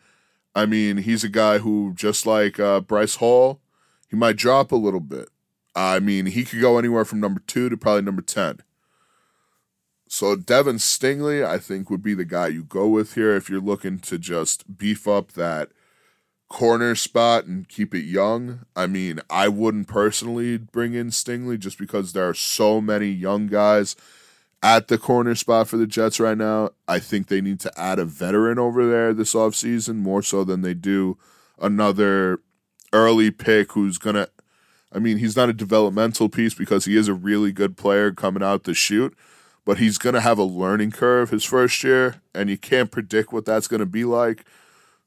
I 0.54 0.66
mean, 0.66 0.98
he's 0.98 1.24
a 1.24 1.28
guy 1.28 1.58
who, 1.58 1.92
just 1.94 2.26
like 2.26 2.60
uh, 2.60 2.80
Bryce 2.80 3.16
Hall, 3.16 3.60
he 4.08 4.16
might 4.16 4.36
drop 4.36 4.72
a 4.72 4.76
little 4.76 5.00
bit. 5.00 5.28
I 5.74 5.98
mean, 5.98 6.26
he 6.26 6.44
could 6.44 6.60
go 6.60 6.78
anywhere 6.78 7.04
from 7.04 7.20
number 7.20 7.40
two 7.46 7.68
to 7.68 7.76
probably 7.76 8.02
number 8.02 8.22
10. 8.22 8.60
So 10.14 10.36
Devin 10.36 10.76
Stingley, 10.76 11.44
I 11.44 11.58
think, 11.58 11.90
would 11.90 12.00
be 12.00 12.14
the 12.14 12.24
guy 12.24 12.46
you 12.46 12.62
go 12.62 12.86
with 12.86 13.14
here 13.14 13.34
if 13.34 13.50
you're 13.50 13.60
looking 13.60 13.98
to 13.98 14.16
just 14.16 14.78
beef 14.78 15.08
up 15.08 15.32
that 15.32 15.70
corner 16.48 16.94
spot 16.94 17.46
and 17.46 17.68
keep 17.68 17.92
it 17.96 18.04
young. 18.04 18.60
I 18.76 18.86
mean, 18.86 19.18
I 19.28 19.48
wouldn't 19.48 19.88
personally 19.88 20.56
bring 20.56 20.94
in 20.94 21.08
Stingley 21.08 21.58
just 21.58 21.78
because 21.78 22.12
there 22.12 22.28
are 22.28 22.32
so 22.32 22.80
many 22.80 23.08
young 23.08 23.48
guys 23.48 23.96
at 24.62 24.86
the 24.86 24.98
corner 24.98 25.34
spot 25.34 25.66
for 25.66 25.78
the 25.78 25.86
Jets 25.86 26.20
right 26.20 26.38
now. 26.38 26.70
I 26.86 27.00
think 27.00 27.26
they 27.26 27.40
need 27.40 27.58
to 27.60 27.72
add 27.76 27.98
a 27.98 28.04
veteran 28.04 28.56
over 28.56 28.88
there 28.88 29.14
this 29.14 29.34
offseason 29.34 29.96
more 29.96 30.22
so 30.22 30.44
than 30.44 30.62
they 30.62 30.74
do 30.74 31.18
another 31.58 32.38
early 32.92 33.32
pick 33.32 33.72
who's 33.72 33.98
going 33.98 34.14
to 34.14 34.30
I 34.92 35.00
mean, 35.00 35.18
he's 35.18 35.34
not 35.34 35.48
a 35.48 35.52
developmental 35.52 36.28
piece 36.28 36.54
because 36.54 36.84
he 36.84 36.96
is 36.96 37.08
a 37.08 37.14
really 37.14 37.50
good 37.50 37.76
player 37.76 38.12
coming 38.12 38.44
out 38.44 38.62
to 38.62 38.74
shoot, 38.74 39.12
but 39.64 39.78
he's 39.78 39.98
going 39.98 40.14
to 40.14 40.20
have 40.20 40.38
a 40.38 40.44
learning 40.44 40.90
curve 40.90 41.30
his 41.30 41.44
first 41.44 41.82
year, 41.82 42.20
and 42.34 42.50
you 42.50 42.58
can't 42.58 42.90
predict 42.90 43.32
what 43.32 43.44
that's 43.44 43.68
going 43.68 43.80
to 43.80 43.86
be 43.86 44.04
like. 44.04 44.44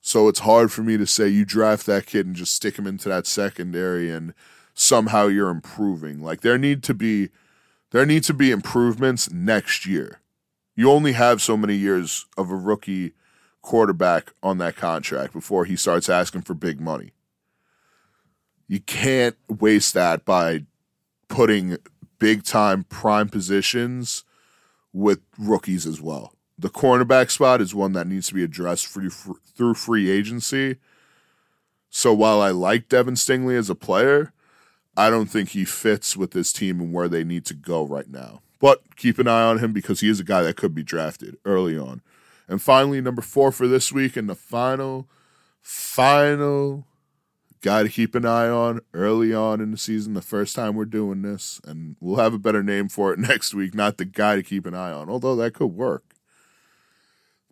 So 0.01 0.27
it's 0.27 0.39
hard 0.39 0.71
for 0.71 0.83
me 0.83 0.97
to 0.97 1.05
say 1.05 1.27
you 1.27 1.45
draft 1.45 1.85
that 1.85 2.05
kid 2.05 2.25
and 2.25 2.35
just 2.35 2.53
stick 2.53 2.77
him 2.77 2.87
into 2.87 3.09
that 3.09 3.27
secondary 3.27 4.09
and 4.09 4.33
somehow 4.73 5.27
you're 5.27 5.49
improving. 5.49 6.21
Like 6.21 6.41
there 6.41 6.57
need 6.57 6.83
to 6.83 6.93
be 6.93 7.29
there 7.91 8.05
need 8.05 8.23
to 8.23 8.33
be 8.33 8.51
improvements 8.51 9.31
next 9.31 9.85
year. 9.85 10.19
You 10.75 10.91
only 10.91 11.13
have 11.13 11.41
so 11.41 11.57
many 11.57 11.75
years 11.75 12.25
of 12.37 12.51
a 12.51 12.55
rookie 12.55 13.13
quarterback 13.61 14.31
on 14.43 14.59
that 14.59 14.75
contract 14.75 15.33
before 15.33 15.65
he 15.65 15.75
starts 15.75 16.09
asking 16.09 16.43
for 16.43 16.53
big 16.53 16.79
money. 16.79 17.11
You 18.67 18.79
can't 18.79 19.35
waste 19.49 19.93
that 19.93 20.25
by 20.25 20.65
putting 21.27 21.77
big 22.19 22.43
time 22.43 22.83
prime 22.85 23.29
positions 23.29 24.23
with 24.97 25.19
rookies 25.37 25.85
as 25.85 26.01
well. 26.01 26.33
The 26.57 26.69
cornerback 26.69 27.29
spot 27.29 27.61
is 27.61 27.75
one 27.75 27.93
that 27.93 28.07
needs 28.07 28.27
to 28.29 28.33
be 28.33 28.43
addressed 28.43 28.87
through, 28.87 29.11
through 29.11 29.75
free 29.75 30.09
agency. 30.09 30.77
So 31.89 32.13
while 32.13 32.41
I 32.41 32.49
like 32.49 32.89
Devin 32.89 33.13
Stingley 33.13 33.55
as 33.55 33.69
a 33.69 33.75
player, 33.75 34.33
I 34.97 35.11
don't 35.11 35.27
think 35.27 35.49
he 35.49 35.65
fits 35.65 36.17
with 36.17 36.31
this 36.31 36.51
team 36.51 36.81
and 36.81 36.91
where 36.91 37.07
they 37.07 37.23
need 37.23 37.45
to 37.45 37.53
go 37.53 37.85
right 37.85 38.09
now. 38.09 38.41
But 38.59 38.95
keep 38.95 39.19
an 39.19 39.27
eye 39.27 39.43
on 39.43 39.59
him 39.59 39.71
because 39.71 39.99
he 39.99 40.09
is 40.09 40.19
a 40.19 40.23
guy 40.23 40.41
that 40.41 40.57
could 40.57 40.73
be 40.73 40.81
drafted 40.81 41.37
early 41.45 41.77
on. 41.77 42.01
And 42.47 42.59
finally, 42.59 42.99
number 43.01 43.21
four 43.21 43.51
for 43.51 43.67
this 43.67 43.91
week, 43.91 44.17
and 44.17 44.27
the 44.27 44.33
final, 44.35 45.07
final 45.61 46.87
guy 47.61 47.83
to 47.83 47.89
keep 47.89 48.15
an 48.15 48.25
eye 48.25 48.49
on 48.49 48.81
early 48.93 49.33
on 49.33 49.61
in 49.61 49.71
the 49.71 49.77
season, 49.77 50.13
the 50.13 50.21
first 50.21 50.55
time 50.55 50.75
we're 50.75 50.85
doing 50.85 51.21
this. 51.21 51.59
And 51.65 51.95
we'll 51.99 52.17
have 52.17 52.33
a 52.33 52.39
better 52.39 52.63
name 52.63 52.89
for 52.89 53.13
it 53.13 53.19
next 53.19 53.53
week, 53.53 53.73
not 53.73 53.97
the 53.97 54.05
guy 54.05 54.35
to 54.35 54.43
keep 54.43 54.65
an 54.65 54.73
eye 54.73 54.91
on, 54.91 55.09
although 55.09 55.35
that 55.35 55.53
could 55.53 55.67
work. 55.67 56.03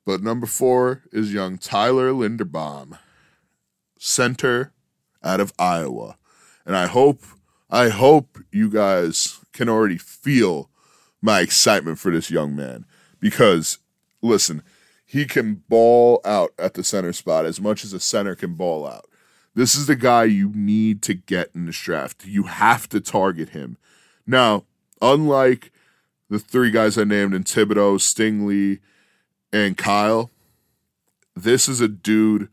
But 0.06 0.22
number 0.22 0.46
four 0.46 1.04
is 1.12 1.34
young 1.34 1.58
Tyler 1.58 2.12
Linderbaum, 2.12 3.00
center 3.98 4.72
out 5.24 5.40
of 5.40 5.52
Iowa. 5.58 6.18
And 6.66 6.76
I 6.76 6.86
hope, 6.86 7.24
I 7.70 7.90
hope 7.90 8.38
you 8.52 8.70
guys 8.70 9.40
can 9.52 9.68
already 9.68 9.98
feel 9.98 10.70
my 11.22 11.40
excitement 11.40 11.98
for 11.98 12.12
this 12.12 12.30
young 12.30 12.56
man 12.56 12.86
because, 13.20 13.80
listen, 14.22 14.62
he 15.06 15.26
can 15.26 15.64
ball 15.70 16.22
out 16.24 16.52
at 16.60 16.76
the 16.76 16.84
center 16.84 17.14
spot 17.14 17.46
as 17.46 17.60
much 17.60 17.84
as 17.84 17.94
a 17.94 18.00
center 18.00 18.36
can 18.36 18.54
ball 18.54 18.86
out. 18.88 19.06
This 19.56 19.74
is 19.74 19.88
the 19.88 19.96
guy 19.96 20.26
you 20.26 20.52
need 20.54 21.02
to 21.04 21.14
get 21.14 21.50
in 21.56 21.66
this 21.66 21.80
draft. 21.80 22.26
You 22.26 22.44
have 22.44 22.90
to 22.90 23.00
target 23.00 23.50
him. 23.50 23.78
Now, 24.28 24.66
unlike 25.02 25.72
the 26.30 26.40
three 26.40 26.72
guys 26.72 26.98
I 26.98 27.06
named 27.06 27.34
in 27.34 27.46
Thibodeaux, 27.46 28.00
Stingley, 28.00 28.80
and 29.54 29.78
Kyle, 29.78 30.30
this 31.36 31.70
is 31.70 31.80
a 31.80 31.88
dude 31.88 32.50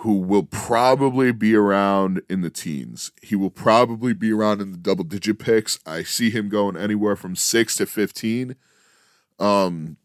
who 0.00 0.14
will 0.14 0.44
probably 0.44 1.32
be 1.32 1.54
around 1.54 2.22
in 2.28 2.40
the 2.40 2.50
teens. 2.50 3.12
He 3.22 3.36
will 3.36 3.50
probably 3.50 4.14
be 4.14 4.32
around 4.32 4.60
in 4.60 4.72
the 4.72 4.78
double 4.78 5.04
digit 5.04 5.38
picks. 5.38 5.78
I 5.86 6.02
see 6.02 6.30
him 6.30 6.48
going 6.48 6.76
anywhere 6.76 7.16
from 7.16 7.36
six 7.36 7.76
to 7.76 7.86
15. 7.86 8.56
Um, 9.38 9.96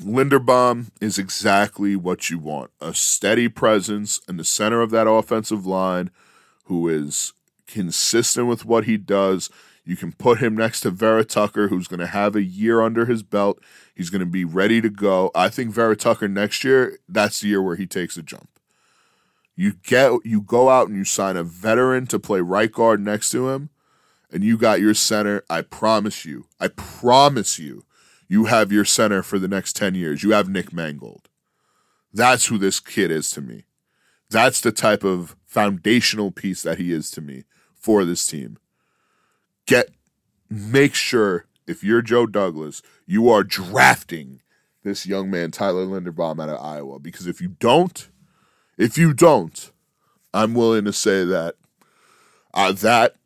Linderbaum 0.00 0.90
is 1.00 1.18
exactly 1.18 1.96
what 1.96 2.28
you 2.28 2.38
want 2.38 2.70
a 2.80 2.92
steady 2.92 3.48
presence 3.48 4.20
in 4.28 4.36
the 4.36 4.44
center 4.44 4.82
of 4.82 4.90
that 4.90 5.08
offensive 5.08 5.66
line 5.66 6.10
who 6.64 6.88
is 6.88 7.32
consistent 7.66 8.46
with 8.46 8.64
what 8.64 8.84
he 8.84 8.96
does. 8.96 9.48
You 9.84 9.96
can 9.96 10.12
put 10.12 10.38
him 10.38 10.56
next 10.56 10.80
to 10.80 10.90
Vera-Tucker, 10.90 11.68
who's 11.68 11.86
going 11.86 12.00
to 12.00 12.08
have 12.08 12.34
a 12.34 12.42
year 12.42 12.82
under 12.82 13.06
his 13.06 13.22
belt. 13.22 13.60
He's 13.94 14.10
going 14.10 14.20
to 14.20 14.26
be 14.26 14.44
ready 14.44 14.80
to 14.80 14.90
go. 14.90 15.30
I 15.34 15.48
think 15.48 15.70
Vera-Tucker 15.70 16.28
next 16.28 16.64
year, 16.64 16.98
that's 17.08 17.40
the 17.40 17.48
year 17.48 17.62
where 17.62 17.76
he 17.76 17.86
takes 17.86 18.16
a 18.16 18.22
jump. 18.22 18.48
You 19.54 19.74
get 19.82 20.12
you 20.24 20.42
go 20.42 20.68
out 20.68 20.88
and 20.88 20.96
you 20.96 21.04
sign 21.04 21.36
a 21.36 21.44
veteran 21.44 22.06
to 22.08 22.18
play 22.18 22.40
right 22.40 22.70
guard 22.70 23.00
next 23.00 23.30
to 23.30 23.48
him, 23.48 23.70
and 24.30 24.44
you 24.44 24.58
got 24.58 24.80
your 24.80 24.92
center. 24.92 25.44
I 25.48 25.62
promise 25.62 26.26
you, 26.26 26.46
I 26.60 26.68
promise 26.68 27.58
you, 27.58 27.84
you 28.28 28.46
have 28.46 28.72
your 28.72 28.84
center 28.84 29.22
for 29.22 29.38
the 29.38 29.48
next 29.48 29.76
10 29.76 29.94
years. 29.94 30.22
You 30.22 30.32
have 30.32 30.48
Nick 30.48 30.72
Mangold. 30.72 31.28
That's 32.12 32.46
who 32.46 32.58
this 32.58 32.80
kid 32.80 33.10
is 33.10 33.30
to 33.32 33.40
me. 33.40 33.64
That's 34.30 34.60
the 34.60 34.72
type 34.72 35.04
of 35.04 35.36
foundational 35.44 36.30
piece 36.30 36.62
that 36.62 36.78
he 36.78 36.92
is 36.92 37.10
to 37.12 37.20
me 37.20 37.44
for 37.74 38.04
this 38.04 38.26
team. 38.26 38.58
Get 39.66 39.90
make 40.48 40.94
sure 40.94 41.46
if 41.66 41.84
you're 41.84 42.02
Joe 42.02 42.26
Douglas, 42.26 42.82
you 43.06 43.28
are 43.28 43.44
drafting 43.44 44.40
this 44.82 45.06
young 45.06 45.30
man 45.30 45.50
Tyler 45.50 45.86
Linderbaum 45.86 46.42
out 46.42 46.48
of 46.48 46.62
Iowa 46.62 46.98
because 46.98 47.26
if 47.26 47.40
you 47.40 47.48
don't, 47.48 48.08
if 48.78 48.96
you 48.96 49.12
don't, 49.12 49.72
I'm 50.32 50.54
willing 50.54 50.84
to 50.84 50.92
say 50.92 51.24
that 51.24 51.56
uh, 52.54 52.72
that 52.72 53.16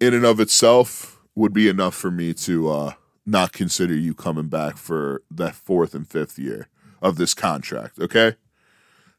in 0.00 0.14
and 0.14 0.24
of 0.24 0.40
itself 0.40 1.20
would 1.34 1.52
be 1.52 1.68
enough 1.68 1.94
for 1.94 2.10
me 2.10 2.34
to 2.34 2.68
uh, 2.70 2.92
not 3.30 3.52
consider 3.52 3.94
you 3.94 4.14
coming 4.14 4.48
back 4.48 4.76
for 4.76 5.22
that 5.30 5.54
fourth 5.54 5.94
and 5.94 6.06
fifth 6.06 6.38
year 6.38 6.68
of 7.00 7.16
this 7.16 7.32
contract. 7.34 7.98
Okay, 7.98 8.34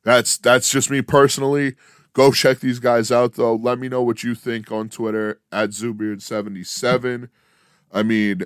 that's 0.04 0.38
that's 0.38 0.70
just 0.70 0.90
me 0.90 1.02
personally. 1.02 1.76
Go 2.14 2.32
check 2.32 2.60
these 2.60 2.80
guys 2.80 3.12
out 3.12 3.34
though. 3.34 3.56
Let 3.56 3.80
me 3.80 3.88
know 3.88 4.02
what 4.02 4.24
you 4.24 4.36
think 4.36 4.72
on 4.72 4.90
Twitter 4.90 5.40
at 5.52 5.70
Zoobeard77. 5.70 7.30
I 7.94 8.04
mean, 8.04 8.44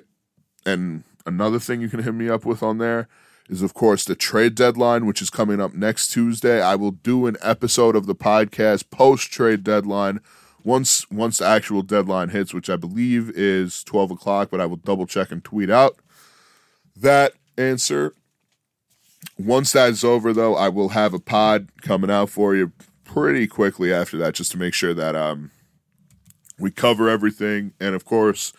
and 0.64 1.02
another 1.24 1.58
thing 1.58 1.80
you 1.80 1.88
can 1.88 2.02
hit 2.02 2.14
me 2.14 2.28
up 2.28 2.44
with 2.44 2.62
on 2.62 2.78
there 2.78 3.08
is 3.48 3.62
of 3.62 3.74
course 3.74 4.04
the 4.04 4.14
trade 4.14 4.54
deadline, 4.54 5.06
which 5.06 5.20
is 5.20 5.30
coming 5.30 5.60
up 5.60 5.74
next 5.74 6.08
Tuesday. 6.08 6.62
I 6.62 6.76
will 6.76 6.92
do 6.92 7.26
an 7.26 7.36
episode 7.42 7.96
of 7.96 8.06
the 8.06 8.14
podcast 8.14 8.90
post 8.90 9.32
trade 9.32 9.64
deadline 9.64 10.20
once 10.66 11.08
once 11.12 11.38
the 11.38 11.46
actual 11.46 11.80
deadline 11.80 12.30
hits, 12.30 12.52
which 12.52 12.68
I 12.68 12.74
believe 12.74 13.30
is 13.30 13.84
twelve 13.84 14.10
o'clock, 14.10 14.50
but 14.50 14.60
I 14.60 14.66
will 14.66 14.76
double 14.76 15.06
check 15.06 15.30
and 15.30 15.42
tweet 15.42 15.70
out 15.70 15.96
that 16.96 17.34
answer. 17.56 18.14
Once 19.38 19.72
that 19.72 19.90
is 19.90 20.02
over, 20.02 20.32
though, 20.32 20.56
I 20.56 20.68
will 20.68 20.90
have 20.90 21.14
a 21.14 21.20
pod 21.20 21.68
coming 21.82 22.10
out 22.10 22.30
for 22.30 22.56
you 22.56 22.72
pretty 23.04 23.46
quickly 23.46 23.92
after 23.92 24.16
that, 24.18 24.34
just 24.34 24.50
to 24.52 24.58
make 24.58 24.74
sure 24.74 24.92
that 24.92 25.14
um 25.14 25.52
we 26.58 26.72
cover 26.72 27.08
everything. 27.08 27.72
And 27.78 27.94
of 27.94 28.04
course, 28.04 28.52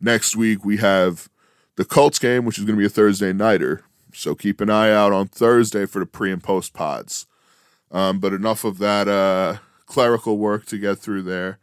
next 0.00 0.36
week 0.36 0.66
we 0.66 0.76
have 0.76 1.30
the 1.76 1.84
Colts 1.86 2.18
game, 2.18 2.44
which 2.44 2.58
is 2.58 2.64
going 2.64 2.76
to 2.76 2.80
be 2.80 2.86
a 2.86 2.90
Thursday 2.90 3.32
nighter. 3.32 3.84
So 4.12 4.34
keep 4.34 4.60
an 4.60 4.68
eye 4.68 4.90
out 4.90 5.12
on 5.12 5.28
Thursday 5.28 5.86
for 5.86 6.00
the 6.00 6.06
pre 6.06 6.30
and 6.30 6.42
post 6.42 6.74
pods. 6.74 7.26
Um, 7.90 8.18
but 8.18 8.34
enough 8.34 8.64
of 8.64 8.78
that. 8.78 9.08
Uh, 9.08 9.58
clerical 9.88 10.38
work 10.38 10.66
to 10.66 10.78
get 10.78 10.98
through 10.98 11.22
there. 11.22 11.58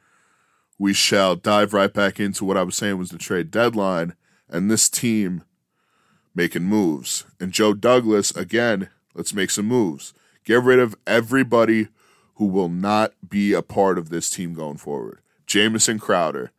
We 0.78 0.94
shall 0.94 1.36
dive 1.36 1.74
right 1.74 1.94
back 1.94 2.20
into 2.20 2.44
what 2.44 2.58
I 2.58 2.64
was 2.64 2.76
saying 2.76 2.98
was 2.98 3.10
the 3.10 3.18
trade 3.18 3.50
deadline 3.50 4.14
and 4.50 4.70
this 4.70 4.90
team 4.90 5.44
making 6.34 6.64
moves. 6.64 7.26
And 7.40 7.54
Joe 7.54 7.74
Douglas, 7.74 8.32
again, 8.36 8.90
Let's 9.16 9.34
make 9.34 9.50
some 9.50 9.66
moves. 9.66 10.14
Get 10.44 10.62
rid 10.62 10.78
of 10.78 10.96
everybody 11.08 11.88
who 12.36 12.46
will 12.46 12.68
not 12.68 13.14
be 13.28 13.54
a 13.54 13.62
part 13.62 13.98
of 13.98 14.10
this 14.10 14.30
team 14.30 14.54
going 14.54 14.78
forward. 14.78 15.20
Jamison 15.48 16.00
Crowder, 16.00 16.52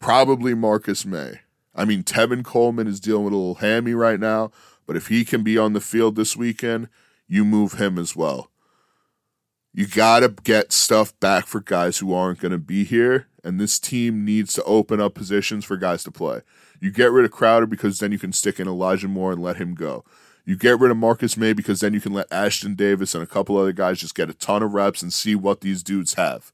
probably 0.00 0.54
Marcus 0.54 1.04
Maye. 1.04 1.40
I 1.74 1.84
mean, 1.84 2.02
Tevin 2.02 2.42
Coleman 2.42 2.86
is 2.86 3.00
dealing 3.00 3.24
with 3.24 3.34
a 3.34 3.36
little 3.36 3.56
hammy 3.56 3.92
right 3.92 4.18
now, 4.18 4.50
but 4.86 4.96
if 4.96 5.08
he 5.08 5.24
can 5.24 5.42
be 5.42 5.58
on 5.58 5.74
the 5.74 5.80
field 5.80 6.16
this 6.16 6.36
weekend, 6.36 6.88
you 7.28 7.44
move 7.44 7.74
him 7.74 7.98
as 7.98 8.16
well. 8.16 8.49
You 9.72 9.86
got 9.86 10.20
to 10.20 10.28
get 10.28 10.72
stuff 10.72 11.18
back 11.20 11.46
for 11.46 11.60
guys 11.60 11.98
who 11.98 12.12
aren't 12.12 12.40
going 12.40 12.52
to 12.52 12.58
be 12.58 12.84
here, 12.84 13.28
and 13.44 13.60
this 13.60 13.78
team 13.78 14.24
needs 14.24 14.52
to 14.54 14.64
open 14.64 15.00
up 15.00 15.14
positions 15.14 15.64
for 15.64 15.76
guys 15.76 16.02
to 16.04 16.10
play. 16.10 16.40
You 16.80 16.90
get 16.90 17.12
rid 17.12 17.24
of 17.24 17.30
Crowder 17.30 17.66
because 17.66 17.98
then 17.98 18.10
you 18.10 18.18
can 18.18 18.32
stick 18.32 18.58
in 18.58 18.66
Elijah 18.66 19.06
Moore 19.06 19.32
and 19.32 19.42
let 19.42 19.56
him 19.56 19.74
go. 19.74 20.04
You 20.44 20.56
get 20.56 20.80
rid 20.80 20.90
of 20.90 20.96
Marcus 20.96 21.36
Maye 21.36 21.52
because 21.52 21.80
then 21.80 21.94
you 21.94 22.00
can 22.00 22.12
let 22.12 22.28
Ashtyn 22.30 22.76
Davis 22.76 23.14
and 23.14 23.22
a 23.22 23.26
couple 23.26 23.56
other 23.56 23.72
guys 23.72 24.00
just 24.00 24.14
get 24.16 24.30
a 24.30 24.34
ton 24.34 24.62
of 24.62 24.72
reps 24.72 25.02
and 25.02 25.12
see 25.12 25.36
what 25.36 25.60
these 25.60 25.82
dudes 25.82 26.14
have. 26.14 26.52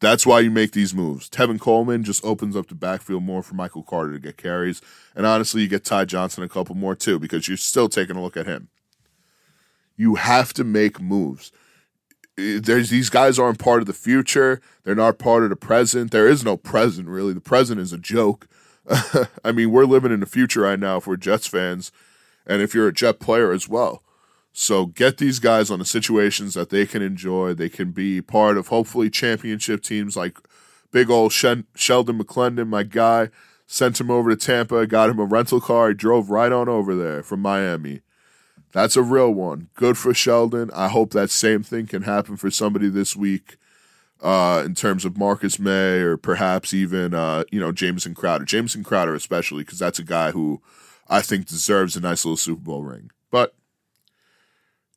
That's 0.00 0.26
why 0.26 0.40
you 0.40 0.50
make 0.50 0.72
these 0.72 0.94
moves. 0.94 1.30
Tevin 1.30 1.58
Coleman 1.58 2.04
just 2.04 2.24
opens 2.24 2.54
up 2.54 2.68
the 2.68 2.74
backfield 2.74 3.22
more 3.22 3.42
for 3.42 3.54
Michael 3.54 3.82
Carter 3.82 4.12
to 4.12 4.18
get 4.18 4.36
carries. 4.36 4.82
And 5.16 5.24
honestly, 5.24 5.62
you 5.62 5.68
get 5.68 5.84
Ty 5.84 6.04
Johnson 6.04 6.44
a 6.44 6.48
couple 6.48 6.74
more 6.74 6.94
too 6.94 7.18
because 7.18 7.48
you're 7.48 7.56
still 7.56 7.88
taking 7.88 8.16
a 8.16 8.22
look 8.22 8.36
at 8.36 8.46
him. 8.46 8.68
You 9.96 10.16
have 10.16 10.52
to 10.54 10.64
make 10.64 11.00
moves. 11.00 11.50
There's 12.36 12.90
these 12.90 13.10
guys 13.10 13.38
aren't 13.38 13.58
part 13.58 13.80
of 13.80 13.86
the 13.86 13.92
future. 13.92 14.60
They're 14.82 14.94
not 14.94 15.18
part 15.18 15.44
of 15.44 15.50
the 15.50 15.56
present. 15.56 16.10
There 16.10 16.28
is 16.28 16.44
no 16.44 16.56
present 16.56 17.08
really. 17.08 17.32
The 17.32 17.40
present 17.40 17.80
is 17.80 17.92
a 17.92 17.98
joke. 17.98 18.48
I 19.44 19.52
mean, 19.52 19.70
we're 19.70 19.84
living 19.84 20.12
in 20.12 20.20
the 20.20 20.26
future 20.26 20.62
right 20.62 20.78
now 20.78 20.98
if 20.98 21.06
we're 21.06 21.16
Jets 21.16 21.46
fans 21.46 21.92
and 22.46 22.60
if 22.60 22.74
you're 22.74 22.88
a 22.88 22.92
Jet 22.92 23.20
player 23.20 23.52
as 23.52 23.68
well. 23.68 24.02
So 24.52 24.86
get 24.86 25.18
these 25.18 25.40
guys 25.40 25.70
on 25.70 25.80
the 25.80 25.84
situations 25.84 26.54
that 26.54 26.70
they 26.70 26.86
can 26.86 27.02
enjoy. 27.02 27.54
They 27.54 27.68
can 27.68 27.90
be 27.90 28.20
part 28.22 28.56
of 28.56 28.68
hopefully 28.68 29.10
championship 29.10 29.82
teams 29.82 30.16
like 30.16 30.38
big 30.92 31.10
old 31.10 31.32
Sheldon 31.32 31.66
McLendon, 31.76 32.68
my 32.68 32.84
guy. 32.84 33.30
Sent 33.66 34.00
him 34.00 34.10
over 34.10 34.30
to 34.30 34.36
Tampa, 34.36 34.86
got 34.86 35.10
him 35.10 35.18
a 35.18 35.24
rental 35.24 35.60
car. 35.60 35.88
He 35.88 35.94
drove 35.94 36.30
right 36.30 36.52
on 36.52 36.68
over 36.68 36.94
there 36.94 37.22
from 37.22 37.40
Miami. 37.40 38.02
That's 38.74 38.96
a 38.96 39.02
real 39.02 39.32
one. 39.32 39.68
Good 39.74 39.96
for 39.96 40.12
Sheldon. 40.12 40.68
I 40.74 40.88
hope 40.88 41.12
that 41.12 41.30
same 41.30 41.62
thing 41.62 41.86
can 41.86 42.02
happen 42.02 42.36
for 42.36 42.50
somebody 42.50 42.88
this 42.88 43.14
week 43.14 43.56
uh, 44.20 44.64
in 44.66 44.74
terms 44.74 45.04
of 45.04 45.16
Marcus 45.16 45.60
Maye 45.60 46.00
or 46.00 46.16
perhaps 46.16 46.74
even, 46.74 47.14
uh, 47.14 47.44
you 47.52 47.60
know, 47.60 47.70
Jamison 47.70 48.14
Crowder. 48.14 48.44
Jamison 48.44 48.82
Crowder, 48.82 49.14
especially, 49.14 49.62
because 49.62 49.78
that's 49.78 50.00
a 50.00 50.04
guy 50.04 50.32
who 50.32 50.60
I 51.08 51.22
think 51.22 51.46
deserves 51.46 51.94
a 51.94 52.00
nice 52.00 52.24
little 52.24 52.36
Super 52.36 52.62
Bowl 52.62 52.82
ring. 52.82 53.12
But 53.30 53.54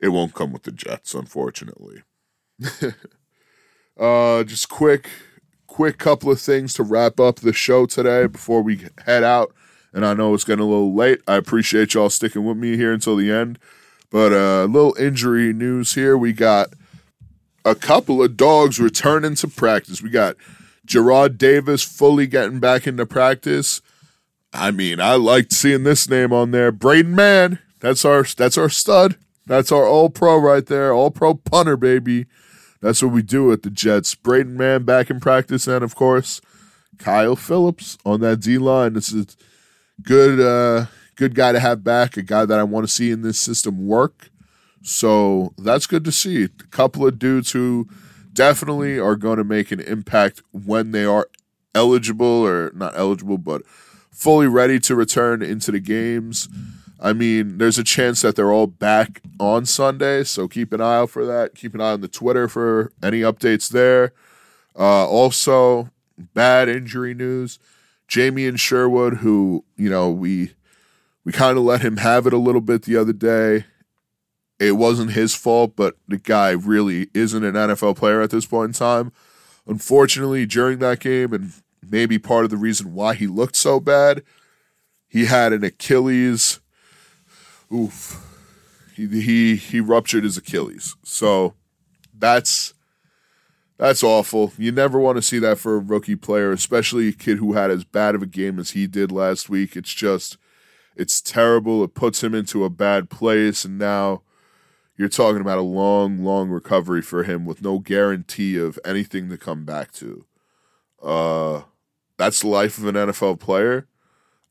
it 0.01 0.09
won't 0.09 0.33
come 0.33 0.51
with 0.51 0.63
the 0.63 0.71
Jets, 0.71 1.13
unfortunately. 1.13 2.01
uh, 3.99 4.43
just 4.43 4.69
quick, 4.69 5.07
quick 5.67 5.99
couple 5.99 6.31
of 6.31 6.41
things 6.41 6.73
to 6.73 6.83
wrap 6.83 7.19
up 7.19 7.41
the 7.41 7.53
show 7.53 7.85
today 7.85 8.25
before 8.25 8.63
we 8.63 8.87
head 9.05 9.23
out. 9.23 9.53
And 9.97 10.05
I 10.05 10.13
know 10.13 10.35
it's 10.35 10.43
getting 10.43 10.63
a 10.63 10.69
little 10.69 10.93
late. 10.93 11.21
I 11.27 11.37
appreciate 11.37 11.95
y'all 11.95 12.11
sticking 12.11 12.45
with 12.45 12.55
me 12.55 12.77
here 12.77 12.93
until 12.93 13.15
the 13.15 13.31
end. 13.31 13.57
But 14.11 14.31
a 14.31 14.39
uh, 14.39 14.65
little 14.65 14.95
injury 14.95 15.51
news 15.53 15.95
here. 15.95 16.15
We 16.15 16.33
got 16.33 16.67
a 17.65 17.73
couple 17.73 18.21
of 18.21 18.37
dogs 18.37 18.79
returning 18.79 19.33
to 19.33 19.47
practice. 19.47 19.99
We 19.99 20.11
got 20.11 20.35
Jarrad 20.85 21.39
Davis 21.39 21.81
fully 21.81 22.27
getting 22.27 22.59
back 22.59 22.85
into 22.85 23.07
practice. 23.07 23.81
I 24.53 24.69
mean, 24.69 25.01
I 25.01 25.15
liked 25.15 25.51
seeing 25.51 25.81
this 25.81 26.07
name 26.07 26.31
on 26.31 26.51
there. 26.51 26.71
Braden 26.71 27.15
Mann. 27.15 27.57
That's 27.79 28.05
our 28.05 28.21
that's 28.21 28.55
our 28.55 28.69
stud. 28.69 29.15
That's 29.47 29.71
our 29.71 29.87
all 29.87 30.11
pro 30.11 30.37
right 30.37 30.67
there. 30.67 30.93
All 30.93 31.09
pro 31.09 31.33
punter, 31.33 31.75
baby. 31.75 32.27
That's 32.81 33.01
what 33.01 33.13
we 33.13 33.23
do 33.23 33.51
at 33.51 33.63
the 33.63 33.71
Jets. 33.71 34.13
Braden 34.13 34.55
Mann 34.55 34.83
back 34.83 35.09
in 35.09 35.19
practice, 35.19 35.65
and 35.65 35.83
of 35.83 35.95
course, 35.95 36.39
Kyle 36.99 37.35
Phillips 37.35 37.97
on 38.05 38.19
that 38.19 38.41
D 38.41 38.59
line. 38.59 38.93
This 38.93 39.11
is 39.11 39.35
good 40.01 40.39
uh 40.39 40.85
good 41.15 41.35
guy 41.35 41.51
to 41.51 41.59
have 41.59 41.83
back, 41.83 42.15
a 42.15 42.21
guy 42.21 42.45
that 42.45 42.59
I 42.59 42.63
want 42.63 42.87
to 42.87 42.91
see 42.91 43.11
in 43.11 43.21
this 43.21 43.39
system 43.39 43.85
work. 43.87 44.29
So 44.83 45.53
that's 45.57 45.87
good 45.87 46.05
to 46.05 46.11
see. 46.11 46.43
A 46.43 46.49
couple 46.69 47.05
of 47.05 47.19
dudes 47.19 47.51
who 47.51 47.89
definitely 48.33 48.99
are 48.99 49.15
going 49.15 49.37
to 49.37 49.43
make 49.43 49.71
an 49.71 49.79
impact 49.79 50.43
when 50.51 50.91
they 50.91 51.03
are 51.03 51.27
eligible 51.73 52.25
or 52.25 52.71
not 52.73 52.97
eligible, 52.97 53.37
but 53.37 53.63
fully 54.11 54.47
ready 54.47 54.79
to 54.79 54.95
return 54.95 55.41
into 55.41 55.71
the 55.71 55.79
games. 55.79 56.47
I 56.99 57.13
mean, 57.13 57.57
there's 57.57 57.77
a 57.77 57.83
chance 57.83 58.21
that 58.21 58.35
they're 58.35 58.51
all 58.51 58.67
back 58.67 59.21
on 59.39 59.65
Sunday, 59.65 60.23
so 60.23 60.47
keep 60.47 60.73
an 60.73 60.81
eye 60.81 60.97
out 60.97 61.11
for 61.11 61.25
that. 61.25 61.53
Keep 61.55 61.75
an 61.75 61.81
eye 61.81 61.91
on 61.91 62.01
the 62.01 62.07
Twitter 62.07 62.47
for 62.47 62.91
any 63.03 63.21
updates 63.21 63.69
there. 63.69 64.13
Uh, 64.77 65.07
also, 65.07 65.89
bad 66.17 66.69
injury 66.69 67.13
news. 67.13 67.59
Jamien 68.07 68.59
Sherwood, 68.59 69.15
who 69.15 69.65
you 69.75 69.89
know 69.89 70.09
we 70.09 70.53
we 71.23 71.31
kind 71.31 71.57
of 71.57 71.63
let 71.63 71.81
him 71.81 71.97
have 71.97 72.25
it 72.25 72.33
a 72.33 72.37
little 72.37 72.61
bit 72.61 72.83
the 72.83 72.97
other 72.97 73.13
day. 73.13 73.65
It 74.59 74.71
wasn't 74.71 75.11
his 75.11 75.35
fault, 75.35 75.75
but 75.75 75.95
the 76.07 76.17
guy 76.17 76.51
really 76.51 77.09
isn't 77.13 77.43
an 77.43 77.53
NFL 77.53 77.97
player 77.97 78.21
at 78.21 78.31
this 78.31 78.45
point 78.45 78.69
in 78.69 78.73
time. 78.73 79.11
Unfortunately, 79.67 80.45
during 80.45 80.79
that 80.79 80.99
game, 80.99 81.33
and 81.33 81.51
maybe 81.87 82.17
part 82.17 82.45
of 82.45 82.49
the 82.49 82.57
reason 82.57 82.93
why 82.93 83.13
he 83.13 83.27
looked 83.27 83.55
so 83.55 83.79
bad. 83.79 84.23
He 85.07 85.25
had 85.25 85.53
an 85.53 85.63
Achilles. 85.63 86.59
Oof. 87.73 88.23
He 88.95 89.07
he 89.21 89.55
he 89.57 89.79
ruptured 89.79 90.23
his 90.23 90.37
Achilles. 90.37 90.95
So 91.03 91.53
that's 92.17 92.73
that's 93.77 94.03
awful. 94.03 94.53
You 94.57 94.71
never 94.71 94.99
want 94.99 95.17
to 95.17 95.21
see 95.21 95.39
that 95.39 95.59
for 95.59 95.75
a 95.75 95.79
rookie 95.79 96.15
player, 96.15 96.51
especially 96.51 97.09
a 97.09 97.13
kid 97.13 97.37
who 97.37 97.53
had 97.53 97.71
as 97.71 97.83
bad 97.83 98.15
of 98.15 98.21
a 98.21 98.27
game 98.27 98.59
as 98.59 98.71
he 98.71 98.87
did 98.87 99.11
last 99.11 99.49
week. 99.49 99.75
It's 99.75 99.93
just 99.93 100.37
it's 100.95 101.21
terrible. 101.21 101.83
It 101.83 101.93
puts 101.93 102.23
him 102.23 102.33
into 102.33 102.63
a 102.63 102.69
bad 102.69 103.09
place 103.09 103.63
and 103.65 103.77
now 103.77 104.23
you're 104.97 105.09
talking 105.09 105.41
about 105.41 105.59
a 105.59 105.61
long, 105.61 106.23
long 106.23 106.49
recovery 106.49 107.03
for 107.03 107.23
him 107.23 107.45
with 107.45 107.61
no 107.61 107.77
guarantee 107.77 108.57
of 108.57 108.79
anything 108.83 109.29
to 109.29 109.37
come 109.37 109.63
back 109.63 109.91
to. 109.93 110.25
Uh, 111.01 111.61
that's 112.17 112.41
the 112.41 112.47
life 112.47 112.79
of 112.79 112.85
an 112.85 112.95
NFL 112.95 113.39
player. 113.39 113.87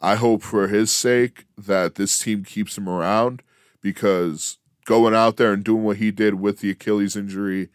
I 0.00 0.14
hope 0.14 0.42
for 0.42 0.68
his 0.68 0.92
sake 0.92 1.46
that 1.58 1.96
this 1.96 2.16
team 2.18 2.44
keeps 2.44 2.78
him 2.78 2.88
around 2.88 3.42
because 3.82 4.58
going 4.84 5.14
out 5.14 5.36
there 5.36 5.52
and 5.52 5.64
doing 5.64 5.82
what 5.82 5.96
he 5.96 6.12
did 6.12 6.34
with 6.34 6.60
the 6.60 6.70
Achilles 6.70 7.16
injury, 7.16 7.70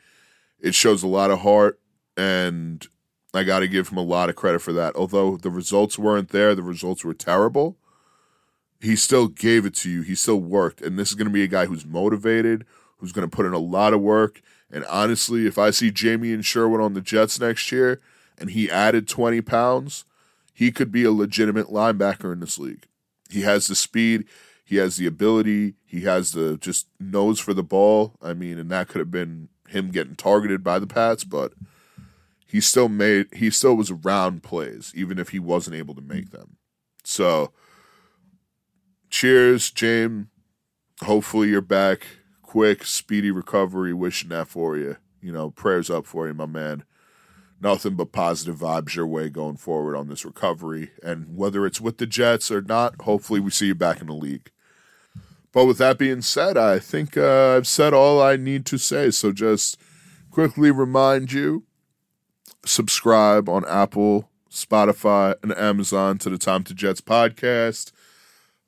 it 0.61 0.75
shows 0.75 1.03
a 1.03 1.07
lot 1.07 1.31
of 1.31 1.39
heart 1.39 1.79
and 2.15 2.87
I 3.33 3.43
got 3.43 3.59
to 3.59 3.67
give 3.67 3.89
him 3.89 3.97
a 3.97 4.03
lot 4.03 4.29
of 4.29 4.35
credit 4.35 4.59
for 4.59 4.73
that. 4.73 4.95
Although 4.95 5.37
the 5.37 5.49
results 5.49 5.97
weren't 5.97 6.29
there, 6.29 6.53
the 6.53 6.61
results 6.61 7.03
were 7.03 7.13
terrible. 7.13 7.77
He 8.81 8.95
still 8.95 9.27
gave 9.27 9.65
it 9.65 9.75
to 9.75 9.89
you. 9.89 10.01
He 10.01 10.15
still 10.15 10.39
worked. 10.39 10.81
And 10.81 10.97
this 10.97 11.09
is 11.09 11.15
going 11.15 11.27
to 11.27 11.33
be 11.33 11.43
a 11.43 11.47
guy 11.47 11.65
who's 11.65 11.85
motivated, 11.85 12.65
who's 12.97 13.11
going 13.11 13.29
to 13.29 13.35
put 13.35 13.45
in 13.45 13.53
a 13.53 13.59
lot 13.59 13.93
of 13.93 14.01
work. 14.01 14.41
And 14.71 14.85
honestly, 14.85 15.45
if 15.45 15.57
I 15.57 15.71
see 15.71 15.91
Jamien 15.91 16.43
Sherwood 16.43 16.81
on 16.81 16.93
the 16.93 17.01
Jets 17.01 17.39
next 17.39 17.71
year, 17.71 18.01
and 18.37 18.51
he 18.51 18.69
added 18.71 19.07
20 19.07 19.41
pounds, 19.41 20.05
he 20.53 20.71
could 20.71 20.91
be 20.91 21.03
a 21.03 21.11
legitimate 21.11 21.67
linebacker 21.67 22.33
in 22.33 22.39
this 22.39 22.57
league. 22.57 22.85
He 23.29 23.41
has 23.41 23.67
the 23.67 23.75
speed, 23.75 24.25
he 24.65 24.77
has 24.77 24.97
the 24.97 25.05
ability, 25.05 25.75
he 25.85 26.01
has 26.01 26.31
the 26.31 26.57
just 26.57 26.87
nose 26.99 27.39
for 27.39 27.53
the 27.53 27.63
ball. 27.63 28.13
I 28.21 28.33
mean, 28.33 28.57
and 28.57 28.69
that 28.71 28.87
could 28.87 28.99
have 28.99 29.11
been 29.11 29.49
him 29.71 29.91
getting 29.91 30.15
targeted 30.15 30.63
by 30.63 30.79
the 30.79 30.87
Pats, 30.87 31.23
but 31.23 31.53
he 32.45 32.59
still 32.59 32.89
made 32.89 33.27
he 33.33 33.49
still 33.49 33.75
was 33.75 33.91
around 33.91 34.43
plays 34.43 34.91
even 34.95 35.17
if 35.17 35.29
he 35.29 35.39
wasn't 35.39 35.75
able 35.75 35.95
to 35.95 36.01
make 36.01 36.31
them. 36.31 36.57
So 37.03 37.51
cheers, 39.09 39.71
James. 39.71 40.27
Hopefully 41.03 41.49
you're 41.49 41.61
back. 41.61 42.05
Quick, 42.41 42.85
speedy 42.85 43.31
recovery. 43.31 43.93
Wishing 43.93 44.29
that 44.29 44.47
for 44.47 44.77
you. 44.77 44.97
You 45.21 45.31
know, 45.31 45.51
prayers 45.51 45.89
up 45.89 46.05
for 46.05 46.27
you, 46.27 46.33
my 46.33 46.45
man 46.45 46.83
nothing 47.61 47.95
but 47.95 48.11
positive 48.11 48.57
vibes 48.57 48.95
your 48.95 49.07
way 49.07 49.29
going 49.29 49.55
forward 49.55 49.95
on 49.95 50.07
this 50.07 50.25
recovery. 50.25 50.91
And 51.03 51.37
whether 51.37 51.65
it's 51.65 51.79
with 51.79 51.97
the 51.97 52.07
Jets 52.07 52.49
or 52.49 52.61
not, 52.61 52.99
hopefully 53.01 53.39
we 53.39 53.51
see 53.51 53.67
you 53.67 53.75
back 53.75 54.01
in 54.01 54.07
the 54.07 54.13
league. 54.13 54.51
But 55.53 55.65
with 55.65 55.77
that 55.79 55.97
being 55.97 56.21
said, 56.21 56.57
I 56.57 56.79
think 56.79 57.17
uh, 57.17 57.55
I've 57.57 57.67
said 57.67 57.93
all 57.93 58.21
I 58.21 58.37
need 58.37 58.65
to 58.67 58.77
say. 58.77 59.11
So 59.11 59.31
just 59.31 59.77
quickly 60.29 60.71
remind 60.71 61.33
you 61.33 61.63
subscribe 62.65 63.49
on 63.49 63.65
Apple, 63.65 64.29
Spotify, 64.49 65.35
and 65.43 65.57
Amazon 65.57 66.17
to 66.19 66.29
the 66.29 66.37
Time 66.37 66.63
to 66.65 66.73
Jets 66.73 67.01
podcast. 67.01 67.91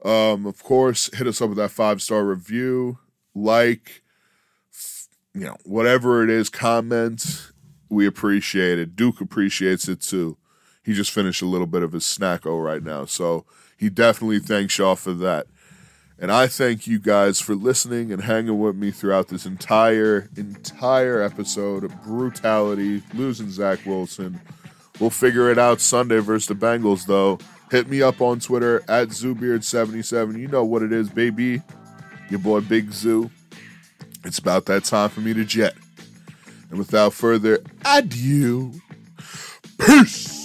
Um, 0.04 0.46
of 0.46 0.64
course, 0.64 1.10
hit 1.14 1.28
us 1.28 1.42
up 1.42 1.50
with 1.50 1.58
that 1.58 1.72
five 1.72 2.02
star 2.02 2.26
review, 2.26 3.00
like, 3.34 4.04
you 5.34 5.46
know, 5.46 5.58
whatever 5.64 6.24
it 6.24 6.30
is, 6.30 6.50
comment, 6.50 7.52
we 7.90 8.06
appreciate 8.06 8.80
it. 8.80 8.96
Duke 8.96 9.22
appreciates 9.22 9.88
it 9.88 10.02
too. 10.02 10.38
He 10.84 10.94
just 10.94 11.12
finished 11.12 11.42
a 11.42 11.48
little 11.48 11.68
bit 11.68 11.84
of 11.84 11.94
his 11.94 12.04
snacko 12.04 12.62
right 12.62 12.84
now, 12.84 13.06
so 13.06 13.46
he 13.78 13.90
definitely 13.90 14.40
thanks 14.40 14.78
y'all 14.78 14.98
for 14.98 15.14
that. 15.14 15.48
And 16.24 16.32
I 16.32 16.48
thank 16.48 16.88
you 16.88 17.00
guys 17.00 17.42
for 17.42 17.54
listening 17.54 18.14
and 18.14 18.24
hanging 18.24 18.58
with 18.58 18.78
me 18.78 18.92
throughout 18.92 19.28
this 19.28 19.46
entire, 19.46 20.30
entire 20.38 21.22
episode 21.22 21.84
of 21.84 22.02
brutality, 22.02 23.04
losing 23.14 23.52
Zach 23.52 23.86
Wilson. 23.86 24.40
We'll 25.02 25.10
figure 25.10 25.52
it 25.52 25.58
out 25.58 25.82
Sunday 25.82 26.20
versus 26.20 26.48
the 26.48 26.56
Bengals, 26.56 27.06
though. 27.08 27.40
Hit 27.72 27.90
me 27.90 28.02
up 28.02 28.22
on 28.22 28.40
Twitter 28.40 28.86
at 28.88 29.10
Zoobeard77. 29.10 30.40
You 30.40 30.48
know 30.48 30.64
what 30.64 30.82
it 30.82 30.94
is, 30.94 31.10
baby. 31.10 31.62
Your 32.30 32.40
boy 32.40 32.62
Big 32.62 32.94
Zoo. 32.94 33.30
It's 34.24 34.40
about 34.40 34.64
that 34.68 34.86
time 34.86 35.10
for 35.10 35.20
me 35.20 35.34
to 35.34 35.44
jet. 35.44 35.74
And 36.70 36.80
without 36.80 37.12
further 37.14 37.60
ado, 37.84 38.72
peace. 39.78 40.43